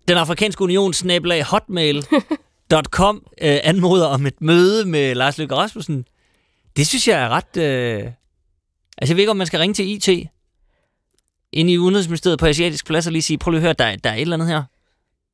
[0.08, 1.46] den afrikanske union snabelag
[2.72, 6.06] hotmail.com øh, anmoder om et møde med Lars Løkke Rasmussen.
[6.78, 7.58] Det synes jeg er ret...
[7.58, 8.12] Øh...
[8.98, 10.30] Altså jeg ved ikke, om man skal ringe til IT
[11.52, 14.10] ind i Udenrigsministeriet på Asiatisk Plads og lige sige, prøv lige at høre, der, der
[14.10, 14.64] er et eller andet her.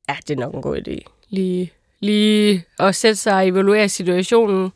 [0.08, 0.98] ja, det er nok en god idé.
[1.28, 4.72] Lige, lige at sætte sig og evaluere situationen.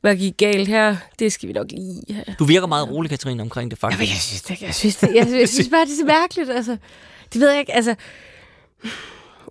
[0.00, 0.96] Hvad gik galt her?
[1.18, 2.36] Det skal vi nok lige have.
[2.38, 4.00] Du virker meget rolig, Katrine, omkring det faktisk.
[4.00, 6.50] Jamen, jeg synes, det, jeg synes, det, jeg, jeg synes bare, det er så mærkeligt.
[6.50, 6.76] Altså,
[7.32, 7.72] det ved jeg ikke.
[7.74, 7.94] Altså,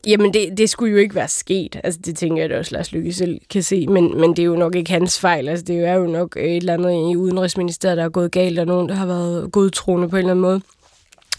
[0.08, 1.80] jamen, det, det skulle jo ikke være sket.
[1.84, 3.88] Altså, det tænker jeg da også, Lars Lykke selv kan se.
[3.88, 5.50] Men, men det er jo nok ikke hans fejl.
[5.50, 8.66] Altså, det er jo nok et eller andet i Udenrigsministeriet, der er gået galt, og
[8.66, 10.62] nogen, der har været godtroende på en eller anden måde.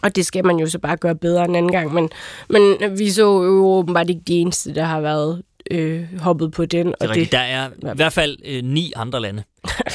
[0.02, 1.94] Og det skal man jo så bare gøre bedre en anden gang.
[1.94, 2.10] Men,
[2.48, 6.86] men vi så jo åbenbart ikke de eneste, der har været øh, hoppet på den.
[6.86, 7.32] Det er Og rigtigt.
[7.32, 9.42] Der er i hvert fald øh, ni andre lande,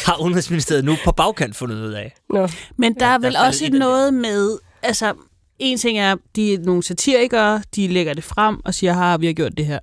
[0.05, 2.15] har Udenrigsministeriet nu på bagkant fundet ud af.
[2.29, 2.47] Nå.
[2.77, 5.13] Men der er vel der er også noget med, altså,
[5.59, 9.25] en ting er, de er nogle satirikere, de lægger det frem og siger, har vi
[9.25, 9.79] har gjort det her.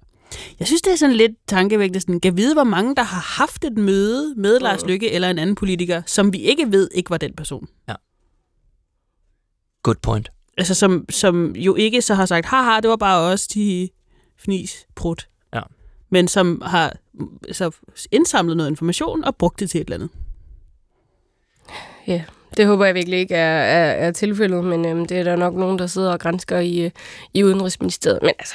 [0.58, 3.64] Jeg synes, det er sådan lidt tankevækkende, sådan, kan vide, hvor mange, der har haft
[3.64, 7.16] et møde med Lars Lykke eller en anden politiker, som vi ikke ved, ikke var
[7.16, 7.68] den person.
[7.88, 7.94] Ja.
[9.82, 10.30] Good point.
[10.58, 13.88] Altså, som, som jo ikke så har sagt, haha, det var bare os, de
[14.38, 15.28] fnis, prut.
[15.54, 15.60] Ja.
[16.10, 16.96] Men som har
[17.52, 17.70] så
[18.12, 20.10] indsamlet noget information og brugt det til et eller andet.
[22.06, 22.24] Ja,
[22.56, 25.54] det håber jeg virkelig ikke er, er, er tilfældet, men øhm, det er der nok
[25.54, 26.90] nogen, der sidder og grænsker i, øh,
[27.34, 28.18] i Udenrigsministeriet.
[28.22, 28.54] Men altså,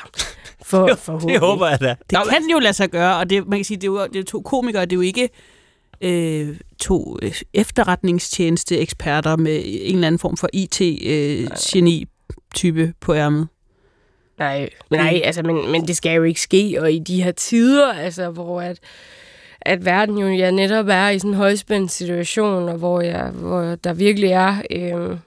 [0.62, 1.96] for, for Det håber jeg da.
[2.10, 4.20] Det kan jo lade sig gøre, og det, man kan sige, det er jo det
[4.20, 5.30] er to komikere, det er jo ikke
[6.02, 12.04] øh, to øh, efterretningstjeneste eksperter med en eller anden form for IT-geni-type
[13.00, 13.48] på ærmet.
[14.40, 17.32] Nej, men, nej altså, men, men det skal jo ikke ske, og i de her
[17.32, 18.80] tider, altså, hvor at,
[19.62, 23.62] at verden jo ja, netop er i sådan en højspændt situation, og hvor, jeg, hvor
[23.62, 25.18] der virkelig er øh,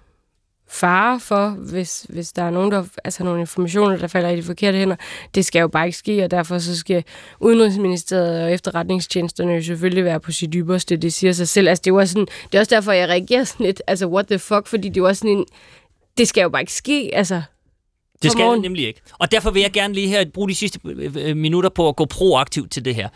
[0.72, 4.42] fare for, hvis, hvis der er nogen, der, altså nogle informationer, der falder i de
[4.42, 4.96] forkerte hænder.
[5.34, 7.04] Det skal jo bare ikke ske, og derfor så skal
[7.40, 10.96] Udenrigsministeriet og efterretningstjenesterne jo selvfølgelig være på sit dybeste.
[10.96, 11.68] Det siger sig selv.
[11.68, 14.38] Altså, det, var sådan, det er også derfor, jeg reagerer sådan lidt, altså what the
[14.38, 15.44] fuck, fordi det var sådan en,
[16.18, 17.42] det skal jo bare ikke ske, altså.
[18.22, 19.00] Det skal det nemlig ikke.
[19.18, 21.96] Og derfor vil jeg gerne lige her bruge de sidste øh, øh, minutter på at
[21.96, 23.09] gå proaktivt til det her.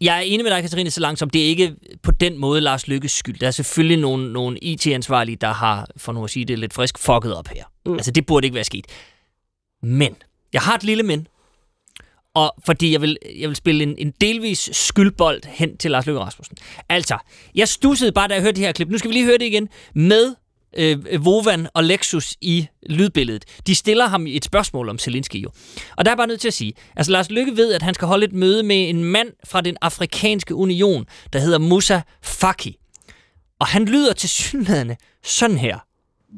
[0.00, 2.60] Jeg er enig med dig, Katarina, så langt som det er ikke på den måde
[2.60, 3.38] Lars Lykkes skyld.
[3.38, 6.98] Der er selvfølgelig nogle, nogle IT-ansvarlige, der har, for nu at sige det lidt frisk,
[6.98, 7.64] fucket op her.
[7.86, 7.92] Mm.
[7.92, 8.86] Altså, det burde ikke være sket.
[9.82, 10.16] Men,
[10.52, 11.26] jeg har et lille men.
[12.34, 16.20] Og fordi jeg vil, jeg vil spille en, en delvis skyldbold hen til Lars Løkke
[16.20, 16.56] Rasmussen.
[16.88, 17.18] Altså,
[17.54, 18.88] jeg stussede bare, da jeg hørte det her klip.
[18.88, 20.34] Nu skal vi lige høre det igen med
[20.76, 23.44] øh, Vovan og Lexus i lydbilledet.
[23.66, 25.50] De stiller ham et spørgsmål om Zelensky jo.
[25.96, 28.08] Og der er bare nødt til at sige, altså Lars Lykke ved, at han skal
[28.08, 32.76] holde et møde med en mand fra den afrikanske union, der hedder Musa Faki.
[33.58, 35.78] Og han lyder til synlædende sådan her.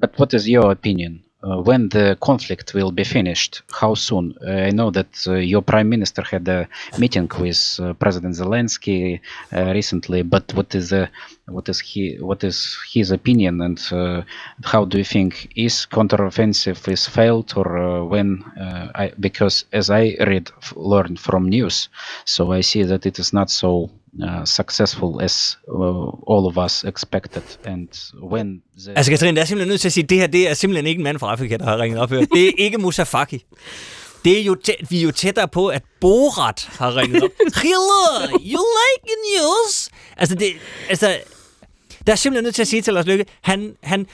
[0.00, 1.20] But what is your opinion?
[1.42, 3.62] Uh, when the conflict will be finished?
[3.80, 4.34] How soon?
[4.40, 6.66] Uh, I know that uh, your prime minister had a
[6.98, 9.20] meeting with uh, President Zelensky
[9.52, 11.06] uh, recently, but what is uh,
[11.48, 14.22] what is he what is his opinion and uh,
[14.64, 18.44] how do you think is counteroffensive is failed or uh, when?
[18.60, 21.88] Uh, I, because as I read f- learned from news,
[22.24, 23.90] so I see that it is not so.
[24.22, 27.88] Uh, successful as uh, all of us expected, and
[28.22, 30.48] when the Altså Katrine, jeg er simpelthen nødt til at sige, at det her det
[30.50, 32.18] er simpelthen ikke en mand fra Afrika, der har ringet op her.
[32.18, 33.44] Det er ikke Musa Faki.
[34.24, 37.30] Det er jo tæ- vi er jo tættere på, at Borat har ringet op.
[37.62, 39.88] Hello, you like news?
[40.16, 40.46] Altså, det,
[40.88, 41.16] altså,
[42.06, 44.06] der er simpelthen nødt til at sige til Lars Lykke, han, han,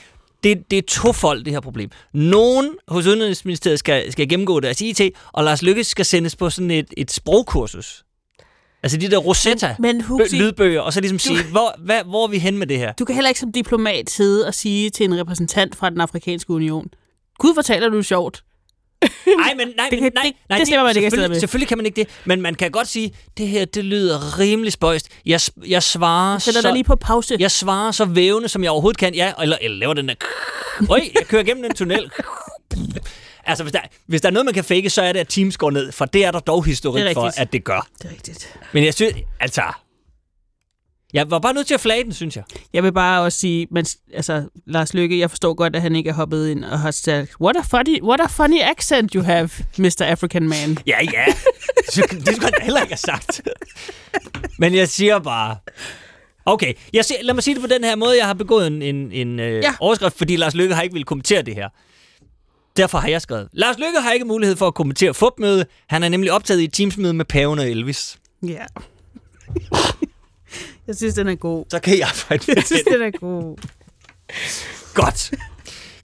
[0.44, 1.90] det, det er tofold, det her problem.
[2.12, 5.00] Nogen hos Udenrigsministeriet skal, skal gennemgå deres IT,
[5.32, 8.04] og Lars Lykke skal sendes på sådan et, et sprogkursus.
[8.82, 12.24] Altså de der Rosetta Men, men Huxi, lydbøger, og så ligesom sige, hvor, hvad, hvor
[12.24, 12.92] er vi hen med det her?
[12.92, 16.52] Du kan heller ikke som diplomat sidde og sige til en repræsentant fra den afrikanske
[16.52, 16.88] union,
[17.38, 18.44] Gud fortæller du sjovt.
[19.38, 21.40] Nej, men nej, Det men, nej, det- nej, det slipper man ikke selvfølgelig, med.
[21.40, 24.72] selvfølgelig kan man ikke det, men man kan godt sige, det her, det lyder rimelig
[24.72, 25.08] spøjst.
[25.26, 27.36] Jeg, jeg svarer sætter så, lige på pause.
[27.38, 29.14] Jeg svarer så vævende, som jeg overhovedet kan.
[29.14, 30.14] Ja, eller, eller laver den der...
[30.90, 32.10] Øj, jeg kører gennem en tunnel.
[33.44, 35.56] Altså, hvis der, hvis der er noget, man kan fake, så er det, at Teams
[35.56, 37.86] går ned, for det er der dog historik Det for, at det gør.
[37.98, 38.54] Det er rigtigt.
[38.72, 39.62] Men jeg synes, altså...
[41.12, 42.44] Jeg var bare nødt til at flage den, synes jeg.
[42.72, 46.10] Jeg vil bare også sige, men, altså, Lars Lykke, jeg forstår godt, at han ikke
[46.10, 49.50] er hoppet ind og har sagt, what a funny, what a funny accent you have,
[49.78, 50.02] Mr.
[50.02, 50.78] African man.
[50.86, 51.24] Ja, ja.
[51.86, 53.42] Det skulle jeg da heller ikke have sagt.
[54.58, 55.56] Men jeg siger bare...
[56.46, 58.16] Okay, jeg siger, lad mig sige det på den her måde.
[58.18, 59.74] Jeg har begået en, en, en øh, ja.
[59.80, 61.68] overskrift, fordi Lars Lykke har ikke vil kommentere det her.
[62.76, 63.48] Derfor har jeg skrevet.
[63.52, 65.66] Lars Lykke har ikke mulighed for at kommentere fupmøde.
[65.88, 68.18] Han er nemlig optaget i et teamsmøde med paven og Elvis.
[68.42, 68.64] Ja.
[70.86, 71.64] Jeg synes, den er god.
[71.70, 72.92] Så kan jeg arbejde med Jeg synes, den.
[72.92, 73.56] den er god.
[74.94, 75.30] Godt.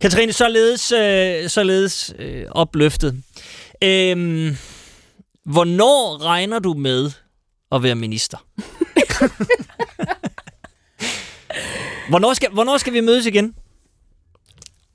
[0.01, 3.23] Katrine, således, øh, således øh, opløftet.
[3.83, 4.57] Øhm,
[5.45, 7.11] hvornår regner du med
[7.73, 8.39] at være minister?
[12.11, 13.55] hvornår, skal, hvornår skal vi mødes igen?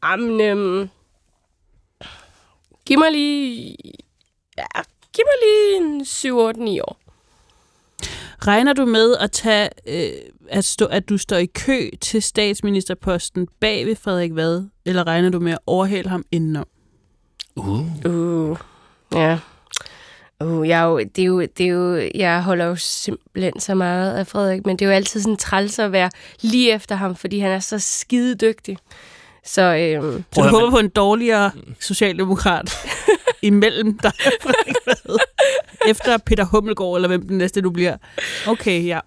[0.03, 0.89] Jamen, øhm,
[2.85, 3.76] giv mig lige...
[4.57, 4.64] Ja,
[5.14, 6.99] giv mig lige en 7-8-9 år.
[8.47, 10.11] Regner du med at tage, øh,
[10.49, 15.30] at, stå, at du står i kø til statsministerposten bag ved Frederik Vad, eller regner
[15.30, 16.65] du med at overhale ham indenom?
[17.55, 18.05] Uh.
[18.05, 18.57] Uh,
[19.13, 19.39] ja.
[20.43, 23.75] Uh, jeg, er jo, det er jo, det er jo, jeg holder jo simpelthen så
[23.75, 26.09] meget af Frederik, men det er jo altid sådan træls at være
[26.41, 28.77] lige efter ham, fordi han er så skide dygtig.
[29.45, 32.69] Så, øhm, Så du håber på en dårligere socialdemokrat
[33.43, 34.11] imellem dig
[35.91, 37.97] efter Peter Hummelgaard, eller hvem den næste du bliver.
[38.47, 38.99] Okay, ja.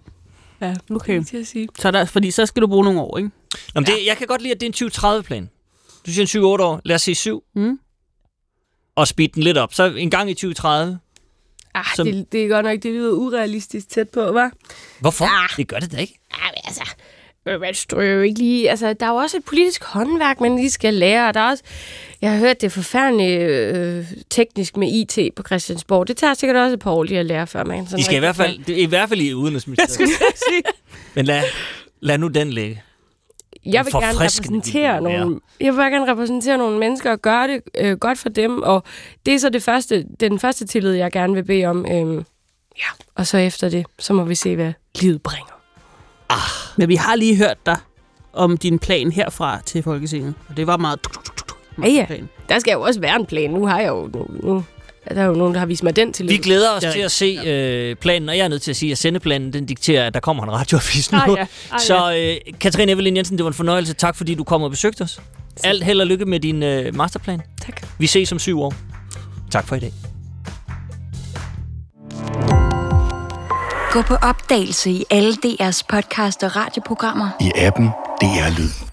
[0.61, 1.23] Ja, okay.
[1.23, 1.67] til at sige.
[1.79, 3.29] Så der, fordi så skal du bruge nogle år, ikke?
[3.75, 5.49] Nå, men det, jeg kan godt lide, at det er en 2030-plan.
[6.05, 6.81] Du siger en 7-8 år.
[6.85, 7.43] Lad os sige 7.
[7.55, 7.79] Mm.
[8.95, 9.73] Og speed den lidt op.
[9.73, 10.99] Så en gang i 2030.
[11.73, 14.49] Ah, Som- det, det er godt nok, det lyder urealistisk tæt på, hva'?
[14.99, 15.25] Hvorfor?
[15.25, 15.49] Ah.
[15.57, 16.19] Det gør det da ikke.
[16.31, 16.83] Men altså,
[17.47, 18.69] øh, man står jo ikke lige...
[18.69, 21.27] Altså, der er jo også et politisk håndværk, man lige skal lære.
[21.27, 21.63] Og der er også,
[22.21, 26.07] jeg har hørt, det er forfærdeligt øh, teknisk med IT på Christiansborg.
[26.07, 28.15] Det tager sikkert også et par år lige at lære, før man sådan De skal
[28.15, 29.91] i hvert fald, det er i hvert fald i Jeg udenrigsministeriet.
[29.91, 30.09] skulle
[30.49, 30.63] sige.
[31.15, 31.43] Men lad,
[32.01, 32.83] lad nu den ligge.
[33.65, 37.61] Jeg vil gerne repræsentere nogle, jeg vil bare gerne repræsentere nogle mennesker og gøre det
[37.77, 38.83] øh, godt for dem, og
[39.25, 41.85] det er så det første, den første tillid, jeg gerne vil bede om.
[41.91, 42.17] Øhm,
[42.77, 45.53] ja, og så efter det, så må vi se, hvad livet bringer.
[46.77, 47.77] Men vi har lige hørt dig
[48.33, 50.33] om din plan herfra til Folketinget.
[50.49, 50.99] Og det var meget...
[51.83, 52.05] Ja, ja.
[52.49, 53.49] Der skal jo også være en plan.
[53.49, 54.09] Nu har jeg jo...
[54.13, 54.63] Nu, nu
[55.15, 57.11] der er jo nogen, der har vist mig den til Vi glæder os til at
[57.11, 60.13] se øh, planen, og jeg er nødt til at sige, at sendeplanen den dikterer, at
[60.13, 61.17] der kommer en radioavis nu.
[61.17, 61.41] Ah, ja.
[61.41, 61.77] Ah, ja.
[61.77, 63.93] Så øh, Katrine Evelyn Jensen, det var en fornøjelse.
[63.93, 65.21] Tak fordi du kom og besøgte os.
[65.63, 67.41] Alt held og lykke med din øh, masterplan.
[67.65, 67.81] Tak.
[67.99, 68.73] Vi ses om syv år.
[69.51, 69.93] Tak for i dag.
[73.91, 77.29] Gå på opdagelse i alle DR's podcast og radioprogrammer.
[77.41, 77.87] I appen
[78.21, 78.86] DR Lyd.